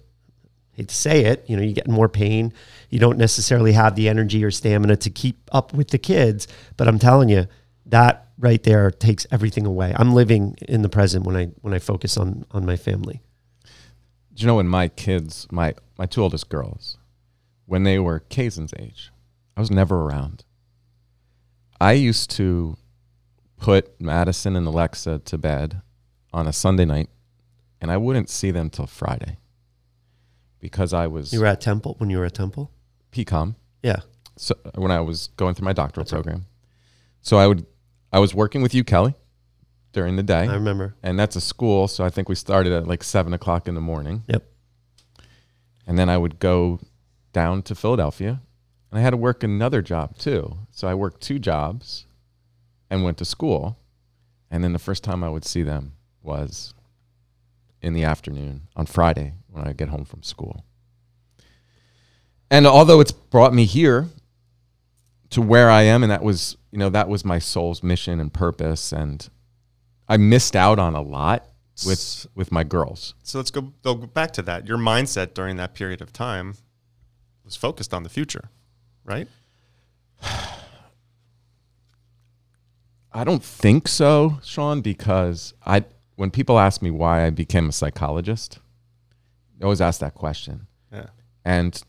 hate 0.72 0.90
to 0.90 0.96
say 0.96 1.26
it, 1.26 1.46
you 1.48 1.56
know, 1.56 1.62
you 1.62 1.74
get 1.74 1.88
more 1.88 2.10
pain. 2.10 2.52
You 2.90 2.98
don't 2.98 3.20
necessarily 3.20 3.74
have 3.74 3.96
the 3.96 4.10
energy 4.10 4.44
or 4.44 4.50
stamina 4.50 4.96
to 4.98 5.12
keep 5.12 5.48
up 5.52 5.72
with 5.72 5.90
the 5.90 6.00
kids. 6.00 6.48
But 6.76 6.88
I'm 6.88 6.98
telling 6.98 7.30
you, 7.30 7.48
that 7.86 8.30
right 8.40 8.64
there 8.64 8.90
takes 8.90 9.28
everything 9.30 9.68
away. 9.68 9.94
I'm 9.96 10.14
living 10.14 10.56
in 10.68 10.82
the 10.82 10.90
present 10.90 11.26
when 11.26 11.36
I 11.36 11.46
when 11.62 11.74
I 11.74 11.80
focus 11.80 12.18
on 12.18 12.46
on 12.50 12.66
my 12.66 12.78
family. 12.78 13.22
Do 14.34 14.42
you 14.42 14.48
know 14.48 14.56
when 14.56 14.68
my 14.68 14.88
kids, 14.88 15.48
my 15.52 15.76
my 16.00 16.08
two 16.08 16.24
oldest 16.24 16.50
girls, 16.50 16.98
when 17.66 17.84
they 17.84 18.00
were 18.00 18.20
Kaysen's 18.20 18.74
age, 18.78 19.12
I 19.56 19.60
was 19.60 19.72
never 19.72 20.02
around. 20.02 20.44
I 21.80 21.94
used 21.94 22.30
to 22.32 22.78
put 23.58 24.00
Madison 24.02 24.56
and 24.56 24.68
Alexa 24.68 25.20
to 25.20 25.38
bed 25.38 25.82
on 26.34 26.48
a 26.48 26.54
Sunday 26.54 26.86
night, 26.86 27.10
and 27.82 27.92
I 27.92 27.98
wouldn't 27.98 28.30
see 28.30 28.52
them 28.52 28.70
till 28.70 28.88
Friday 28.88 29.38
because 30.60 30.94
I 30.94 31.08
was 31.08 31.34
You 31.34 31.42
were 31.42 31.46
at 31.46 31.62
Temple 31.62 31.96
when 31.98 32.10
you 32.10 32.18
were 32.20 32.26
at 32.26 32.34
Temple? 32.34 32.72
PCOM. 33.12 33.56
Yeah. 33.82 34.00
So 34.38 34.56
when 34.76 34.92
I 34.92 35.00
was 35.02 35.28
going 35.38 35.54
through 35.56 35.66
my 35.66 35.74
doctoral 35.74 36.06
program, 36.06 36.46
so 37.22 37.38
I 37.38 37.48
would 37.48 37.66
I 38.12 38.20
was 38.20 38.34
working 38.34 38.62
with 38.62 38.74
you, 38.74 38.84
Kelly, 38.84 39.16
during 39.92 40.16
the 40.16 40.24
day, 40.24 40.48
I 40.48 40.54
remember. 40.56 40.96
and 41.04 41.20
that's 41.20 41.36
a 41.36 41.42
school. 41.42 41.88
So 41.88 42.04
I 42.04 42.10
think 42.10 42.30
we 42.30 42.36
started 42.36 42.74
at 42.74 42.88
like 42.88 43.04
seven 43.04 43.34
o'clock 43.34 43.68
in 43.68 43.76
the 43.76 43.82
morning. 43.82 44.24
Yep. 44.28 44.44
And 45.86 46.00
then 46.00 46.10
I 46.10 46.18
would 46.18 46.40
go 46.40 46.80
down 47.34 47.62
to 47.64 47.76
Philadelphia 47.76 48.42
and 48.94 49.00
I 49.00 49.02
had 49.02 49.10
to 49.10 49.18
work 49.18 49.44
another 49.44 49.82
job 49.82 50.20
too. 50.20 50.56
So 50.70 50.88
I 50.88 50.94
worked 50.94 51.20
two 51.20 51.40
jobs 51.40 52.06
and 52.92 53.04
went 53.04 53.18
to 53.18 53.26
school. 53.26 53.80
And 54.52 54.64
then 54.64 54.72
the 54.72 54.78
first 54.78 55.04
time 55.04 55.24
I 55.24 55.30
would 55.30 55.44
see 55.44 55.64
them 55.64 55.94
was 56.22 56.76
in 57.82 57.94
the 57.94 58.04
afternoon 58.04 58.68
on 58.76 58.86
Friday 58.86 59.34
when 59.50 59.68
I 59.68 59.74
get 59.74 59.90
home 59.90 60.06
from 60.06 60.22
school. 60.22 60.64
And 62.52 62.68
although 62.68 63.00
it's 63.00 63.12
brought 63.12 63.52
me 63.52 63.66
here 63.66 64.10
to 65.32 65.42
where 65.42 65.72
I 65.72 65.82
am, 65.82 66.04
and 66.04 66.12
that 66.12 66.22
was, 66.22 66.56
you 66.70 66.78
know, 66.78 66.90
that 66.90 67.10
was 67.10 67.26
my 67.26 67.40
soul's 67.40 67.82
mission 67.82 68.20
and 68.20 68.32
purpose. 68.32 68.92
And 68.92 69.28
I 70.08 70.18
missed 70.18 70.56
out 70.56 70.78
on 70.78 70.94
a 70.94 71.02
lot 71.02 71.48
with 71.84 72.28
with 72.36 72.52
my 72.52 72.64
girls. 72.64 73.16
So 73.24 73.40
let's 73.40 73.50
go, 73.50 73.74
go 73.82 73.96
back 73.96 74.34
to 74.34 74.44
that. 74.44 74.68
Your 74.68 74.78
mindset 74.78 75.34
during 75.34 75.58
that 75.58 75.74
period 75.74 76.00
of 76.00 76.14
time 76.14 76.54
was 77.44 77.56
focused 77.56 77.94
on 77.94 78.04
the 78.04 78.10
future, 78.10 78.50
right? 79.04 79.28
I 83.16 83.24
don't 83.24 83.44
think 83.44 83.88
so, 83.88 84.40
Sean, 84.44 84.82
because 84.82 85.54
I 85.66 85.86
when 86.16 86.32
people 86.32 86.60
ask 86.60 86.82
me 86.82 86.92
why 86.92 87.26
I 87.26 87.30
became 87.30 87.70
a 87.70 87.72
psychologist, 87.72 88.60
they 89.58 89.64
always 89.64 89.82
ask 89.82 90.00
that 90.00 90.16
question. 90.16 90.68
Yeah. 90.92 91.08
And 91.46 91.82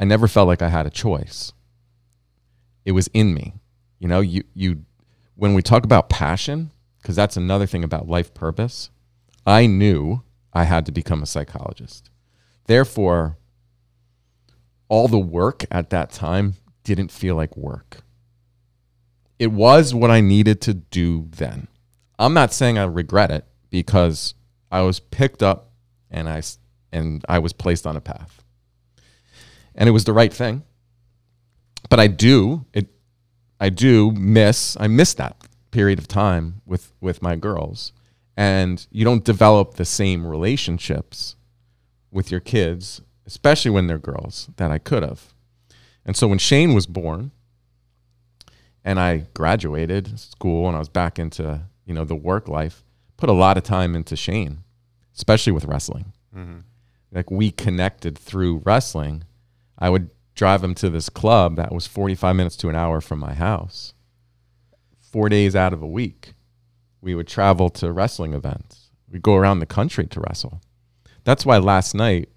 I 0.00 0.04
never 0.04 0.28
felt 0.28 0.48
like 0.48 0.62
I 0.62 0.68
had 0.68 0.86
a 0.86 0.90
choice. 0.90 1.52
It 2.84 2.92
was 2.92 3.08
in 3.08 3.34
me. 3.34 3.54
You 3.98 4.08
know, 4.08 4.20
you 4.20 4.44
you 4.54 4.84
when 5.34 5.54
we 5.54 5.62
talk 5.62 5.84
about 5.84 6.08
passion, 6.08 6.72
because 7.00 7.16
that's 7.16 7.36
another 7.36 7.66
thing 7.66 7.84
about 7.84 8.08
life 8.08 8.32
purpose, 8.32 8.90
I 9.46 9.66
knew 9.66 10.22
I 10.52 10.64
had 10.64 10.86
to 10.86 10.92
become 10.92 11.22
a 11.22 11.26
psychologist. 11.26 12.10
Therefore, 12.66 13.38
all 14.92 15.08
the 15.08 15.18
work 15.18 15.64
at 15.70 15.88
that 15.88 16.10
time 16.10 16.52
didn't 16.84 17.10
feel 17.10 17.34
like 17.34 17.56
work. 17.56 18.02
It 19.38 19.50
was 19.50 19.94
what 19.94 20.10
I 20.10 20.20
needed 20.20 20.60
to 20.62 20.74
do 20.74 21.28
then. 21.30 21.68
I'm 22.18 22.34
not 22.34 22.52
saying 22.52 22.76
I 22.76 22.84
regret 22.84 23.30
it 23.30 23.46
because 23.70 24.34
I 24.70 24.82
was 24.82 25.00
picked 25.00 25.42
up 25.42 25.70
and 26.10 26.28
I 26.28 26.42
and 26.92 27.24
I 27.26 27.38
was 27.38 27.54
placed 27.54 27.86
on 27.86 27.96
a 27.96 28.02
path. 28.02 28.44
And 29.74 29.88
it 29.88 29.92
was 29.92 30.04
the 30.04 30.12
right 30.12 30.30
thing. 30.30 30.62
But 31.88 31.98
I 31.98 32.06
do 32.06 32.66
it 32.74 32.88
I 33.58 33.70
do 33.70 34.10
miss 34.10 34.76
I 34.78 34.88
miss 34.88 35.14
that 35.14 35.36
period 35.70 36.00
of 36.00 36.06
time 36.06 36.60
with 36.66 36.92
with 37.00 37.22
my 37.22 37.34
girls 37.34 37.94
and 38.36 38.86
you 38.90 39.06
don't 39.06 39.24
develop 39.24 39.76
the 39.76 39.86
same 39.86 40.26
relationships 40.26 41.36
with 42.10 42.30
your 42.30 42.40
kids, 42.40 43.00
especially 43.26 43.70
when 43.70 43.86
they're 43.86 43.98
girls, 43.98 44.50
that 44.56 44.70
I 44.70 44.78
could 44.78 45.02
have. 45.02 45.32
And 46.04 46.16
so 46.16 46.26
when 46.28 46.38
Shane 46.38 46.74
was 46.74 46.86
born, 46.86 47.30
and 48.84 48.98
I 48.98 49.26
graduated 49.34 50.18
school 50.18 50.66
and 50.66 50.76
I 50.76 50.80
was 50.80 50.88
back 50.88 51.18
into 51.18 51.62
you 51.86 51.94
know 51.94 52.04
the 52.04 52.14
work 52.14 52.48
life. 52.48 52.84
Put 53.16 53.28
a 53.28 53.34
lot 53.34 53.56
of 53.56 53.62
time 53.62 53.94
into 53.94 54.16
Shane, 54.16 54.64
especially 55.14 55.52
with 55.52 55.64
wrestling. 55.64 56.12
Mm-hmm. 56.36 56.60
Like 57.12 57.30
we 57.30 57.50
connected 57.50 58.18
through 58.18 58.62
wrestling. 58.64 59.24
I 59.78 59.90
would 59.90 60.10
drive 60.34 60.64
him 60.64 60.74
to 60.76 60.90
this 60.90 61.08
club 61.08 61.56
that 61.56 61.72
was 61.72 61.86
45 61.86 62.34
minutes 62.34 62.56
to 62.56 62.68
an 62.68 62.76
hour 62.76 63.00
from 63.00 63.18
my 63.18 63.34
house. 63.34 63.94
Four 65.00 65.28
days 65.28 65.54
out 65.54 65.72
of 65.72 65.82
a 65.82 65.86
week, 65.86 66.34
we 67.00 67.14
would 67.14 67.28
travel 67.28 67.68
to 67.70 67.92
wrestling 67.92 68.32
events. 68.32 68.90
We'd 69.10 69.22
go 69.22 69.36
around 69.36 69.58
the 69.58 69.66
country 69.66 70.06
to 70.06 70.20
wrestle. 70.20 70.60
That's 71.24 71.44
why 71.44 71.58
last 71.58 71.94
night, 71.94 72.30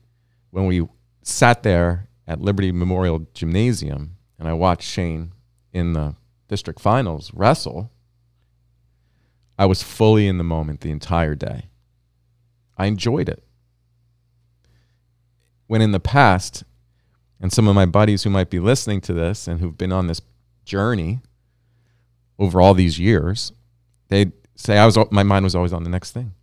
when 0.55 0.67
we 0.67 0.87
sat 1.21 1.63
there 1.63 2.07
at 2.25 2.39
Liberty 2.39 2.71
Memorial 2.71 3.27
Gymnasium 3.33 4.15
and 4.39 4.47
I 4.47 4.53
watched 4.53 4.87
Shane 4.87 5.33
in 5.73 5.91
the 5.91 6.15
district 6.47 6.79
finals 6.79 7.29
wrestle, 7.33 7.91
I 9.59 9.65
was 9.65 9.83
fully 9.83 10.29
in 10.29 10.37
the 10.37 10.45
moment 10.45 10.79
the 10.79 10.91
entire 10.91 11.35
day. 11.35 11.65
I 12.77 12.85
enjoyed 12.85 13.27
it. 13.27 13.43
When 15.67 15.81
in 15.81 15.91
the 15.91 15.99
past, 15.99 16.63
and 17.41 17.51
some 17.51 17.67
of 17.67 17.75
my 17.75 17.85
buddies 17.85 18.23
who 18.23 18.29
might 18.29 18.49
be 18.49 18.59
listening 18.59 19.01
to 19.01 19.13
this 19.13 19.49
and 19.49 19.59
who've 19.59 19.77
been 19.77 19.91
on 19.91 20.07
this 20.07 20.21
journey 20.63 21.19
over 22.39 22.61
all 22.61 22.73
these 22.73 22.97
years, 22.97 23.51
they'd 24.07 24.31
say 24.55 24.77
I 24.77 24.85
was 24.85 24.97
my 25.11 25.23
mind 25.23 25.43
was 25.43 25.55
always 25.55 25.73
on 25.73 25.83
the 25.83 25.89
next 25.89 26.11
thing. 26.11 26.33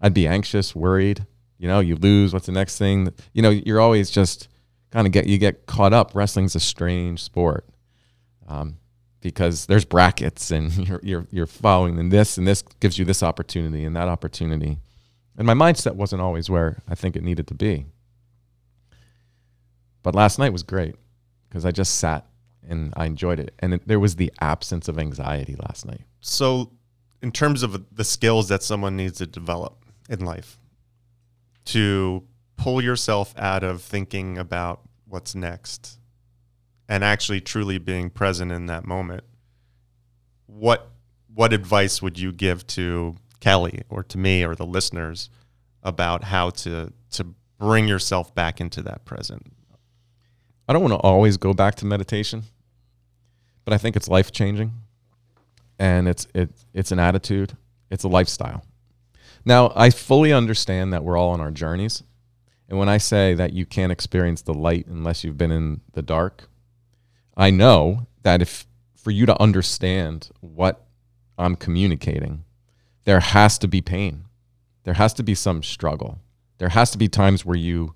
I'd 0.00 0.14
be 0.14 0.28
anxious, 0.28 0.76
worried. 0.76 1.26
You 1.58 1.68
know, 1.68 1.80
you 1.80 1.96
lose. 1.96 2.32
What's 2.32 2.46
the 2.46 2.52
next 2.52 2.78
thing? 2.78 3.12
You 3.32 3.42
know, 3.42 3.50
you're 3.50 3.80
always 3.80 4.10
just 4.10 4.48
kind 4.90 5.06
of 5.06 5.12
get 5.12 5.26
you 5.26 5.38
get 5.38 5.66
caught 5.66 5.92
up. 5.92 6.14
Wrestling's 6.14 6.54
a 6.54 6.60
strange 6.60 7.22
sport 7.22 7.66
um, 8.46 8.76
because 9.20 9.66
there's 9.66 9.84
brackets 9.84 10.50
and 10.50 10.72
you're 10.88 11.00
you're 11.02 11.26
you're 11.30 11.46
following 11.46 11.98
and 11.98 12.12
this 12.12 12.38
and 12.38 12.46
this 12.46 12.62
gives 12.80 12.98
you 12.98 13.04
this 13.04 13.22
opportunity 13.22 13.84
and 13.84 13.96
that 13.96 14.08
opportunity. 14.08 14.78
And 15.38 15.46
my 15.46 15.54
mindset 15.54 15.94
wasn't 15.96 16.22
always 16.22 16.48
where 16.48 16.82
I 16.88 16.94
think 16.94 17.16
it 17.16 17.22
needed 17.22 17.46
to 17.48 17.54
be. 17.54 17.86
But 20.02 20.14
last 20.14 20.38
night 20.38 20.52
was 20.52 20.62
great 20.62 20.94
because 21.48 21.64
I 21.66 21.72
just 21.72 21.96
sat 21.96 22.26
and 22.68 22.92
I 22.96 23.06
enjoyed 23.06 23.40
it. 23.40 23.54
And 23.58 23.74
it, 23.74 23.88
there 23.88 24.00
was 24.00 24.16
the 24.16 24.32
absence 24.40 24.88
of 24.88 24.98
anxiety 24.98 25.56
last 25.56 25.86
night. 25.86 26.02
So, 26.20 26.72
in 27.22 27.32
terms 27.32 27.62
of 27.62 27.94
the 27.94 28.04
skills 28.04 28.48
that 28.48 28.62
someone 28.62 28.96
needs 28.96 29.18
to 29.18 29.26
develop 29.26 29.84
in 30.08 30.24
life, 30.24 30.58
to 31.66 32.24
pull 32.56 32.82
yourself 32.82 33.34
out 33.36 33.62
of 33.62 33.82
thinking 33.82 34.38
about 34.38 34.80
what's 35.04 35.34
next 35.34 35.98
and 36.88 37.04
actually 37.04 37.40
truly 37.40 37.78
being 37.78 38.10
present 38.10 38.52
in 38.52 38.66
that 38.66 38.84
moment, 38.84 39.24
what 40.46 40.90
what 41.34 41.52
advice 41.52 42.00
would 42.00 42.18
you 42.18 42.32
give 42.32 42.66
to 42.66 43.14
Kelly 43.40 43.82
or 43.90 44.02
to 44.04 44.16
me 44.16 44.42
or 44.44 44.54
the 44.54 44.64
listeners 44.64 45.28
about 45.82 46.24
how 46.24 46.50
to 46.50 46.92
to 47.10 47.34
bring 47.58 47.86
yourself 47.88 48.34
back 48.34 48.60
into 48.60 48.82
that 48.82 49.04
present? 49.04 49.46
I 50.68 50.72
don't 50.72 50.82
want 50.82 50.94
to 50.94 50.98
always 50.98 51.36
go 51.36 51.52
back 51.52 51.74
to 51.76 51.86
meditation, 51.86 52.44
but 53.64 53.74
I 53.74 53.78
think 53.78 53.96
it's 53.96 54.08
life 54.08 54.32
changing, 54.32 54.72
and 55.78 56.08
it's 56.08 56.26
it 56.34 56.50
it's 56.72 56.92
an 56.92 56.98
attitude, 56.98 57.56
it's 57.90 58.04
a 58.04 58.08
lifestyle. 58.08 58.64
Now 59.46 59.72
I 59.76 59.90
fully 59.90 60.32
understand 60.32 60.92
that 60.92 61.04
we're 61.04 61.16
all 61.16 61.30
on 61.30 61.40
our 61.40 61.52
journeys, 61.52 62.02
and 62.68 62.78
when 62.78 62.88
I 62.88 62.98
say 62.98 63.32
that 63.34 63.52
you 63.52 63.64
can't 63.64 63.92
experience 63.92 64.42
the 64.42 64.52
light 64.52 64.86
unless 64.88 65.22
you've 65.22 65.38
been 65.38 65.52
in 65.52 65.80
the 65.92 66.02
dark, 66.02 66.48
I 67.36 67.50
know 67.50 68.08
that 68.22 68.42
if 68.42 68.66
for 68.96 69.12
you 69.12 69.24
to 69.24 69.40
understand 69.40 70.30
what 70.40 70.84
I'm 71.38 71.54
communicating, 71.54 72.44
there 73.04 73.20
has 73.20 73.56
to 73.58 73.68
be 73.68 73.80
pain, 73.80 74.24
there 74.82 74.94
has 74.94 75.14
to 75.14 75.22
be 75.22 75.36
some 75.36 75.62
struggle, 75.62 76.18
there 76.58 76.70
has 76.70 76.90
to 76.90 76.98
be 76.98 77.08
times 77.08 77.44
where 77.44 77.56
you 77.56 77.94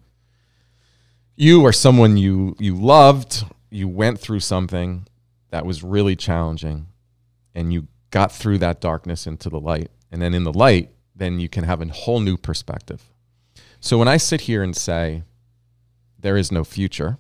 you 1.35 1.63
or 1.63 1.73
someone 1.73 2.17
you 2.17 2.55
you 2.61 2.77
loved, 2.77 3.45
you 3.71 3.89
went 3.89 4.21
through 4.21 4.41
something 4.41 5.09
that 5.51 5.67
was 5.67 5.83
really 5.83 6.15
challenging 6.15 6.87
and 7.57 7.73
you 7.73 7.89
got 8.11 8.31
through 8.31 8.59
that 8.59 8.81
darkness 8.81 9.27
into 9.27 9.49
the 9.49 9.59
light. 9.59 9.91
And 10.13 10.23
then 10.23 10.35
in 10.35 10.45
the 10.45 10.53
light, 10.53 10.91
then 11.21 11.39
you 11.39 11.51
can 11.51 11.65
have 11.65 11.83
a 11.83 11.87
whole 11.87 12.19
new 12.19 12.39
perspective. 12.39 13.13
So 13.79 13.99
when 13.99 14.09
I 14.09 14.17
sit 14.17 14.43
here 14.43 14.63
and 14.63 14.75
say 14.75 15.23
there 16.19 16.39
is 16.39 16.51
no 16.51 16.65
future, 16.65 17.19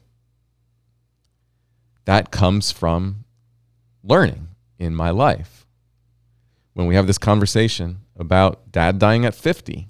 that 2.06 2.30
comes 2.30 2.72
from 2.72 3.24
learning 4.02 4.48
in 4.78 4.94
my 4.94 5.10
life. 5.10 5.66
When 6.72 6.86
we 6.86 6.94
have 6.94 7.06
this 7.06 7.18
conversation 7.18 7.98
about 8.16 8.72
dad 8.72 8.98
dying 8.98 9.26
at 9.26 9.34
50, 9.34 9.88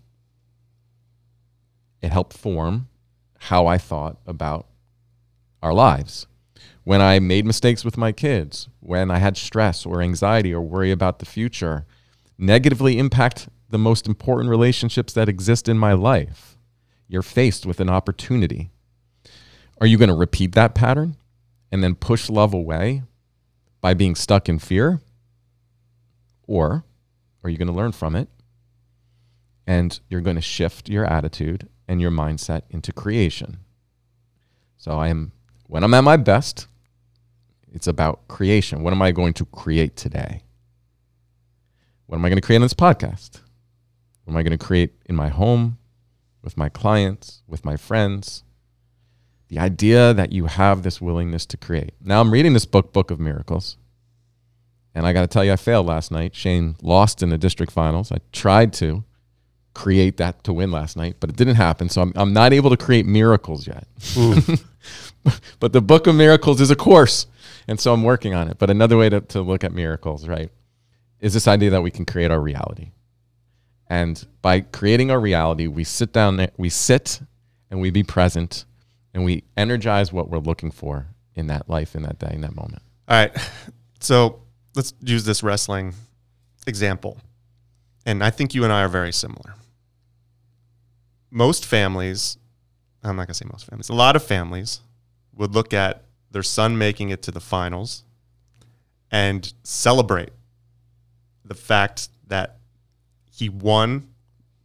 it 2.02 2.11
helped 2.11 2.36
form 2.36 2.88
how 3.38 3.68
I 3.68 3.78
thought 3.78 4.18
about 4.26 4.66
our 5.62 5.72
lives. 5.72 6.26
When 6.82 7.00
I 7.00 7.20
made 7.20 7.46
mistakes 7.46 7.84
with 7.84 7.96
my 7.96 8.11
kids, 8.11 8.68
when 8.80 9.08
I 9.08 9.18
had 9.18 9.36
stress 9.36 9.86
or 9.86 10.02
anxiety 10.02 10.52
or 10.52 10.62
worry 10.62 10.90
about 10.90 11.20
the 11.20 11.26
future, 11.26 11.86
negatively 12.36 12.98
impact 12.98 13.48
the 13.70 13.78
most 13.78 14.06
important 14.06 14.50
relationships 14.50 15.12
that 15.14 15.28
exist 15.28 15.68
in 15.68 15.78
my 15.78 15.92
life. 15.92 16.56
You're 17.08 17.22
faced 17.22 17.66
with 17.66 17.80
an 17.80 17.88
opportunity. 17.88 18.70
Are 19.80 19.86
you 19.86 19.96
going 19.96 20.08
to 20.08 20.14
repeat 20.14 20.52
that 20.52 20.74
pattern 20.74 21.16
and 21.72 21.82
then 21.82 21.94
push 21.94 22.28
love 22.28 22.52
away 22.52 23.02
by 23.80 23.94
being 23.94 24.14
stuck 24.14 24.48
in 24.48 24.58
fear? 24.58 25.00
Or 26.46 26.84
are 27.42 27.50
you 27.50 27.56
going 27.56 27.68
to 27.68 27.74
learn 27.74 27.92
from 27.92 28.14
it 28.14 28.28
and 29.66 30.00
you're 30.08 30.20
going 30.20 30.36
to 30.36 30.42
shift 30.42 30.88
your 30.88 31.04
attitude 31.04 31.68
and 31.86 32.00
your 32.00 32.10
mindset 32.10 32.62
into 32.70 32.92
creation. 32.92 33.58
So 34.76 34.98
I 34.98 35.08
am 35.08 35.32
when 35.66 35.84
I'm 35.84 35.94
at 35.94 36.02
my 36.02 36.16
best, 36.16 36.66
it's 37.72 37.86
about 37.86 38.26
creation. 38.26 38.82
What 38.82 38.92
am 38.92 39.00
I 39.00 39.12
going 39.12 39.32
to 39.34 39.44
create 39.44 39.96
today? 39.96 40.42
What 42.06 42.16
am 42.16 42.24
I 42.24 42.28
going 42.28 42.40
to 42.40 42.44
create 42.44 42.56
on 42.56 42.62
this 42.62 42.74
podcast? 42.74 43.40
Am 44.30 44.36
I 44.36 44.44
going 44.44 44.56
to 44.56 44.64
create 44.64 44.92
in 45.06 45.16
my 45.16 45.28
home, 45.28 45.78
with 46.40 46.56
my 46.56 46.68
clients, 46.68 47.42
with 47.48 47.64
my 47.64 47.76
friends? 47.76 48.44
The 49.48 49.58
idea 49.58 50.14
that 50.14 50.30
you 50.30 50.46
have 50.46 50.84
this 50.84 51.00
willingness 51.00 51.44
to 51.46 51.56
create. 51.56 51.94
Now 52.00 52.20
I'm 52.20 52.32
reading 52.32 52.52
this 52.52 52.64
book, 52.64 52.92
Book 52.92 53.10
of 53.10 53.18
Miracles. 53.18 53.76
And 54.94 55.04
I 55.04 55.12
got 55.12 55.22
to 55.22 55.26
tell 55.26 55.44
you, 55.44 55.52
I 55.52 55.56
failed 55.56 55.86
last 55.86 56.12
night. 56.12 56.36
Shane 56.36 56.76
lost 56.80 57.24
in 57.24 57.30
the 57.30 57.38
district 57.38 57.72
finals. 57.72 58.12
I 58.12 58.18
tried 58.30 58.72
to 58.74 59.02
create 59.74 60.16
that 60.18 60.44
to 60.44 60.52
win 60.52 60.70
last 60.70 60.96
night, 60.96 61.16
but 61.18 61.28
it 61.30 61.36
didn't 61.36 61.56
happen. 61.56 61.88
So 61.88 62.00
I'm, 62.00 62.12
I'm 62.14 62.32
not 62.32 62.52
able 62.52 62.70
to 62.70 62.76
create 62.76 63.06
miracles 63.06 63.66
yet. 63.66 63.88
but 65.58 65.72
the 65.72 65.80
book 65.80 66.06
of 66.06 66.14
miracles 66.14 66.60
is 66.60 66.70
a 66.70 66.76
course. 66.76 67.26
And 67.66 67.80
so 67.80 67.92
I'm 67.92 68.04
working 68.04 68.34
on 68.34 68.46
it. 68.46 68.58
But 68.58 68.70
another 68.70 68.96
way 68.96 69.08
to, 69.08 69.22
to 69.22 69.42
look 69.42 69.64
at 69.64 69.72
miracles, 69.72 70.28
right, 70.28 70.50
is 71.18 71.34
this 71.34 71.48
idea 71.48 71.70
that 71.70 71.82
we 71.82 71.90
can 71.90 72.04
create 72.04 72.30
our 72.30 72.40
reality. 72.40 72.92
And 73.91 74.24
by 74.41 74.61
creating 74.61 75.11
our 75.11 75.20
reality, 75.20 75.66
we 75.66 75.84
sit 75.84 76.14
down 76.14 76.38
there, 76.38 76.51
we 76.57 76.70
sit 76.70 77.20
and 77.70 77.78
we 77.78 77.91
be 77.91 78.03
present 78.03 78.64
and 79.12 79.22
we 79.24 79.45
energize 79.57 80.12
what 80.12 80.30
we're 80.30 80.38
looking 80.38 80.70
for 80.70 81.09
in 81.34 81.49
that 81.49 81.68
life, 81.68 81.95
in 81.95 82.03
that 82.05 82.18
day, 82.18 82.30
in 82.32 82.41
that 82.41 82.57
moment. 82.57 82.82
All 83.09 83.16
right. 83.16 83.36
So 84.03 84.41
let's 84.74 84.95
use 85.03 85.24
this 85.24 85.43
wrestling 85.43 85.93
example. 86.66 87.18
And 88.07 88.24
I 88.24 88.30
think 88.30 88.55
you 88.55 88.64
and 88.64 88.72
I 88.72 88.82
are 88.82 88.88
very 88.88 89.12
similar 89.12 89.57
most 91.30 91.64
families, 91.64 92.38
I'm 93.03 93.16
not 93.16 93.26
going 93.26 93.28
to 93.28 93.34
say 93.34 93.47
most 93.51 93.66
families, 93.66 93.88
a 93.88 93.95
lot 93.95 94.16
of 94.16 94.22
families 94.22 94.80
would 95.34 95.55
look 95.55 95.72
at 95.72 96.05
their 96.30 96.43
son 96.43 96.76
making 96.76 97.11
it 97.11 97.22
to 97.22 97.30
the 97.30 97.41
finals 97.41 98.05
and 99.11 99.53
celebrate 99.62 100.30
the 101.45 101.55
fact 101.55 102.09
that 102.26 102.59
he 103.41 103.49
won 103.49 104.09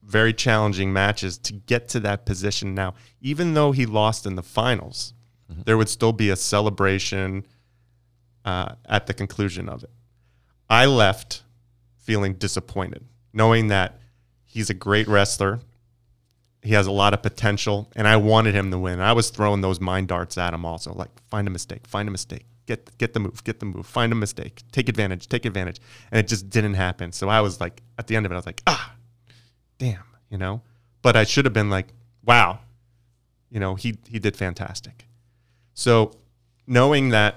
very 0.04 0.34
challenging 0.34 0.94
matches 0.94 1.38
to 1.40 1.54
get 1.54 1.90
to 1.90 2.00
that 2.02 2.26
position 2.26 2.76
now. 2.76 2.94
Even 3.22 3.56
though 3.56 3.72
he 3.72 3.88
lost 3.88 4.28
in 4.28 4.36
the 4.36 4.44
finals, 4.44 5.14
mm-hmm. 5.52 5.64
there 5.66 5.78
would 5.78 5.90
still 5.90 6.14
be 6.14 6.30
a 6.30 6.36
celebration 6.36 7.44
uh, 8.46 8.76
at 8.86 9.08
the 9.08 9.14
conclusion 9.14 9.68
of 9.68 9.84
it. 9.84 9.90
I 10.70 10.86
left 10.86 11.42
feeling 11.98 12.36
disappointed, 12.36 13.04
knowing 13.34 13.70
that 13.70 14.00
he's 14.44 14.70
a 14.70 14.76
great 14.76 15.08
wrestler 15.08 15.60
he 16.66 16.74
has 16.74 16.88
a 16.88 16.92
lot 16.92 17.14
of 17.14 17.22
potential, 17.22 17.92
and 17.96 18.08
I 18.08 18.18
wanted 18.18 18.56
him 18.56 18.72
to 18.72 18.80
win. 18.80 19.00
I 19.00 19.14
was 19.14 19.30
throwing 19.30 19.62
those 19.62 19.80
mind 19.80 20.08
darts 20.08 20.36
at 20.38 20.54
him 20.54 20.66
also, 20.66 20.94
like 20.94 21.12
find 21.30 21.48
a 21.48 21.52
mistake, 21.52 21.86
find 21.86 22.10
a 22.10 22.12
mistake, 22.12 22.48
get 22.66 22.98
get 22.98 23.14
the 23.14 23.20
move, 23.20 23.44
get 23.44 23.60
the 23.60 23.66
move, 23.66 23.86
find 23.86 24.12
a 24.12 24.16
mistake, 24.16 24.64
take 24.72 24.90
advantage, 24.90 25.28
take 25.28 25.46
advantage, 25.46 25.80
and 26.12 26.20
it 26.20 26.28
just 26.28 26.50
didn't 26.50 26.76
happen. 26.76 27.12
So 27.12 27.30
I 27.30 27.42
was 27.42 27.60
like, 27.60 27.82
at 27.98 28.08
the 28.08 28.16
end 28.16 28.26
of 28.26 28.32
it, 28.32 28.36
I 28.36 28.38
was 28.38 28.46
like, 28.46 28.62
ah, 28.68 28.94
damn, 29.78 30.04
you 30.30 30.38
know. 30.38 30.62
But 31.02 31.16
I 31.16 31.24
should 31.24 31.46
have 31.46 31.54
been 31.54 31.70
like, 31.70 31.88
wow, 32.24 32.60
you 33.50 33.60
know, 33.60 33.76
he 33.76 33.98
he 34.08 34.20
did 34.20 34.36
fantastic. 34.36 35.06
So 35.74 36.12
knowing 36.68 37.10
that 37.10 37.36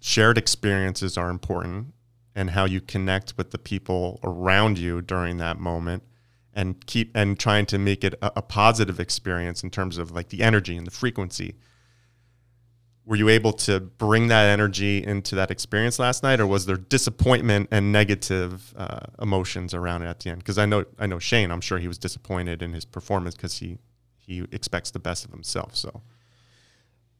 shared 0.00 0.38
experiences 0.38 1.16
are 1.16 1.30
important 1.30 1.94
and 2.34 2.50
how 2.50 2.64
you 2.64 2.80
connect 2.80 3.36
with 3.36 3.50
the 3.50 3.58
people 3.58 4.20
around 4.22 4.78
you 4.78 5.00
during 5.00 5.36
that 5.38 5.58
moment 5.58 6.02
and 6.52 6.84
keep 6.86 7.10
and 7.14 7.38
trying 7.38 7.66
to 7.66 7.78
make 7.78 8.04
it 8.04 8.14
a, 8.22 8.32
a 8.36 8.42
positive 8.42 9.00
experience 9.00 9.62
in 9.62 9.70
terms 9.70 9.98
of 9.98 10.10
like 10.10 10.28
the 10.28 10.42
energy 10.42 10.76
and 10.76 10.86
the 10.86 10.90
frequency 10.90 11.56
were 13.06 13.16
you 13.16 13.28
able 13.28 13.52
to 13.52 13.80
bring 13.80 14.28
that 14.28 14.48
energy 14.48 15.04
into 15.04 15.34
that 15.34 15.50
experience 15.50 15.98
last 15.98 16.22
night 16.22 16.40
or 16.40 16.46
was 16.46 16.64
there 16.66 16.76
disappointment 16.76 17.68
and 17.70 17.92
negative 17.92 18.72
uh, 18.76 19.00
emotions 19.20 19.74
around 19.74 20.02
it 20.02 20.06
at 20.06 20.20
the 20.20 20.30
end 20.30 20.38
because 20.38 20.58
i 20.58 20.64
know 20.66 20.84
i 20.98 21.06
know 21.06 21.18
shane 21.18 21.50
i'm 21.50 21.60
sure 21.60 21.78
he 21.78 21.88
was 21.88 21.98
disappointed 21.98 22.62
in 22.62 22.72
his 22.72 22.84
performance 22.84 23.34
because 23.34 23.58
he 23.58 23.78
he 24.16 24.46
expects 24.52 24.90
the 24.90 24.98
best 24.98 25.24
of 25.24 25.30
himself 25.30 25.76
so 25.76 26.00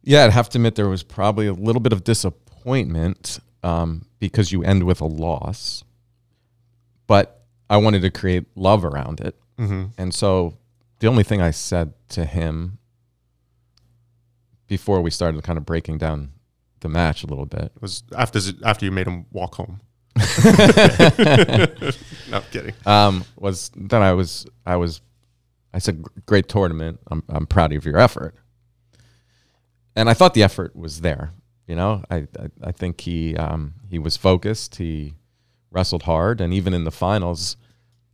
Yeah, 0.03 0.23
I'd 0.25 0.31
have 0.31 0.49
to 0.49 0.57
admit 0.59 0.75
there 0.75 0.87
was 0.89 1.03
probably 1.03 1.47
a 1.47 1.53
little 1.53 1.79
bit 1.79 1.93
of 1.93 2.03
disappointment 2.03 3.39
um, 3.63 4.05
because 4.19 4.51
you 4.51 4.63
end 4.63 4.83
with 4.83 5.01
a 5.01 5.05
loss, 5.05 5.83
but 7.07 7.43
I 7.69 7.77
wanted 7.77 8.01
to 8.03 8.11
create 8.11 8.45
love 8.55 8.85
around 8.85 9.19
it. 9.19 9.35
mm-hmm. 9.57 9.85
And 9.97 10.13
so 10.13 10.57
the 10.99 11.07
only 11.07 11.23
thing 11.23 11.41
I 11.41 11.51
said 11.51 11.93
to 12.09 12.25
him 12.25 12.77
before 14.67 15.01
we 15.01 15.09
started 15.09 15.41
kind 15.43 15.57
of 15.57 15.65
breaking 15.65 15.97
down 15.97 16.31
the 16.81 16.89
match 16.89 17.23
a 17.23 17.27
little 17.27 17.45
bit 17.45 17.71
it 17.75 17.81
was 17.81 18.03
after 18.17 18.39
after 18.63 18.85
you 18.85 18.91
made 18.91 19.07
him 19.07 19.25
walk 19.31 19.55
home 19.55 19.79
no 22.29 22.41
kidding 22.51 22.73
um, 22.85 23.25
was 23.37 23.69
then 23.75 24.01
I 24.01 24.13
was 24.13 24.45
I 24.65 24.77
was 24.77 25.01
I 25.75 25.79
said 25.79 26.05
great 26.25 26.47
tournament. 26.47 27.01
I'm 27.11 27.21
I'm 27.27 27.45
proud 27.45 27.73
of 27.73 27.85
your 27.85 27.97
effort, 27.97 28.33
and 29.93 30.09
I 30.09 30.13
thought 30.13 30.33
the 30.33 30.41
effort 30.41 30.73
was 30.73 31.01
there. 31.01 31.33
You 31.67 31.75
know, 31.75 32.01
I 32.09 32.27
I, 32.39 32.49
I 32.63 32.71
think 32.71 33.01
he 33.01 33.35
um, 33.35 33.73
he 33.89 33.99
was 33.99 34.15
focused. 34.15 34.75
He 34.75 35.15
wrestled 35.71 36.03
hard, 36.03 36.39
and 36.39 36.53
even 36.53 36.73
in 36.73 36.85
the 36.85 36.91
finals, 36.91 37.57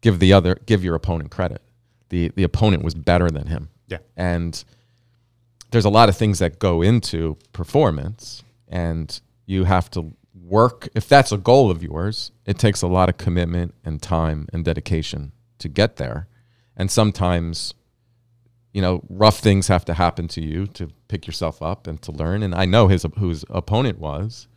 give 0.01 0.17
the 0.17 0.33
other 0.33 0.55
give 0.65 0.83
your 0.83 0.95
opponent 0.95 1.29
credit. 1.29 1.61
the 2.09 2.29
The 2.29 2.43
opponent 2.43 2.83
was 2.83 2.95
better 2.95 3.29
than 3.29 3.45
him. 3.45 3.69
Yeah. 3.87 3.99
and 4.15 4.63
there's 5.71 5.85
a 5.85 5.89
lot 5.89 6.09
of 6.09 6.17
things 6.17 6.39
that 6.39 6.59
go 6.59 6.81
into 6.81 7.37
performance, 7.53 8.43
and 8.67 9.19
you 9.45 9.63
have 9.63 9.89
to 9.91 10.13
work. 10.33 10.89
If 10.93 11.07
that's 11.07 11.31
a 11.31 11.37
goal 11.37 11.71
of 11.71 11.81
yours, 11.81 12.31
it 12.45 12.59
takes 12.59 12.81
a 12.81 12.87
lot 12.87 13.09
of 13.09 13.17
commitment 13.17 13.73
and 13.83 14.01
time 14.01 14.47
and 14.53 14.63
dedication 14.63 15.31
to 15.59 15.69
get 15.69 15.95
there. 15.95 16.27
And 16.75 16.91
sometimes, 16.91 17.73
you 18.73 18.81
know, 18.81 19.03
rough 19.09 19.39
things 19.39 19.67
have 19.67 19.85
to 19.85 19.93
happen 19.93 20.27
to 20.29 20.41
you 20.41 20.67
to 20.67 20.89
pick 21.07 21.25
yourself 21.25 21.61
up 21.61 21.87
and 21.87 22.01
to 22.01 22.11
learn. 22.11 22.43
And 22.43 22.53
I 22.53 22.65
know 22.65 22.87
his 22.87 23.05
whose 23.17 23.45
opponent 23.49 23.99
was. 23.99 24.47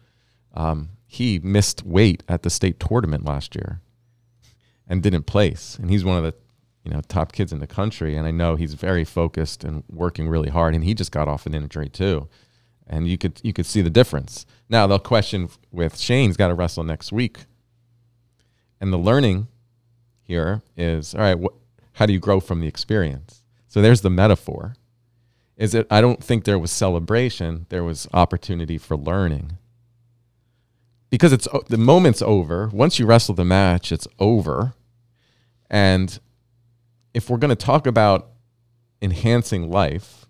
Um, 0.55 0.91
he 1.07 1.39
missed 1.39 1.85
weight 1.85 2.23
at 2.29 2.43
the 2.43 2.51
state 2.51 2.81
tournament 2.81 3.25
last 3.25 3.55
year 3.55 3.81
and 4.89 5.03
didn't 5.03 5.27
place. 5.27 5.77
And 5.81 5.91
he's 5.91 6.05
one 6.05 6.17
of 6.17 6.25
the 6.25 6.35
you 6.85 6.91
know 6.91 7.01
top 7.09 7.32
kids 7.32 7.53
in 7.53 7.59
the 7.59 7.66
country. 7.66 8.16
And 8.16 8.26
I 8.26 8.30
know 8.30 8.57
he's 8.57 8.74
very 8.74 9.05
focused 9.05 9.64
and 9.64 9.82
working 9.91 10.28
really 10.28 10.51
hard. 10.51 10.74
And 10.74 10.85
he 10.85 10.95
just 10.95 11.12
got 11.12 11.28
off 11.28 11.47
an 11.47 11.55
injury 11.55 11.89
too. 11.89 12.28
And 12.87 13.09
you 13.09 13.16
could 13.18 13.41
you 13.43 13.53
could 13.53 13.66
see 13.66 13.82
the 13.82 13.91
difference. 13.91 14.47
Now 14.68 14.87
the 14.87 14.99
question 14.99 15.49
with 15.72 15.99
Shane's 15.99 16.37
got 16.37 16.49
to 16.49 16.55
wrestle 16.55 16.85
next 16.85 17.11
week. 17.12 17.39
And 18.80 18.93
the 18.93 18.99
learning 18.99 19.49
here 20.22 20.62
is 20.76 21.14
all 21.14 21.22
right. 21.22 21.39
What, 21.39 21.55
how 21.95 22.07
do 22.07 22.12
you 22.12 22.20
grow 22.20 22.41
from 22.41 22.61
the 22.61 22.68
experience? 22.68 23.43
So 23.68 23.80
there's 23.80 24.03
the 24.03 24.11
metaphor. 24.11 24.74
Is 25.57 25.74
it? 25.74 25.87
I 25.91 26.01
don't 26.01 26.22
think 26.22 26.45
there 26.45 26.59
was 26.59 26.70
celebration. 26.70 27.66
There 27.70 27.85
was 27.85 28.09
opportunity 28.12 28.76
for 28.76 28.97
learning. 28.97 29.59
Because 31.11 31.32
it's 31.32 31.47
the 31.68 31.78
moment's 31.78 32.22
over. 32.22 32.68
Once 32.72 32.99
you 32.99 33.07
wrestle 33.07 33.37
the 33.37 33.45
match, 33.45 33.93
it's 33.93 34.09
over. 34.18 34.74
And 35.70 36.18
if 37.15 37.31
we're 37.31 37.39
going 37.39 37.51
to 37.51 37.57
talk 37.57 37.87
about 37.87 38.31
enhancing 39.01 39.71
life, 39.71 40.27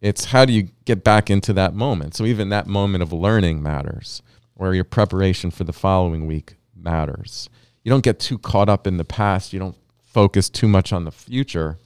it's 0.00 0.26
how 0.26 0.44
do 0.44 0.52
you 0.52 0.68
get 0.86 1.04
back 1.04 1.28
into 1.28 1.52
that 1.52 1.74
moment? 1.74 2.14
So 2.14 2.24
even 2.24 2.48
that 2.48 2.66
moment 2.66 3.02
of 3.02 3.12
learning 3.12 3.62
matters, 3.62 4.22
or 4.60 4.74
your 4.74 4.84
preparation 4.84 5.50
for 5.50 5.64
the 5.64 5.72
following 5.72 6.26
week 6.26 6.56
matters. 6.76 7.48
You 7.82 7.90
don't 7.90 8.04
get 8.04 8.20
too 8.20 8.38
caught 8.38 8.68
up 8.68 8.86
in 8.86 8.98
the 8.98 9.06
past. 9.06 9.54
You 9.54 9.58
don't 9.58 9.76
focus 10.04 10.50
too 10.50 10.68
much 10.68 10.92
on 10.92 11.04
the 11.04 11.10
future. 11.10 11.78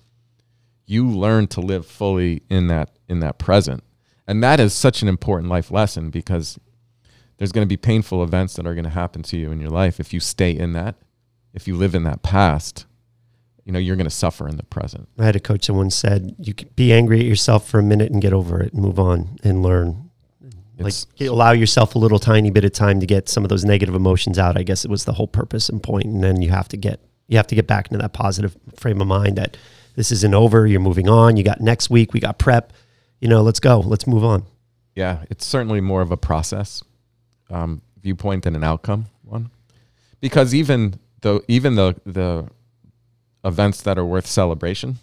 You 0.85 1.09
learn 1.09 1.47
to 1.49 1.61
live 1.61 1.87
fully 1.87 2.43
in 2.51 2.67
that 2.67 2.99
in 3.09 3.21
that 3.21 3.39
present. 3.39 3.85
And 4.27 4.43
that 4.43 4.59
is 4.59 4.75
such 4.75 5.03
an 5.03 5.09
important 5.09 5.51
life 5.51 5.71
lesson 5.71 6.11
because 6.11 6.59
there's 7.37 7.53
going 7.53 7.67
to 7.67 7.73
be 7.73 7.77
painful 7.77 8.25
events 8.25 8.55
that 8.55 8.67
are 8.67 8.75
going 8.75 8.85
to 8.85 8.91
happen 8.91 9.23
to 9.23 9.37
you 9.37 9.53
in 9.53 9.61
your 9.61 9.71
life 9.71 10.01
if 10.01 10.13
you 10.13 10.19
stay 10.19 10.51
in 10.51 10.73
that. 10.73 10.97
If 11.53 11.69
you 11.69 11.77
live 11.77 11.95
in 11.95 12.03
that 12.05 12.23
past, 12.25 12.87
you 13.65 13.73
know, 13.73 13.79
you're 13.79 13.97
going 13.97 14.05
to 14.05 14.11
suffer 14.11 14.47
in 14.49 14.57
the 14.57 14.63
present. 14.65 15.09
I 15.19 15.25
had 15.25 15.37
a 15.37 15.41
coach 15.41 15.67
that 15.67 15.75
once 15.75 15.95
said, 15.95 16.35
"You 16.39 16.55
can 16.55 16.69
be 16.77 16.93
angry 16.93 17.21
at 17.21 17.27
yourself 17.27 17.69
for 17.69 17.79
a 17.79 17.83
minute 17.83 18.13
and 18.13 18.21
get 18.21 18.33
over 18.33 18.61
it, 18.61 18.73
and 18.73 18.83
move 18.83 18.99
on 18.99 19.37
and 19.43 19.63
learn. 19.63 20.11
It's, 20.77 21.07
like 21.21 21.29
allow 21.29 21.53
yourself 21.53 21.95
a 21.95 21.99
little 21.99 22.19
tiny 22.19 22.51
bit 22.51 22.65
of 22.65 22.73
time 22.73 22.99
to 23.01 23.07
get 23.07 23.29
some 23.29 23.45
of 23.45 23.49
those 23.49 23.65
negative 23.65 23.95
emotions 23.95 24.39
out. 24.39 24.59
I 24.59 24.65
guess 24.65 24.85
it 24.85 24.91
was 24.91 25.05
the 25.05 25.13
whole 25.13 25.29
purpose 25.29 25.69
and 25.69 25.83
point, 25.83 26.07
and 26.07 26.23
then 26.23 26.43
you 26.43 26.51
have 26.51 26.69
to 26.69 26.77
get 26.77 27.01
you 27.29 27.37
have 27.37 27.47
to 27.47 27.55
get 27.55 27.67
back 27.67 27.87
into 27.87 27.99
that 27.99 28.13
positive 28.13 28.57
frame 28.77 29.01
of 29.01 29.07
mind 29.07 29.37
that 29.37 29.57
this 29.95 30.11
isn't 30.11 30.35
over. 30.35 30.67
You're 30.67 30.81
moving 30.81 31.09
on. 31.09 31.37
You 31.37 31.45
got 31.45 31.61
next 31.61 31.91
week. 31.91 32.13
We 32.13 32.21
got 32.21 32.39
prep. 32.39 32.73
You 33.21 33.29
know, 33.29 33.43
let's 33.43 33.61
go. 33.61 33.79
Let's 33.81 34.07
move 34.07 34.25
on. 34.25 34.45
yeah, 34.95 35.25
it's 35.31 35.47
certainly 35.47 35.81
more 35.81 36.03
of 36.03 36.11
a 36.11 36.17
process 36.17 36.83
um, 37.51 37.81
viewpoint 38.03 38.43
than 38.45 38.55
an 38.57 38.65
outcome 38.65 39.07
one, 39.23 39.51
because 40.21 40.55
even 40.55 40.99
though 41.23 41.41
even 41.49 41.77
the 41.77 41.95
the 42.05 42.49
events 43.45 43.83
that 43.83 43.99
are 43.99 44.05
worth 44.05 44.27
celebration, 44.27 44.99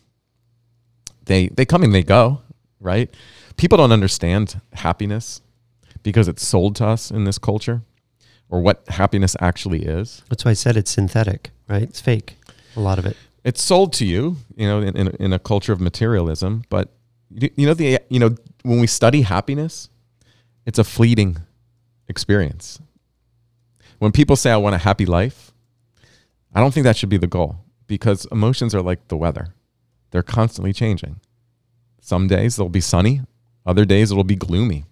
they 1.26 1.48
they 1.50 1.66
come 1.66 1.84
and 1.84 1.94
they 1.94 2.04
go, 2.04 2.42
right? 2.80 3.14
People 3.58 3.78
don't 3.78 3.92
understand 3.92 4.60
happiness 4.74 5.42
because 6.04 6.28
it's 6.28 6.46
sold 6.46 6.76
to 6.78 6.86
us 6.86 7.12
in 7.12 7.26
this 7.26 7.38
culture, 7.38 7.82
or 8.50 8.62
what 8.62 8.84
happiness 8.90 9.36
actually 9.40 9.84
is. 9.84 10.24
That's 10.30 10.44
why 10.44 10.52
I 10.52 10.56
said 10.56 10.76
it's 10.76 10.92
synthetic, 10.92 11.52
right? 11.68 11.84
It's 11.84 12.02
fake. 12.02 12.38
A 12.76 12.80
lot 12.80 12.98
of 13.00 13.06
it. 13.06 13.18
it's 13.44 13.62
sold 13.62 13.94
to 13.94 14.06
you, 14.06 14.38
you 14.56 14.68
know, 14.68 14.82
in, 14.82 14.96
in, 14.96 15.08
in 15.20 15.34
a 15.34 15.40
culture 15.40 15.74
of 15.74 15.82
materialism. 15.82 16.64
But 16.70 16.90
you 17.30 17.50
you 17.56 17.68
know 17.68 17.74
the 17.74 18.00
you 18.10 18.20
know 18.20 18.36
when 18.64 18.80
we 18.80 18.88
study 18.88 19.22
happiness, 19.22 19.90
it's 20.66 20.80
a 20.80 20.84
fleeting 20.84 21.38
experience. 22.08 22.80
When 24.00 24.12
people 24.12 24.36
say 24.36 24.52
I 24.52 24.58
want 24.58 24.74
a 24.74 24.80
happy 24.80 25.06
life, 25.06 25.52
I 26.56 26.60
don't 26.60 26.74
think 26.74 26.86
that 26.86 26.98
should 26.98 27.10
be 27.10 27.18
the 27.18 27.28
goal 27.28 27.58
because 27.92 28.26
emotions 28.32 28.74
are 28.74 28.82
like 28.82 29.10
the 29.10 29.18
weather; 29.18 29.50
they're 30.12 30.24
constantly 30.24 30.72
changing. 30.72 31.20
Some 32.00 32.28
days 32.28 32.56
they'll 32.56 32.70
be 32.70 32.80
sunny, 32.80 33.22
other 33.66 33.84
days 33.84 34.12
it'll 34.12 34.24
be 34.24 34.38
gloomy. 34.38 34.86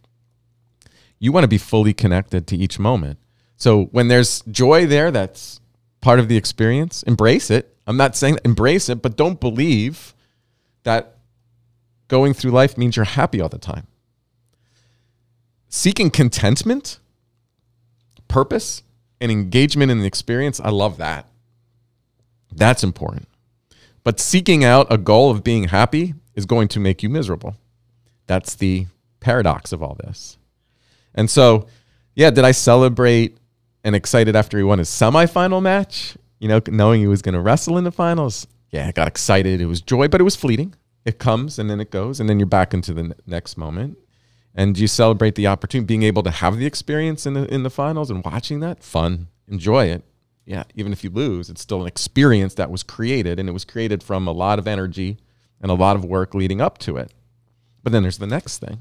You 1.18 1.32
want 1.32 1.46
to 1.46 1.48
be 1.48 1.58
fully 1.58 1.94
connected 1.94 2.46
to 2.48 2.58
each 2.58 2.78
moment. 2.78 3.18
So 3.56 3.86
when 3.86 4.10
there's 4.10 4.42
joy 4.52 4.86
there, 4.86 5.12
that's 5.12 5.62
part 6.02 6.20
of 6.20 6.28
the 6.28 6.36
experience. 6.36 7.02
Embrace 7.04 7.50
it. 7.50 7.74
I'm 7.88 7.96
not 7.96 8.18
saying 8.18 8.40
embrace 8.44 8.90
it, 8.90 9.02
but 9.02 9.16
don't 9.16 9.40
believe 9.40 10.14
that 10.84 11.16
going 12.10 12.34
through 12.34 12.52
life 12.52 12.78
means 12.78 12.98
you're 12.98 13.06
happy 13.06 13.40
all 13.40 13.50
the 13.50 13.58
time. 13.58 13.88
Seeking 15.70 16.10
contentment, 16.10 17.00
purpose, 18.28 18.84
and 19.22 19.32
engagement 19.32 19.90
in 19.90 20.00
the 20.00 20.06
experience, 20.06 20.60
I 20.60 20.70
love 20.70 20.98
that. 20.98 21.29
That's 22.52 22.84
important. 22.84 23.28
But 24.04 24.20
seeking 24.20 24.64
out 24.64 24.88
a 24.90 24.98
goal 24.98 25.32
of 25.32 25.44
being 25.44 25.66
happy 25.66 26.16
is 26.36 26.46
going 26.46 26.68
to 26.70 26.80
make 26.80 27.04
you 27.04 27.10
miserable. 27.10 27.56
That's 28.28 28.56
the 28.56 28.88
paradox 29.20 29.72
of 29.72 29.84
all 29.84 29.96
this. 29.96 30.38
And 31.14 31.30
so, 31.30 31.68
yeah, 32.16 32.30
did 32.30 32.46
I 32.46 32.52
celebrate 32.52 33.38
and 33.84 33.96
excited 33.96 34.36
after 34.36 34.58
he 34.58 34.64
won 34.64 34.80
his 34.80 34.90
semifinal 34.90 35.62
match? 35.62 36.18
You 36.40 36.48
know, 36.48 36.62
knowing 36.68 37.02
he 37.02 37.08
was 37.08 37.22
going 37.22 37.34
to 37.34 37.42
wrestle 37.42 37.78
in 37.78 37.84
the 37.84 37.92
finals. 37.92 38.48
Yeah, 38.72 38.88
I 38.88 38.92
got 38.92 39.08
excited. 39.08 39.60
It 39.60 39.66
was 39.66 39.82
joy, 39.82 40.08
but 40.08 40.22
it 40.22 40.24
was 40.24 40.36
fleeting. 40.36 40.76
It 41.06 41.18
comes 41.18 41.60
and 41.60 41.70
then 41.70 41.80
it 41.80 41.92
goes, 41.92 42.20
and 42.20 42.30
then 42.30 42.40
you're 42.40 42.46
back 42.46 42.74
into 42.74 42.94
the 42.94 43.04
ne- 43.04 43.16
next 43.26 43.58
moment. 43.58 43.98
And 44.54 44.78
you 44.78 44.88
celebrate 44.88 45.36
the 45.36 45.48
opportunity, 45.48 45.86
being 45.86 46.04
able 46.04 46.24
to 46.24 46.32
have 46.32 46.58
the 46.58 46.66
experience 46.66 47.26
in 47.26 47.34
the 47.34 47.54
in 47.54 47.64
the 47.64 47.70
finals 47.70 48.10
and 48.10 48.24
watching 48.24 48.60
that. 48.60 48.84
Fun, 48.84 49.28
enjoy 49.48 49.86
it. 49.86 50.04
Yeah, 50.50 50.64
even 50.74 50.92
if 50.92 51.04
you 51.04 51.12
lose, 51.12 51.52
it's 51.52 51.62
still 51.62 51.82
an 51.82 51.86
experience 51.86 52.56
that 52.56 52.72
was 52.72 52.82
created, 52.82 53.40
and 53.40 53.48
it 53.48 53.52
was 53.52 53.66
created 53.66 54.02
from 54.02 54.28
a 54.28 54.32
lot 54.32 54.58
of 54.58 54.68
energy 54.68 55.20
and 55.62 55.70
a 55.70 55.76
lot 55.76 55.96
of 55.96 56.04
work 56.04 56.34
leading 56.34 56.60
up 56.60 56.80
to 56.80 56.98
it. 56.98 57.14
But 57.84 57.92
then 57.92 58.02
there's 58.02 58.18
the 58.18 58.26
next 58.26 58.58
thing, 58.58 58.80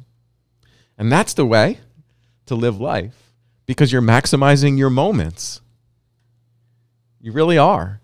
and 0.97 1.13
that's 1.13 1.35
the 1.35 1.45
way 1.45 1.81
to 2.47 2.55
live 2.55 2.81
life 2.81 3.35
because 3.67 3.93
you're 3.93 4.01
maximizing 4.01 4.79
your 4.79 4.89
moments. 4.89 5.61
You 7.21 7.33
really 7.33 7.59
are. 7.59 8.01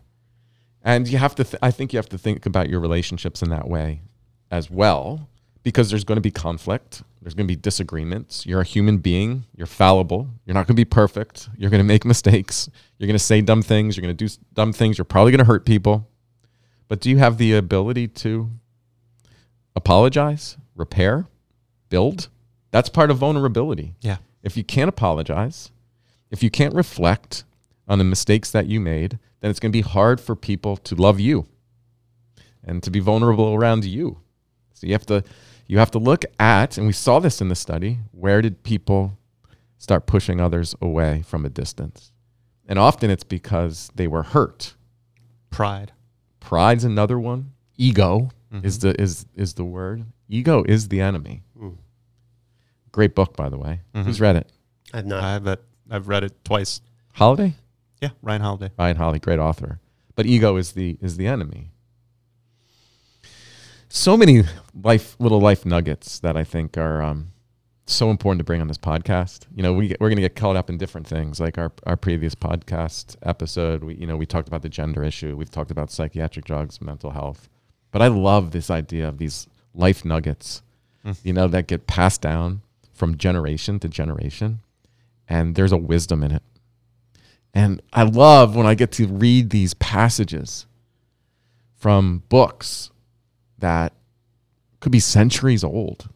And 0.83 1.09
you 1.09 1.17
have 1.17 1.35
to, 1.37 1.45
th- 1.45 1.61
I 1.63 1.71
think 1.71 1.95
you 1.95 1.97
have 1.97 2.11
to 2.11 2.19
think 2.19 2.45
about 2.45 2.69
your 2.69 2.81
relationships 2.81 3.41
in 3.41 3.49
that 3.49 3.67
way 3.67 4.03
as 4.51 4.71
well, 4.71 5.31
because 5.63 5.89
there's 5.89 6.05
going 6.05 6.17
to 6.17 6.21
be 6.21 6.31
conflict. 6.31 7.03
There's 7.23 7.33
going 7.33 7.49
to 7.49 7.55
be 7.57 7.59
disagreements. 7.59 8.45
You're 8.45 8.61
a 8.61 8.65
human 8.65 8.99
being. 8.99 9.45
You're 9.57 9.67
fallible. 9.67 10.29
You're 10.45 10.53
not 10.53 10.67
going 10.67 10.77
to 10.77 10.81
be 10.81 10.85
perfect. 10.85 11.49
You're 11.57 11.71
going 11.71 11.83
to 11.83 11.85
make 11.85 12.05
mistakes. 12.05 12.69
You're 12.99 13.07
going 13.07 13.15
to 13.15 13.25
say 13.25 13.41
dumb 13.41 13.63
things. 13.63 13.97
You're 13.97 14.03
going 14.03 14.17
to 14.17 14.27
do 14.27 14.33
dumb 14.53 14.73
things. 14.73 14.99
You're 14.99 15.05
probably 15.05 15.33
going 15.33 15.41
to 15.41 15.45
hurt 15.45 15.65
people. 15.67 16.09
But 16.89 17.01
do 17.01 17.11
you 17.11 17.19
have 17.19 17.39
the 17.39 17.55
ability 17.55 18.09
to 18.09 18.51
apologize, 19.75 20.57
repair, 20.75 21.27
build? 21.89 22.29
That's 22.71 22.89
part 22.89 23.11
of 23.11 23.19
vulnerability. 23.19 23.95
Yeah. 24.01 24.19
If 24.43 24.57
you 24.57 24.65
can't 24.65 24.89
apologize, 24.89 25.71
if 26.31 26.43
you 26.43 26.51
can't 26.51 26.75
reflect 26.75 27.45
on 27.89 27.99
the 27.99 28.05
mistakes 28.05 28.51
that 28.51 28.67
you 28.67 28.81
made, 28.81 29.19
then 29.41 29.51
it's 29.51 29.61
going 29.61 29.73
to 29.73 29.77
be 29.77 29.83
hard 29.83 30.21
for 30.21 30.35
people 30.35 30.77
to 30.79 30.95
love 30.95 31.21
you 31.21 31.47
and 32.63 32.83
to 32.83 32.91
be 32.91 33.01
vulnerable 33.01 33.55
around 33.55 33.85
you. 33.85 34.19
So 34.73 34.87
you 34.87 34.93
have 34.93 35.07
to 35.07 35.23
you 35.67 35.79
have 35.79 35.91
to 35.93 35.99
look 35.99 36.25
at 36.39 36.77
and 36.77 36.87
we 36.87 36.93
saw 36.93 37.19
this 37.21 37.41
in 37.41 37.49
the 37.49 37.55
study, 37.55 37.99
where 38.13 38.43
did 38.43 38.63
people 38.63 39.19
start 39.79 40.07
pushing 40.07 40.41
others 40.41 40.75
away 40.81 41.23
from 41.27 41.45
a 41.45 41.49
distance? 41.49 42.13
And 42.67 42.79
often 42.79 43.11
it's 43.11 43.25
because 43.25 43.91
they 43.95 44.07
were 44.07 44.23
hurt. 44.23 44.75
Pride. 45.51 45.93
Pride's 46.41 46.85
another 46.85 47.19
one. 47.19 47.53
Ego 47.77 48.31
is 48.63 48.79
the 48.79 49.01
is 49.01 49.27
is 49.35 49.55
the 49.55 49.65
word. 49.65 50.05
Ego 50.29 50.63
is 50.63 50.89
the 50.89 51.01
enemy. 51.01 51.43
Mm. 51.59 51.77
Great 52.93 53.15
book, 53.15 53.37
by 53.37 53.49
the 53.49 53.59
way. 53.59 53.81
Who's 53.95 54.21
read 54.21 54.37
it? 54.37 54.51
I've 54.93 55.07
not. 55.07 55.25
I've 55.25 55.45
read, 55.45 55.59
I've 55.91 56.09
read 56.09 56.25
it 56.25 56.45
twice. 56.45 56.81
Holiday? 57.15 57.55
Yeah, 58.01 58.11
Ryan 58.23 58.43
Holiday. 58.43 58.71
Ryan 58.79 58.97
Holly, 58.97 59.19
great 59.19 59.39
author. 59.39 59.81
But 60.15 60.27
ego 60.27 60.57
is 60.57 60.73
the 60.73 60.97
is 61.01 61.17
the 61.17 61.27
enemy. 61.27 61.71
So 63.89 64.17
many 64.17 64.43
life 64.75 65.17
little 65.19 65.41
life 65.41 65.65
nuggets 65.67 66.19
that 66.21 66.37
I 66.37 66.45
think 66.45 66.79
are 66.79 67.03
um, 67.03 67.33
so 67.87 68.11
important 68.11 68.39
to 68.39 68.45
bring 68.45 68.61
on 68.61 68.69
this 68.69 68.79
podcast. 68.79 69.47
You 69.55 69.63
know, 69.63 69.73
we 69.73 69.95
we're 70.01 70.09
going 70.09 70.17
to 70.17 70.23
get 70.23 70.37
caught 70.37 70.57
up 70.57 70.71
in 70.71 70.79
different 70.79 71.07
things, 71.07 71.41
like 71.41 71.59
our 71.59 71.73
our 71.85 71.97
previous 71.97 72.35
podcast 72.35 73.17
episode. 73.23 73.85
We 73.85 73.95
you 73.95 74.07
know 74.07 74.17
we 74.17 74.27
talked 74.27 74.49
about 74.49 74.63
the 74.63 74.69
gender 74.69 75.05
issue. 75.05 75.37
We've 75.37 75.51
talked 75.51 75.71
about 75.71 75.91
psychiatric 75.91 76.45
drugs, 76.45 76.81
mental 76.81 77.11
health. 77.11 77.49
But 77.91 78.03
I 78.03 78.09
love 78.09 78.51
this 78.51 78.71
idea 78.71 79.09
of 79.09 79.19
these 79.19 79.47
life 79.75 80.05
nuggets, 80.05 80.63
hmm. 81.03 81.13
you 81.23 81.33
know, 81.33 81.47
that 81.49 81.69
get 81.69 81.87
passed 81.87 82.21
down 82.21 82.63
from 82.93 83.17
generation 83.17 83.79
to 83.81 83.89
generation, 83.89 84.61
and 85.29 85.55
there's 85.55 85.73
a 85.73 85.77
wisdom 85.77 86.23
in 86.23 86.33
it. 86.33 86.43
And 87.53 87.81
I 87.93 88.03
love 88.03 88.57
when 88.57 88.67
I 88.67 88.75
get 88.75 88.91
to 88.93 89.07
read 89.07 89.51
these 89.51 89.75
passages 89.75 90.67
from 91.77 92.23
books 92.29 92.91
that 93.59 93.93
could 94.81 94.91
be 94.91 95.01
centuries 95.01 95.63
old. 95.63 96.09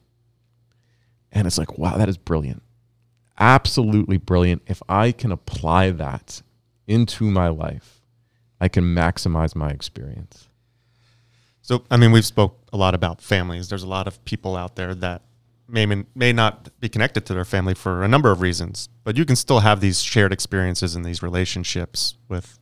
And 1.33 1.47
it's 1.47 1.59
like, 1.59 1.79
wow, 1.79 1.97
that 1.97 2.09
is 2.09 2.19
brilliant. 2.19 2.63
Absolutely 3.39 4.17
brilliant. 4.17 4.63
If 4.67 4.83
I 4.89 5.13
can 5.13 5.31
apply 5.31 5.91
that 5.93 6.43
into 6.87 7.25
my 7.25 7.49
life, 7.49 8.01
I 8.61 8.69
can 8.69 8.85
maximize 8.85 9.55
my 9.55 9.71
experience. 9.71 10.49
So, 11.63 11.85
I 11.91 11.97
mean, 11.97 12.13
we've 12.13 12.27
spoke 12.27 12.59
a 12.73 12.77
lot 12.77 12.95
about 12.95 13.21
families. 13.21 13.69
There's 13.69 13.83
a 13.83 13.89
lot 13.89 14.07
of 14.07 14.25
people 14.25 14.57
out 14.57 14.77
there 14.77 14.95
that 14.95 15.23
may 15.69 15.87
may 16.15 16.33
not 16.33 16.71
be 16.81 16.89
connected 16.89 17.27
to 17.27 17.35
their 17.35 17.45
family 17.45 17.75
for 17.75 18.03
a 18.03 18.09
number 18.09 18.31
of 18.31 18.41
reasons, 18.41 18.89
but 19.05 19.17
you 19.17 19.25
can 19.25 19.37
still 19.37 19.61
have 19.61 19.81
these 19.81 20.03
shared 20.03 20.33
experiences 20.33 20.95
and 20.95 21.05
these 21.05 21.23
relationships 21.23 22.17
with 22.29 22.59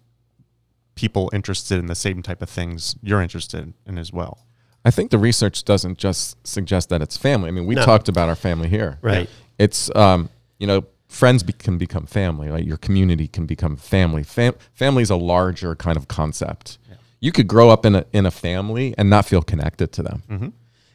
people 0.97 1.31
interested 1.33 1.79
in 1.79 1.87
the 1.87 1.95
same 1.95 2.23
type 2.23 2.43
of 2.43 2.51
things 2.51 2.97
you're 3.03 3.23
interested 3.23 3.75
in 3.87 3.99
as 3.99 4.13
well. 4.13 4.46
I 4.87 4.91
think 4.93 5.11
the 5.11 5.19
research 5.19 5.65
doesn't 5.65 5.99
just 5.99 6.37
suggest 6.47 6.89
that 6.91 7.03
it's 7.03 7.17
family. 7.17 7.49
I 7.49 7.51
mean, 7.51 7.67
we 7.67 7.75
No. 7.75 7.85
talked 7.85 8.09
about 8.09 8.29
our 8.29 8.37
family 8.37 8.69
here. 8.69 8.99
Right. 9.03 9.29
It's 9.59 9.91
um, 9.97 10.31
you 10.61 10.67
know, 10.67 10.85
friends 11.09 11.43
be- 11.43 11.53
can 11.53 11.77
become 11.77 12.07
family. 12.07 12.49
Right? 12.49 12.65
Your 12.65 12.77
community 12.79 13.27
can 13.27 13.47
become 13.47 13.77
family. 13.77 14.23
Fam- 14.23 14.55
family 14.75 15.03
is 15.03 15.11
a 15.11 15.17
larger 15.17 15.75
kind 15.75 15.97
of 15.97 16.07
concept. 16.07 16.79
Yeah. 16.89 16.97
You 17.21 17.33
could 17.33 17.49
grow 17.49 17.69
up 17.71 17.85
in 17.85 17.97
a 17.97 18.05
in 18.13 18.27
a 18.27 18.31
family 18.31 18.95
and 18.97 19.11
not 19.11 19.27
feel 19.27 19.43
connected 19.43 19.91
to 19.93 20.03
them, 20.03 20.53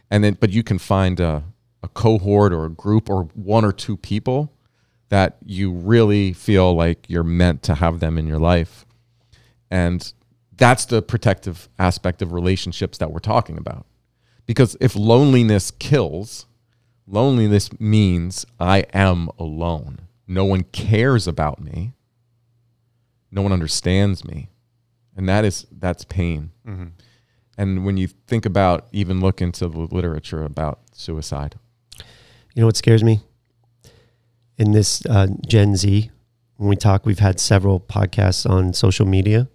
and 0.09 0.23
then 0.23 0.37
but 0.39 0.49
you 0.51 0.63
can 0.63 0.79
find 0.79 1.19
a, 1.19 1.43
a 1.83 1.87
cohort 1.89 2.53
or 2.53 2.63
a 2.65 2.69
group 2.69 3.09
or 3.09 3.23
one 3.33 3.65
or 3.65 3.73
two 3.73 3.97
people 3.97 4.53
that 5.09 5.35
you 5.45 5.71
really 5.73 6.31
feel 6.33 6.73
like 6.83 7.09
you're 7.09 7.25
meant 7.43 7.61
to 7.63 7.75
have 7.75 7.99
them 7.99 8.17
in 8.17 8.25
your 8.27 8.39
life, 8.39 8.85
and 9.69 10.13
that's 10.57 10.85
the 10.85 11.01
protective 11.01 11.69
aspect 11.79 12.21
of 12.21 12.33
relationships 12.33 12.97
that 12.99 13.11
we're 13.11 13.19
talking 13.19 13.57
about. 13.57 13.85
Because 14.45 14.75
if 14.81 14.95
loneliness 14.95 15.71
kills, 15.71 16.45
loneliness 17.07 17.69
means 17.79 18.45
I 18.59 18.85
am 18.93 19.29
alone. 19.39 20.01
No 20.27 20.45
one 20.45 20.63
cares 20.63 21.27
about 21.27 21.59
me. 21.61 21.93
No 23.31 23.41
one 23.41 23.51
understands 23.51 24.25
me. 24.25 24.49
And 25.15 25.27
that 25.29 25.45
is 25.45 25.65
that's 25.71 26.03
pain. 26.05 26.51
And 27.57 27.85
when 27.85 27.97
you 27.97 28.07
think 28.07 28.45
about 28.45 28.87
even 28.91 29.19
look 29.19 29.41
into 29.41 29.67
the 29.67 29.79
literature 29.79 30.43
about 30.43 30.79
suicide. 30.93 31.55
You 32.55 32.61
know 32.61 32.65
what 32.65 32.77
scares 32.77 33.03
me? 33.03 33.21
In 34.57 34.71
this 34.71 35.05
uh, 35.05 35.27
Gen 35.47 35.75
Z, 35.75 36.11
when 36.57 36.69
we 36.69 36.75
talk, 36.75 37.05
we've 37.05 37.19
had 37.19 37.39
several 37.39 37.79
podcasts 37.79 38.49
on 38.49 38.73
social 38.73 39.05
media, 39.05 39.47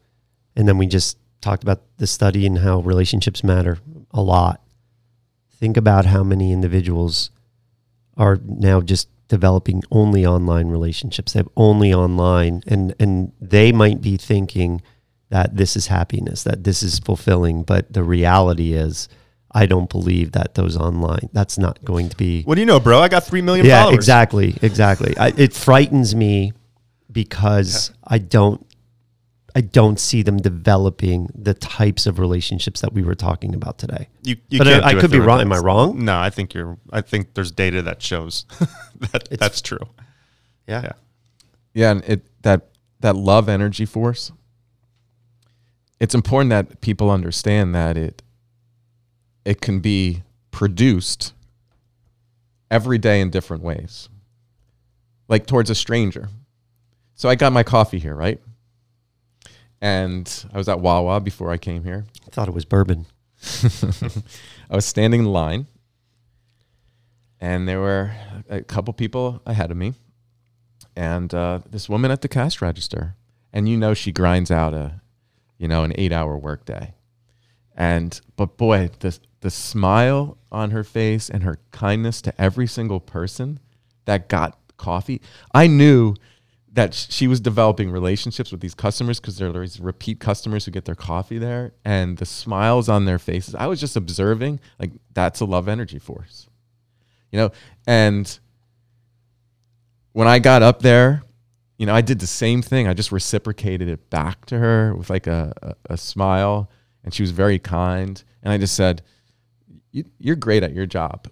and 0.57 0.67
then 0.67 0.79
we 0.79 0.87
just 0.87 1.19
talked 1.41 1.63
about 1.63 1.83
the 1.99 2.07
study 2.07 2.47
and 2.47 2.59
how 2.59 2.81
relationships 2.81 3.45
matter 3.45 3.79
a 4.11 4.23
lot. 4.23 4.61
Think 5.51 5.77
about 5.77 6.07
how 6.07 6.23
many 6.23 6.53
individuals 6.53 7.31
are 8.17 8.39
now 8.45 8.81
just 8.81 9.09
developing 9.29 9.83
only 9.91 10.25
online 10.25 10.69
relationships. 10.69 11.33
They 11.33 11.41
have 11.41 11.49
only 11.57 11.93
online, 11.93 12.63
and 12.67 12.95
and 12.99 13.33
they 13.41 13.73
might 13.73 14.01
be 14.01 14.17
thinking 14.17 14.83
that 15.29 15.57
this 15.57 15.77
is 15.77 15.89
happiness, 15.89 16.43
that 16.45 16.65
this 16.65 16.83
is 16.83 16.99
fulfilling, 16.99 17.63
but 17.63 17.93
the 17.93 18.03
reality 18.03 18.73
is. 18.73 19.09
I 19.53 19.65
don't 19.65 19.89
believe 19.89 20.33
that 20.33 20.55
those 20.55 20.77
online. 20.77 21.31
That's 21.33 21.57
not 21.57 21.83
going 21.83 22.11
to 22.11 22.17
be 22.17 22.43
What 22.43 22.57
do 22.57 22.61
you 22.61 22.67
know, 22.67 22.79
bro? 22.79 23.01
I 23.01 23.09
got 23.09 23.25
three 23.25 23.41
million 23.41 23.65
yeah, 23.65 23.85
followers. 23.85 23.95
exactly, 23.95 24.55
exactly. 24.61 25.17
I, 25.17 25.29
it 25.29 25.55
frightens 25.55 26.15
me 26.15 26.53
because 27.11 27.91
I 28.05 28.19
don't, 28.19 28.66
I 29.57 29.63
don't 29.63 29.99
see 29.99 30.21
them 30.23 30.37
developing 30.37 31.31
the 31.35 31.55
types 31.55 32.07
of 32.07 32.19
relationships 32.19 32.83
that 32.83 32.93
we 32.93 33.03
were 33.03 33.15
talking 33.15 33.55
about 33.55 33.79
today. 33.79 34.09
You, 34.23 34.37
you 34.51 34.59
But 34.59 34.69
I- 34.69 34.73
can't 34.73 34.85
I 34.85 34.93
do 34.93 34.99
it 34.99 35.01
could 35.01 35.11
be 35.11 35.19
wrong. 35.19 35.41
Am 35.41 35.51
I 35.51 35.59
wrong? 35.59 36.05
No, 36.05 36.19
I 36.19 36.29
think 36.29 36.53
you're. 36.53 36.77
I 36.93 37.01
think 37.01 37.33
there's 37.33 37.51
data 37.53 37.81
that 37.83 38.03
shows 38.03 38.45
that 39.13 39.29
that's 39.41 39.63
true. 39.63 39.79
Yeah, 40.69 40.83
Yeah. 40.83 40.93
Yeah, 41.73 41.91
and 41.93 42.05
it 42.05 42.27
that 42.43 42.69
that 43.01 43.17
love 43.17 43.49
energy 43.49 43.87
force. 43.87 44.31
It's 46.01 46.15
important 46.15 46.51
that 46.51 46.83
people 46.83 47.11
understand 47.11 47.75
that 47.75 47.97
it 47.97 48.23
it 49.47 49.63
can 49.63 49.81
be 49.81 50.23
produced 50.51 51.33
every 52.71 52.99
day 52.99 53.23
in 53.23 53.31
different 53.31 53.63
ways. 53.63 54.11
Like 55.29 55.47
towards 55.47 55.71
a 55.71 55.75
stranger. 55.75 56.29
So 57.15 57.29
I 57.31 57.35
got 57.37 57.53
my 57.55 57.63
coffee 57.63 57.99
here, 57.99 58.15
right? 58.15 58.39
And 59.81 60.45
I 60.53 60.59
was 60.59 60.69
at 60.69 60.81
Wawa 60.81 61.21
before 61.21 61.51
I 61.51 61.59
came 61.59 61.85
here. 61.85 62.07
I 62.27 62.31
thought 62.31 62.49
it 62.49 62.55
was 62.55 62.65
bourbon. 62.65 63.07
I 64.71 64.75
was 64.75 64.87
standing 64.87 65.21
in 65.21 65.27
line, 65.27 65.67
and 67.41 67.69
there 67.69 67.81
were 67.81 68.13
a 68.49 68.63
couple 68.63 68.93
people 68.95 69.43
ahead 69.45 69.71
of 69.71 69.77
me, 69.77 69.95
and 70.97 71.33
uh, 71.35 71.61
this 71.71 71.89
woman 71.89 72.11
at 72.11 72.23
the 72.23 72.29
cash 72.29 72.63
register, 72.63 73.15
and 73.53 73.69
you 73.69 73.77
know 73.77 73.95
she 73.95 74.11
grinds 74.11 74.51
out 74.51 74.73
a, 74.73 75.01
you 75.59 75.69
know, 75.69 75.85
an 75.85 75.93
eight-hour 75.97 76.39
workday, 76.39 76.95
and 77.77 78.21
but 78.37 78.57
boy, 78.57 78.91
the 79.01 79.19
the 79.41 79.51
smile 79.51 80.39
on 80.51 80.71
her 80.71 80.83
face 80.83 81.29
and 81.29 81.43
her 81.43 81.59
kindness 81.71 82.21
to 82.23 82.41
every 82.41 82.67
single 82.67 83.01
person 83.01 83.61
that 84.07 84.29
got 84.29 84.59
coffee, 84.77 85.21
I 85.55 85.67
knew 85.67 86.15
that 86.77 86.93
she 86.93 87.27
was 87.27 87.41
developing 87.41 87.91
relationships 87.91 88.53
with 88.53 88.61
these 88.61 88.75
customers 88.75 89.19
because 89.19 89.39
there 89.39 89.49
are 89.49 89.61
these 89.61 89.81
repeat 89.81 90.21
customers 90.21 90.67
who 90.67 90.71
get 90.71 90.85
their 90.85 90.95
coffee 90.95 91.39
there 91.39 91.73
and 91.87 92.19
the 92.19 92.27
smiles 92.27 92.87
on 92.91 93.07
their 93.07 93.19
faces. 93.19 93.55
I 93.55 93.67
was 93.67 93.81
just 93.81 93.97
observing, 93.97 94.61
like, 94.79 94.91
that's 95.15 95.41
a 95.41 95.47
love 95.47 95.69
energy 95.69 95.99
force, 95.99 96.49
you 97.33 97.39
know? 97.39 97.51
And 97.87 98.39
when 100.13 100.29
I 100.29 100.39
got 100.39 100.63
up 100.63 100.83
there, 100.83 101.23
you 101.79 101.87
know, 101.87 101.95
I 101.95 102.03
did 102.03 102.19
the 102.19 102.27
same 102.27 102.61
thing. 102.61 102.87
I 102.87 102.93
just 102.93 103.11
reciprocated 103.11 103.89
it 103.89 104.11
back 104.11 104.45
to 104.47 104.59
her 104.59 104.95
with 104.95 105.09
like 105.09 105.27
a, 105.27 105.55
a, 105.63 105.95
a 105.95 105.97
smile, 105.97 106.71
and 107.05 107.15
she 107.15 107.23
was 107.23 107.31
very 107.31 107.59
kind. 107.59 108.23
And 108.43 108.53
I 108.53 108.59
just 108.59 108.75
said, 108.75 109.03
you, 109.93 110.05
"You're 110.19 110.37
great 110.37 110.63
at 110.63 110.73
your 110.73 110.87
job. 110.87 111.29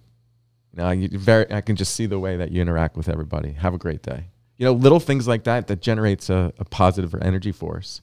You 0.71 0.83
know, 0.83 0.91
you 0.91 1.09
very. 1.09 1.51
I 1.51 1.61
can 1.61 1.75
just 1.75 1.95
see 1.95 2.05
the 2.05 2.19
way 2.19 2.37
that 2.37 2.51
you 2.51 2.61
interact 2.61 2.95
with 2.95 3.09
everybody. 3.09 3.53
Have 3.53 3.73
a 3.73 3.79
great 3.79 4.03
day." 4.03 4.25
You 4.57 4.65
know, 4.65 4.73
little 4.73 4.99
things 5.01 5.27
like 5.27 5.43
that 5.45 5.67
that 5.67 5.81
generates 5.81 6.29
a, 6.29 6.53
a 6.59 6.65
positive 6.65 7.13
energy 7.15 7.51
force. 7.51 8.01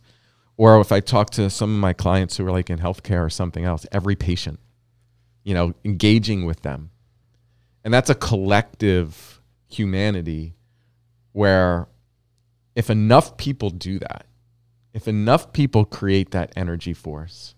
Or 0.57 0.81
if 0.81 0.93
I 0.93 1.01
talk 1.01 1.31
to 1.31 1.51
some 1.51 1.75
of 1.75 1.81
my 1.81 1.93
clients 1.95 2.37
who 2.37 2.47
are 2.47 2.53
like 2.53 2.71
in 2.71 2.79
healthcare 2.79 3.25
or 3.25 3.31
something 3.31 3.65
else, 3.65 3.87
every 3.93 4.17
patient, 4.17 4.61
you 5.45 5.55
know, 5.55 5.75
engaging 5.85 6.47
with 6.47 6.63
them 6.63 6.91
And 7.85 7.93
that's 7.93 8.11
a 8.11 8.15
collective 8.15 9.41
humanity 9.69 10.55
where 11.33 11.89
if 12.77 12.91
enough 12.91 13.37
people 13.37 13.71
do 13.71 13.99
that, 14.01 14.27
if 14.95 15.09
enough 15.09 15.53
people 15.53 15.85
create 15.85 16.31
that 16.33 16.53
energy 16.57 16.95
force, 16.95 17.55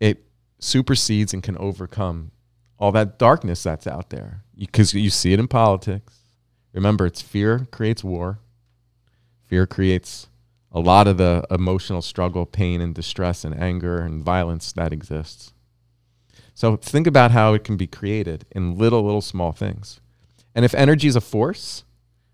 it 0.00 0.24
supersedes 0.60 1.32
and 1.34 1.42
can 1.42 1.56
overcome 1.58 2.32
all 2.78 2.92
that 2.92 3.18
darkness 3.18 3.62
that's 3.62 3.86
out 3.86 4.10
there. 4.10 4.44
Because 4.56 4.94
you, 4.94 5.00
you 5.00 5.10
see 5.10 5.32
it 5.32 5.40
in 5.40 5.48
politics. 5.48 6.15
Remember, 6.76 7.06
it's 7.06 7.22
fear 7.22 7.66
creates 7.70 8.04
war. 8.04 8.38
Fear 9.46 9.66
creates 9.66 10.28
a 10.70 10.78
lot 10.78 11.08
of 11.08 11.16
the 11.16 11.42
emotional 11.50 12.02
struggle, 12.02 12.44
pain, 12.44 12.82
and 12.82 12.94
distress, 12.94 13.44
and 13.44 13.58
anger 13.58 13.98
and 13.98 14.22
violence 14.22 14.72
that 14.72 14.92
exists. 14.92 15.54
So 16.52 16.76
think 16.76 17.06
about 17.06 17.30
how 17.30 17.54
it 17.54 17.64
can 17.64 17.78
be 17.78 17.86
created 17.86 18.44
in 18.50 18.76
little, 18.76 19.02
little 19.02 19.22
small 19.22 19.52
things. 19.52 20.00
And 20.54 20.66
if 20.66 20.74
energy 20.74 21.08
is 21.08 21.16
a 21.16 21.20
force, 21.20 21.84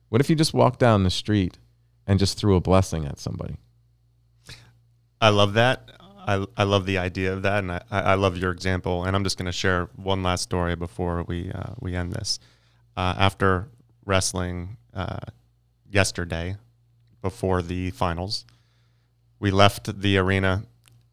what 0.09 0.21
if 0.21 0.29
you 0.29 0.35
just 0.35 0.53
walk 0.53 0.77
down 0.77 1.05
the 1.05 1.11
street 1.11 1.59
and 2.05 2.19
just 2.19 2.37
threw 2.37 2.57
a 2.57 2.61
blessing 2.61 3.07
at 3.07 3.21
somebody? 3.21 3.59
I 5.21 5.29
love 5.29 5.55
that. 5.55 5.89
I, 6.01 6.45
I 6.57 6.65
love 6.65 6.85
the 6.87 6.99
idea 6.99 7.33
of 7.33 7.43
that, 7.43 7.59
and 7.59 7.73
I, 7.73 7.83
I 7.91 8.15
love 8.15 8.37
your 8.37 8.51
example. 8.51 9.05
And 9.05 9.15
I'm 9.15 9.23
just 9.23 9.39
going 9.39 9.47
to 9.47 9.53
share 9.53 9.89
one 9.95 10.25
last 10.25 10.43
story 10.43 10.75
before 10.75 11.23
we 11.23 11.53
uh, 11.53 11.75
we 11.81 11.95
end 11.95 12.13
this. 12.13 12.41
Uh, 12.97 13.15
after 13.17 13.69
wrestling 14.05 14.77
uh, 14.95 15.19
yesterday, 15.91 16.57
before 17.21 17.63
the 17.63 17.91
finals, 17.91 18.45
we 19.39 19.51
left 19.51 20.01
the 20.01 20.19
arena 20.19 20.65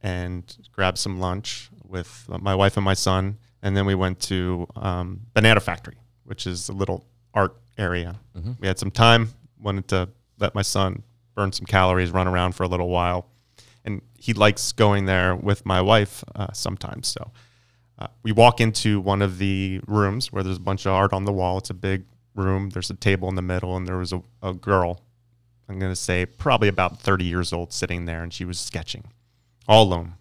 and 0.02 0.58
grabbed 0.72 0.98
some 0.98 1.20
lunch 1.20 1.70
with 1.88 2.28
my 2.28 2.56
wife 2.56 2.78
and 2.78 2.84
my 2.86 2.94
son, 2.94 3.38
and 3.62 3.76
then 3.76 3.86
we 3.86 3.96
went 3.96 4.20
to 4.22 4.68
um, 4.76 5.22
Banana 5.34 5.60
Factory, 5.60 5.98
which 6.24 6.48
is 6.48 6.70
a 6.70 6.74
little 6.74 7.06
art 7.34 7.56
area. 7.78 8.20
Mm-hmm. 8.38 8.54
We 8.60 8.68
had 8.68 8.80
some 8.80 8.92
time, 8.92 9.30
wanted 9.60 9.88
to 9.90 10.10
let 10.40 10.56
my 10.56 10.62
son 10.62 11.04
burn 11.36 11.52
some 11.52 11.66
calories, 11.66 12.12
run 12.12 12.28
around 12.28 12.54
for 12.54 12.64
a 12.64 12.68
little 12.68 12.90
while 12.90 13.30
and 13.86 14.02
he 14.18 14.34
likes 14.34 14.72
going 14.72 15.06
there 15.06 15.36
with 15.36 15.66
my 15.66 15.82
wife 15.82 16.24
uh, 16.36 16.48
sometimes. 16.54 17.08
So 17.08 17.32
uh, 17.98 18.08
we 18.24 18.32
walk 18.32 18.62
into 18.62 19.00
one 19.00 19.22
of 19.22 19.38
the 19.38 19.82
rooms 19.88 20.32
where 20.32 20.44
there's 20.44 20.58
a 20.58 20.62
bunch 20.62 20.86
of 20.86 20.94
art 20.94 21.14
on 21.14 21.26
the 21.26 21.34
wall. 21.34 21.58
It's 21.58 21.70
a 21.70 21.76
big 21.76 22.06
room. 22.40 22.72
There's 22.72 22.90
a 22.90 22.96
table 22.96 23.30
in 23.30 23.36
the 23.36 23.42
middle, 23.42 23.76
and 23.76 23.88
there 23.88 23.98
was 23.98 24.12
a, 24.12 24.22
a 24.42 24.54
girl. 24.54 25.02
I'm 25.68 25.78
going 25.78 25.92
to 25.92 25.96
say 25.96 26.26
probably 26.26 26.68
about 26.68 27.00
30 27.00 27.26
years 27.26 27.54
old 27.54 27.72
sitting 27.72 28.06
there, 28.06 28.24
and 28.24 28.34
she 28.34 28.46
was 28.46 28.60
sketching 28.60 29.04
all 29.68 29.84
alone. 29.84 30.16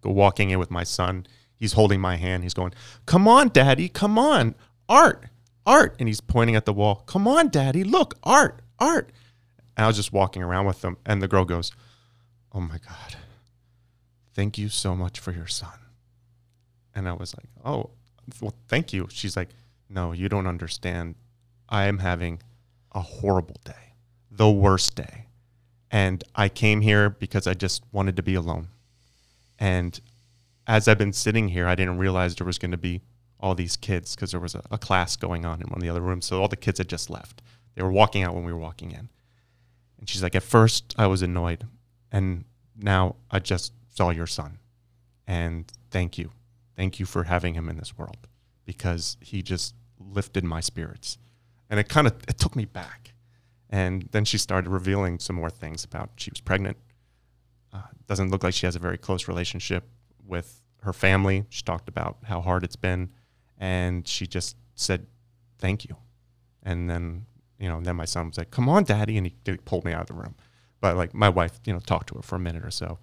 Go 0.00 0.10
walking 0.10 0.50
in 0.50 0.58
with 0.58 0.70
my 0.70 0.82
son. 0.84 1.26
He's 1.56 1.74
holding 1.74 2.00
my 2.00 2.16
hand. 2.16 2.42
He's 2.42 2.54
going, 2.54 2.72
Come 3.06 3.28
on, 3.28 3.48
daddy, 3.48 3.88
come 3.88 4.18
on. 4.18 4.54
Art, 4.88 5.24
art. 5.66 5.96
And 5.98 6.08
he's 6.08 6.20
pointing 6.20 6.56
at 6.56 6.64
the 6.64 6.72
wall. 6.72 7.04
Come 7.06 7.28
on, 7.28 7.48
daddy, 7.48 7.84
look, 7.84 8.14
art, 8.22 8.60
art. 8.78 9.10
And 9.76 9.84
I 9.84 9.86
was 9.86 9.96
just 9.96 10.12
walking 10.12 10.42
around 10.42 10.66
with 10.66 10.80
them, 10.80 10.96
and 11.06 11.22
the 11.22 11.28
girl 11.28 11.44
goes, 11.44 11.72
Oh 12.52 12.60
my 12.60 12.78
God, 12.78 13.16
thank 14.34 14.58
you 14.58 14.68
so 14.68 14.96
much 14.96 15.20
for 15.20 15.32
your 15.32 15.46
son. 15.46 15.78
And 16.94 17.08
I 17.08 17.12
was 17.12 17.34
like, 17.34 17.46
Oh, 17.64 17.90
well, 18.40 18.54
thank 18.66 18.92
you. 18.92 19.06
She's 19.10 19.36
like, 19.36 19.50
No, 19.88 20.12
you 20.12 20.28
don't 20.28 20.46
understand. 20.46 21.14
I 21.68 21.86
am 21.86 21.98
having 21.98 22.42
a 22.92 23.00
horrible 23.00 23.56
day, 23.64 23.94
the 24.30 24.50
worst 24.50 24.94
day. 24.94 25.26
And 25.90 26.22
I 26.34 26.48
came 26.48 26.80
here 26.82 27.08
because 27.08 27.46
I 27.46 27.54
just 27.54 27.82
wanted 27.92 28.16
to 28.16 28.22
be 28.22 28.34
alone. 28.34 28.68
And 29.58 29.98
as 30.66 30.86
I've 30.86 30.98
been 30.98 31.12
sitting 31.12 31.48
here, 31.48 31.66
I 31.66 31.74
didn't 31.74 31.98
realize 31.98 32.36
there 32.36 32.46
was 32.46 32.58
going 32.58 32.72
to 32.72 32.76
be 32.76 33.00
all 33.40 33.54
these 33.54 33.76
kids 33.76 34.14
because 34.14 34.32
there 34.32 34.40
was 34.40 34.54
a, 34.54 34.62
a, 34.70 34.78
class 34.78 35.16
going 35.16 35.44
on 35.44 35.60
in 35.60 35.68
one 35.68 35.78
of 35.78 35.82
the 35.82 35.88
other 35.88 36.00
rooms. 36.00 36.26
So 36.26 36.40
all 36.40 36.48
the 36.48 36.56
kids 36.56 36.78
had 36.78 36.88
just 36.88 37.08
left. 37.08 37.40
They 37.74 37.82
were 37.82 37.92
walking 37.92 38.22
out 38.22 38.34
when 38.34 38.44
we 38.44 38.52
were 38.52 38.58
walking 38.58 38.90
in. 38.90 39.08
And 39.98 40.08
she's 40.08 40.22
like, 40.22 40.34
At 40.34 40.42
first, 40.42 40.94
I 40.98 41.06
was 41.06 41.22
annoyed 41.22 41.66
and 42.10 42.44
now 42.76 43.16
I 43.30 43.38
just 43.38 43.72
saw 43.94 44.10
your 44.10 44.26
son. 44.26 44.58
And 45.26 45.70
thank 45.90 46.18
you. 46.18 46.30
Thank 46.76 47.00
you 47.00 47.06
for 47.06 47.24
having 47.24 47.54
him 47.54 47.68
in 47.68 47.76
this 47.76 47.96
world 47.98 48.28
because 48.64 49.16
he 49.20 49.42
just 49.42 49.74
lifted 49.98 50.44
my 50.44 50.60
spirits. 50.60 51.18
And 51.70 51.78
it 51.78 51.88
kind 51.88 52.06
of 52.06 52.14
it 52.28 52.38
took 52.38 52.56
me 52.56 52.64
back. 52.64 53.12
And 53.70 54.08
then 54.12 54.24
she 54.24 54.38
started 54.38 54.70
revealing 54.70 55.18
some 55.18 55.36
more 55.36 55.50
things 55.50 55.84
about 55.84 56.10
she 56.16 56.30
was 56.30 56.40
pregnant. 56.40 56.78
Uh, 57.72 57.82
doesn't 58.06 58.30
look 58.30 58.42
like 58.42 58.54
she 58.54 58.66
has 58.66 58.74
a 58.76 58.78
very 58.78 58.96
close 58.96 59.28
relationship 59.28 59.84
with 60.26 60.62
her 60.82 60.92
family. 60.92 61.44
She 61.50 61.62
talked 61.62 61.88
about 61.88 62.18
how 62.24 62.40
hard 62.40 62.64
it's 62.64 62.76
been, 62.76 63.10
and 63.58 64.08
she 64.08 64.26
just 64.26 64.56
said, 64.74 65.06
"Thank 65.58 65.84
you." 65.84 65.96
And 66.62 66.88
then, 66.88 67.26
you 67.58 67.68
know, 67.68 67.80
then 67.80 67.96
my 67.96 68.06
son 68.06 68.28
was 68.28 68.38
like, 68.38 68.50
"Come 68.50 68.68
on, 68.68 68.84
daddy," 68.84 69.18
and 69.18 69.26
he, 69.26 69.34
he 69.44 69.56
pulled 69.58 69.84
me 69.84 69.92
out 69.92 70.02
of 70.02 70.06
the 70.06 70.14
room. 70.14 70.34
But 70.80 70.96
like 70.96 71.12
my 71.12 71.28
wife, 71.28 71.60
you 71.66 71.72
know, 71.72 71.80
talked 71.80 72.08
to 72.08 72.14
her 72.14 72.22
for 72.22 72.36
a 72.36 72.40
minute 72.40 72.64
or 72.64 72.70
so. 72.70 72.98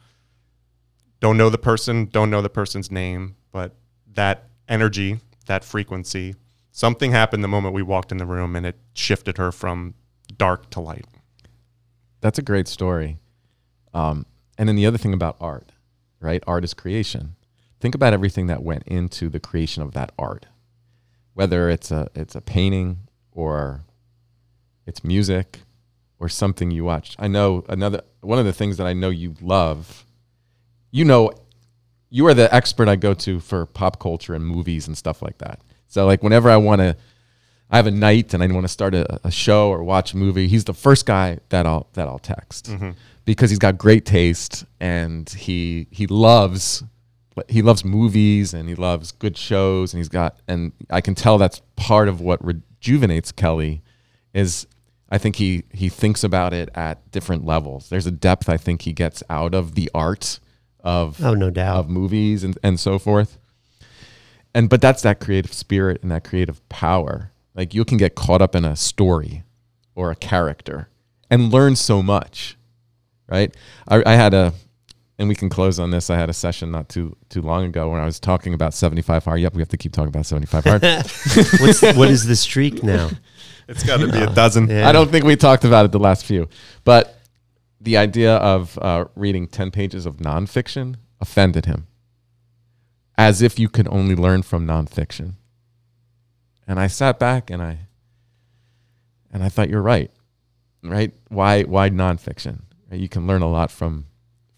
Don't 1.20 1.38
know 1.38 1.50
the 1.50 1.58
person, 1.58 2.06
don't 2.06 2.30
know 2.30 2.42
the 2.42 2.50
person's 2.50 2.92
name, 2.92 3.36
but 3.52 3.76
that 4.14 4.50
energy, 4.68 5.20
that 5.46 5.64
frequency, 5.64 6.36
something 6.76 7.12
happened 7.12 7.42
the 7.42 7.48
moment 7.48 7.74
we 7.74 7.82
walked 7.82 8.12
in 8.12 8.18
the 8.18 8.26
room 8.26 8.54
and 8.54 8.66
it 8.66 8.76
shifted 8.94 9.38
her 9.38 9.50
from 9.50 9.94
dark 10.38 10.70
to 10.70 10.82
light. 10.82 11.06
That's 12.20 12.38
a 12.38 12.42
great 12.42 12.68
story. 12.68 13.18
Um, 13.94 14.26
and 14.58 14.68
then 14.68 14.76
the 14.76 14.86
other 14.86 14.98
thing 14.98 15.14
about 15.14 15.38
art, 15.40 15.72
right? 16.20 16.44
Art 16.46 16.66
is 16.66 16.74
creation. 16.74 17.38
Think 17.80 17.96
about 17.96 18.12
everything 18.12 18.48
that 18.48 18.62
went 18.62 18.84
into 18.88 19.30
the 19.30 19.40
creation 19.40 19.84
of 19.84 19.94
that 19.94 20.12
art, 20.20 20.48
whether 21.34 21.70
it's 21.70 21.92
a 21.92 22.10
it's 22.14 22.36
a 22.36 22.42
painting 22.42 23.08
or 23.32 23.86
it's 24.86 25.02
music 25.02 25.60
or 26.20 26.28
something 26.28 26.72
you 26.72 26.84
watched. 26.84 27.16
I 27.18 27.30
know 27.30 27.64
another 27.70 28.02
one 28.20 28.38
of 28.38 28.46
the 28.46 28.54
things 28.54 28.76
that 28.78 28.88
I 28.88 28.92
know 28.92 29.10
you 29.10 29.36
love. 29.40 30.06
You 30.92 31.06
know, 31.06 31.32
you 32.10 32.28
are 32.28 32.34
the 32.34 32.54
expert 32.54 32.90
I 32.90 32.98
go 32.98 33.14
to 33.14 33.40
for 33.40 33.66
pop 33.66 33.98
culture 33.98 34.34
and 34.34 34.46
movies 34.46 34.88
and 34.88 34.98
stuff 34.98 35.22
like 35.22 35.38
that. 35.38 35.62
So 35.88 36.06
like 36.06 36.24
whenever 36.24 36.50
I 36.50 36.58
want 36.58 36.82
to, 36.82 36.96
I 37.70 37.78
have 37.78 37.88
a 37.88 37.92
night 37.92 38.34
and 38.34 38.44
I 38.44 38.48
want 38.48 38.64
to 38.64 38.70
start 38.70 38.94
a, 38.94 39.20
a, 39.26 39.32
show 39.32 39.70
or 39.70 39.84
watch 39.84 40.14
a 40.14 40.18
movie. 40.18 40.48
He's 40.48 40.66
the 40.66 40.74
first 40.74 41.06
guy 41.06 41.40
that 41.50 41.66
I'll 41.66 41.88
that 41.94 42.08
I'll 42.08 42.20
text 42.20 42.68
mm-hmm. 42.68 42.92
because 43.26 43.50
he's 43.50 43.60
got 43.60 43.78
great 43.78 44.06
taste 44.06 44.66
and 44.80 45.28
he 45.30 45.88
he 45.92 46.08
loves 46.08 46.84
he 47.50 47.62
loves 47.62 47.84
movies 47.84 48.54
and 48.54 48.70
he 48.70 48.76
loves 48.76 49.12
good 49.12 49.38
shows 49.38 49.94
and 49.94 50.00
he's 50.00 50.10
got 50.10 50.38
and 50.48 50.72
I 50.90 51.02
can 51.02 51.16
tell 51.16 51.38
that's 51.38 51.62
part 51.76 52.08
of 52.08 52.22
what 52.22 52.44
rejuvenates 52.46 53.32
Kelly 53.32 53.82
is 54.34 54.68
I 55.10 55.18
think 55.18 55.36
he 55.38 55.64
he 55.72 55.90
thinks 55.90 56.24
about 56.24 56.54
it 56.54 56.70
at 56.76 57.12
different 57.12 57.46
levels. 57.46 57.90
There's 57.90 58.08
a 58.08 58.12
depth 58.12 58.50
I 58.50 58.58
think 58.58 58.84
he 58.84 58.94
gets 58.94 59.24
out 59.30 59.54
of 59.54 59.76
the 59.76 59.90
art 59.94 60.40
of 60.82 61.24
oh 61.24 61.34
no 61.34 61.50
doubt 61.50 61.78
of 61.78 61.90
movies 61.90 62.44
and, 62.44 62.58
and 62.64 62.80
so 62.80 63.00
forth. 63.00 63.38
And 64.56 64.70
but 64.70 64.82
that's 64.82 65.02
that 65.04 65.20
creative 65.20 65.54
spirit 65.54 66.02
and 66.02 66.10
that 66.12 66.24
creative 66.24 66.68
power. 66.70 67.32
Like 67.54 67.74
you 67.74 67.84
can 67.84 67.98
get 67.98 68.16
caught 68.16 68.42
up 68.42 68.56
in 68.56 68.64
a 68.64 68.76
story 68.78 69.44
or 69.96 70.12
a 70.12 70.16
character 70.16 70.90
and 71.30 71.52
learn 71.52 71.76
so 71.76 72.02
much. 72.02 72.58
Right? 73.28 73.56
I, 73.88 74.02
I 74.06 74.16
had 74.16 74.34
a 74.34 74.54
and 75.20 75.28
we 75.28 75.36
can 75.36 75.50
close 75.50 75.78
on 75.78 75.92
this. 75.92 76.10
I 76.10 76.16
had 76.16 76.30
a 76.30 76.34
session 76.34 76.72
not 76.72 76.88
too 76.88 77.18
too 77.30 77.42
long 77.42 77.66
ago 77.66 77.90
when 77.90 78.00
I 78.00 78.06
was 78.06 78.18
talking 78.18 78.54
about 78.54 78.74
75 78.74 79.26
hard. 79.26 79.42
Yep, 79.42 79.56
we 79.56 79.62
have 79.62 79.70
to 79.70 79.78
keep 79.78 79.92
talking 79.92 80.08
about 80.08 80.26
75 80.26 80.64
hard. 80.64 80.82
What's, 81.60 81.82
what 81.82 82.10
is 82.10 82.26
the 82.26 82.36
streak 82.36 82.82
now? 82.82 83.12
It's 83.68 83.84
got 83.84 84.00
to 84.00 84.08
be 84.08 84.20
a 84.20 84.32
dozen. 84.32 84.68
Yeah. 84.70 84.88
I 84.88 84.92
don't 84.92 85.10
think 85.10 85.26
we 85.26 85.36
talked 85.36 85.64
about 85.64 85.86
it 85.86 85.92
the 85.92 85.98
last 85.98 86.24
few, 86.24 86.48
but 86.84 87.20
the 87.82 87.98
idea 87.98 88.36
of 88.36 88.78
uh, 88.80 89.06
reading 89.16 89.48
10 89.48 89.72
pages 89.72 90.06
of 90.06 90.18
nonfiction 90.18 90.98
offended 91.20 91.66
him 91.66 91.88
as 93.18 93.42
if 93.42 93.60
you 93.60 93.70
could 93.70 93.88
only 93.88 94.16
learn 94.16 94.42
from 94.42 94.66
nonfiction. 94.66 95.34
And 96.68 96.80
I 96.80 96.88
sat 96.88 97.20
back 97.20 97.50
and 97.50 97.62
I 97.62 97.80
and 99.32 99.44
I 99.44 99.50
thought 99.50 99.70
you're 99.70 99.82
right. 99.82 100.12
Right? 100.84 101.14
Why 101.30 101.64
why 101.64 101.90
nonfiction? 101.90 102.62
You 102.92 103.10
can 103.10 103.28
learn 103.28 103.42
a 103.42 103.50
lot 103.50 103.72
from 103.72 104.06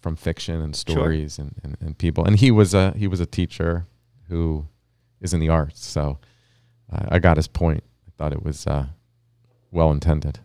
from 0.00 0.16
fiction 0.16 0.60
and 0.60 0.76
stories 0.76 1.36
sure. 1.36 1.46
and, 1.46 1.60
and, 1.64 1.76
and, 1.80 1.98
people. 1.98 2.24
And 2.24 2.38
he 2.38 2.50
was 2.50 2.72
a 2.74 2.92
he 2.96 3.08
was 3.08 3.20
a 3.20 3.26
teacher 3.26 3.86
who 4.28 4.66
is 5.20 5.34
in 5.34 5.40
the 5.40 5.48
arts, 5.48 5.84
so 5.84 6.18
uh, 6.92 7.06
I 7.08 7.18
got 7.18 7.36
his 7.36 7.48
point. 7.48 7.82
I 8.06 8.10
thought 8.16 8.32
it 8.32 8.42
was 8.42 8.66
uh, 8.66 8.86
well 9.70 9.90
intended. 9.90 10.38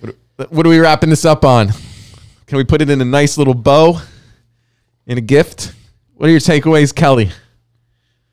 What, 0.00 0.52
what 0.52 0.66
are 0.66 0.70
we 0.70 0.78
wrapping 0.78 1.10
this 1.10 1.24
up 1.24 1.44
on? 1.44 1.68
Can 2.46 2.56
we 2.56 2.64
put 2.64 2.80
it 2.80 2.88
in 2.88 3.00
a 3.00 3.04
nice 3.04 3.36
little 3.36 3.54
bow, 3.54 4.00
in 5.08 5.18
a 5.18 5.22
gift? 5.22 5.72
What 6.14 6.28
are 6.28 6.30
your 6.30 6.38
takeaways, 6.38 6.94
Kelly? 6.94 7.30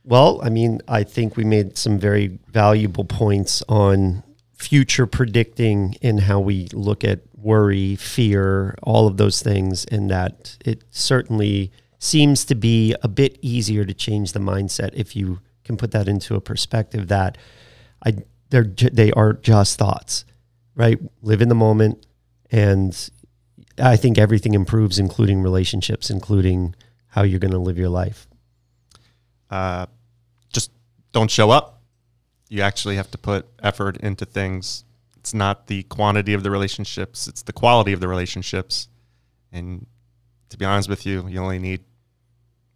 Well, 0.04 0.40
I 0.44 0.50
mean, 0.50 0.82
I 0.88 1.04
think 1.04 1.36
we 1.36 1.44
made 1.44 1.78
some 1.78 1.98
very 1.98 2.38
valuable 2.52 3.06
points 3.06 3.64
on 3.68 4.22
future 4.54 5.08
predicting 5.08 5.96
and 6.02 6.20
how 6.20 6.40
we 6.40 6.68
look 6.74 7.04
at 7.04 7.22
worry, 7.36 7.96
fear, 7.96 8.76
all 8.84 9.08
of 9.08 9.18
those 9.18 9.42
things, 9.42 9.86
and 9.86 10.10
that 10.12 10.58
it 10.64 10.84
certainly 10.92 11.72
seems 11.98 12.46
to 12.46 12.56
be 12.56 12.96
a 13.02 13.08
bit 13.08 13.40
easier 13.42 13.86
to 13.86 13.94
change 13.94 14.34
the 14.34 14.40
mindset 14.40 14.92
if 14.94 15.16
you 15.16 15.40
can 15.64 15.78
put 15.78 15.92
that 15.92 16.08
into 16.08 16.36
a 16.36 16.42
perspective 16.42 17.08
that 17.08 17.38
I 18.06 18.18
they're 18.50 18.64
they 18.64 19.12
are 19.14 19.34
just 19.34 19.80
thoughts, 19.80 20.26
right? 20.76 21.00
Live 21.22 21.42
in 21.42 21.50
the 21.50 21.56
moment, 21.56 22.06
and 22.52 23.10
I 23.78 23.98
think 23.98 24.18
everything 24.18 24.54
improves, 24.54 25.00
including 25.00 25.42
relationships, 25.42 26.10
including 26.10 26.76
how 27.08 27.24
you're 27.24 27.40
going 27.40 27.52
to 27.52 27.58
live 27.58 27.78
your 27.78 27.90
life. 27.90 28.28
Uh, 29.50 29.86
just 30.52 30.72
don't 31.12 31.30
show 31.30 31.52
up. 31.52 31.82
You 32.50 32.62
actually 32.62 32.96
have 32.96 33.12
to 33.12 33.18
put 33.18 33.48
effort 33.62 33.98
into 33.98 34.26
things. 34.26 34.86
It's 35.18 35.34
not 35.34 35.68
the 35.68 35.84
quantity 35.84 36.34
of 36.34 36.44
the 36.44 36.52
relationships; 36.52 37.28
it's 37.28 37.42
the 37.42 37.54
quality 37.54 37.92
of 37.94 38.00
the 38.00 38.08
relationships. 38.08 38.88
And 39.52 39.88
to 40.50 40.58
be 40.58 40.66
honest 40.66 40.88
with 40.88 41.06
you, 41.06 41.28
you 41.28 41.40
only 41.40 41.60
need 41.60 41.84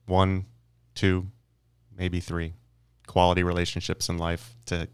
one, 0.06 0.46
two, 0.96 1.28
maybe 1.96 2.20
three 2.20 2.54
quality 3.08 3.44
relationships 3.44 4.10
in 4.10 4.18
life 4.18 4.56
to 4.66 4.88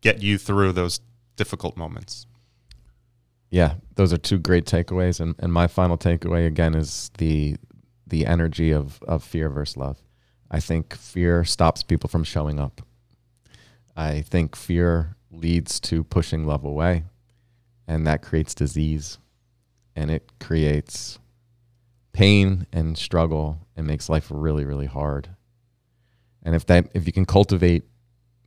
get 0.00 0.22
you 0.22 0.38
through 0.38 0.72
those 0.72 1.00
difficult 1.36 1.76
moments. 1.76 2.26
Yeah, 3.50 3.74
those 3.94 4.12
are 4.12 4.18
two 4.18 4.38
great 4.38 4.66
takeaways. 4.66 5.20
And, 5.20 5.34
and 5.38 5.52
my 5.52 5.66
final 5.66 5.96
takeaway 5.96 6.46
again 6.46 6.74
is 6.74 7.10
the 7.18 7.56
the 8.06 8.24
energy 8.24 8.70
of, 8.70 9.02
of 9.02 9.22
fear 9.22 9.50
versus 9.50 9.76
love. 9.76 9.98
I 10.50 10.60
think 10.60 10.94
fear 10.94 11.44
stops 11.44 11.82
people 11.82 12.08
from 12.08 12.24
showing 12.24 12.58
up. 12.58 12.80
I 13.94 14.22
think 14.22 14.56
fear 14.56 15.16
leads 15.30 15.78
to 15.80 16.04
pushing 16.04 16.46
love 16.46 16.64
away, 16.64 17.04
and 17.86 18.06
that 18.06 18.22
creates 18.22 18.54
disease 18.54 19.18
and 19.98 20.12
it 20.12 20.30
creates 20.38 21.18
pain 22.12 22.68
and 22.72 22.96
struggle 22.96 23.66
and 23.76 23.84
makes 23.84 24.08
life 24.08 24.28
really, 24.30 24.64
really 24.64 24.86
hard. 24.86 25.30
And 26.44 26.54
if 26.54 26.64
that 26.66 26.88
if 26.94 27.04
you 27.06 27.12
can 27.12 27.24
cultivate 27.24 27.82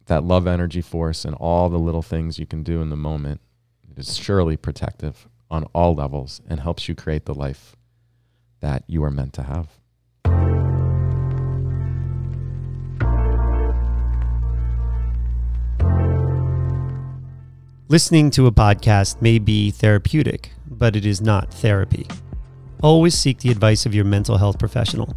that 0.06 0.24
love 0.24 0.48
energy 0.48 0.80
force 0.80 1.26
and 1.26 1.36
all 1.36 1.68
the 1.68 1.78
little 1.78 2.02
things 2.02 2.40
you 2.40 2.46
can 2.46 2.64
do 2.64 2.82
in 2.82 2.90
the 2.90 2.96
moment, 2.96 3.42
it 3.92 4.00
is 4.00 4.18
surely 4.18 4.56
protective 4.56 5.28
on 5.50 5.66
all 5.74 5.94
levels 5.94 6.42
and 6.48 6.62
helps 6.62 6.88
you 6.88 6.96
create 6.96 7.26
the 7.26 7.36
life 7.36 7.76
that 8.62 8.84
you 8.88 9.04
are 9.04 9.12
meant 9.12 9.34
to 9.34 9.44
have. 9.44 9.68
Listening 17.90 18.32
to 18.32 18.48
a 18.48 18.52
podcast 18.54 19.22
may 19.22 19.38
be 19.38 19.70
therapeutic, 19.70 20.52
but 20.66 20.96
it 20.96 21.06
is 21.06 21.20
not 21.20 21.54
therapy. 21.54 22.08
Always 22.82 23.18
seek 23.18 23.40
the 23.40 23.52
advice 23.52 23.86
of 23.86 23.94
your 23.94 24.06
mental 24.06 24.38
health 24.38 24.58
professional. 24.58 25.14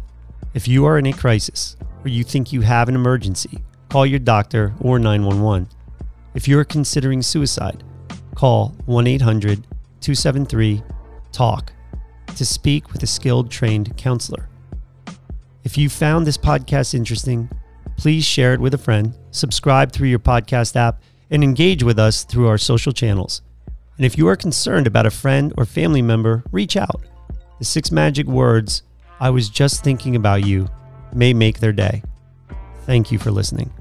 If 0.53 0.67
you 0.67 0.83
are 0.83 0.99
in 0.99 1.05
a 1.05 1.13
crisis 1.13 1.77
or 2.03 2.09
you 2.09 2.25
think 2.25 2.51
you 2.51 2.59
have 2.61 2.89
an 2.89 2.95
emergency, 2.95 3.63
call 3.89 4.05
your 4.05 4.19
doctor 4.19 4.73
or 4.81 4.99
911. 4.99 5.69
If 6.33 6.49
you 6.49 6.59
are 6.59 6.65
considering 6.65 7.21
suicide, 7.21 7.81
call 8.35 8.75
1 8.85 9.07
800 9.07 9.63
273 10.01 10.83
TALK 11.31 11.73
to 12.35 12.45
speak 12.45 12.91
with 12.91 13.01
a 13.01 13.07
skilled 13.07 13.49
trained 13.49 13.95
counselor. 13.97 14.49
If 15.63 15.77
you 15.77 15.89
found 15.89 16.27
this 16.27 16.37
podcast 16.37 16.93
interesting, 16.93 17.49
please 17.97 18.23
share 18.23 18.53
it 18.53 18.59
with 18.59 18.73
a 18.73 18.77
friend, 18.77 19.17
subscribe 19.31 19.91
through 19.91 20.09
your 20.09 20.19
podcast 20.19 20.75
app, 20.75 21.01
and 21.31 21.43
engage 21.43 21.81
with 21.81 21.97
us 21.97 22.23
through 22.23 22.47
our 22.47 22.57
social 22.57 22.91
channels. 22.91 23.41
And 23.97 24.05
if 24.05 24.17
you 24.17 24.27
are 24.27 24.35
concerned 24.35 24.87
about 24.87 25.05
a 25.05 25.11
friend 25.11 25.53
or 25.57 25.65
family 25.65 26.01
member, 26.01 26.43
reach 26.51 26.77
out. 26.77 27.01
The 27.59 27.65
six 27.65 27.91
magic 27.91 28.27
words, 28.27 28.83
I 29.19 29.29
was 29.29 29.49
just 29.49 29.83
thinking 29.83 30.15
about 30.15 30.45
you, 30.45 30.67
may 31.13 31.33
make 31.33 31.59
their 31.59 31.73
day. 31.73 32.03
Thank 32.85 33.11
you 33.11 33.17
for 33.17 33.31
listening. 33.31 33.71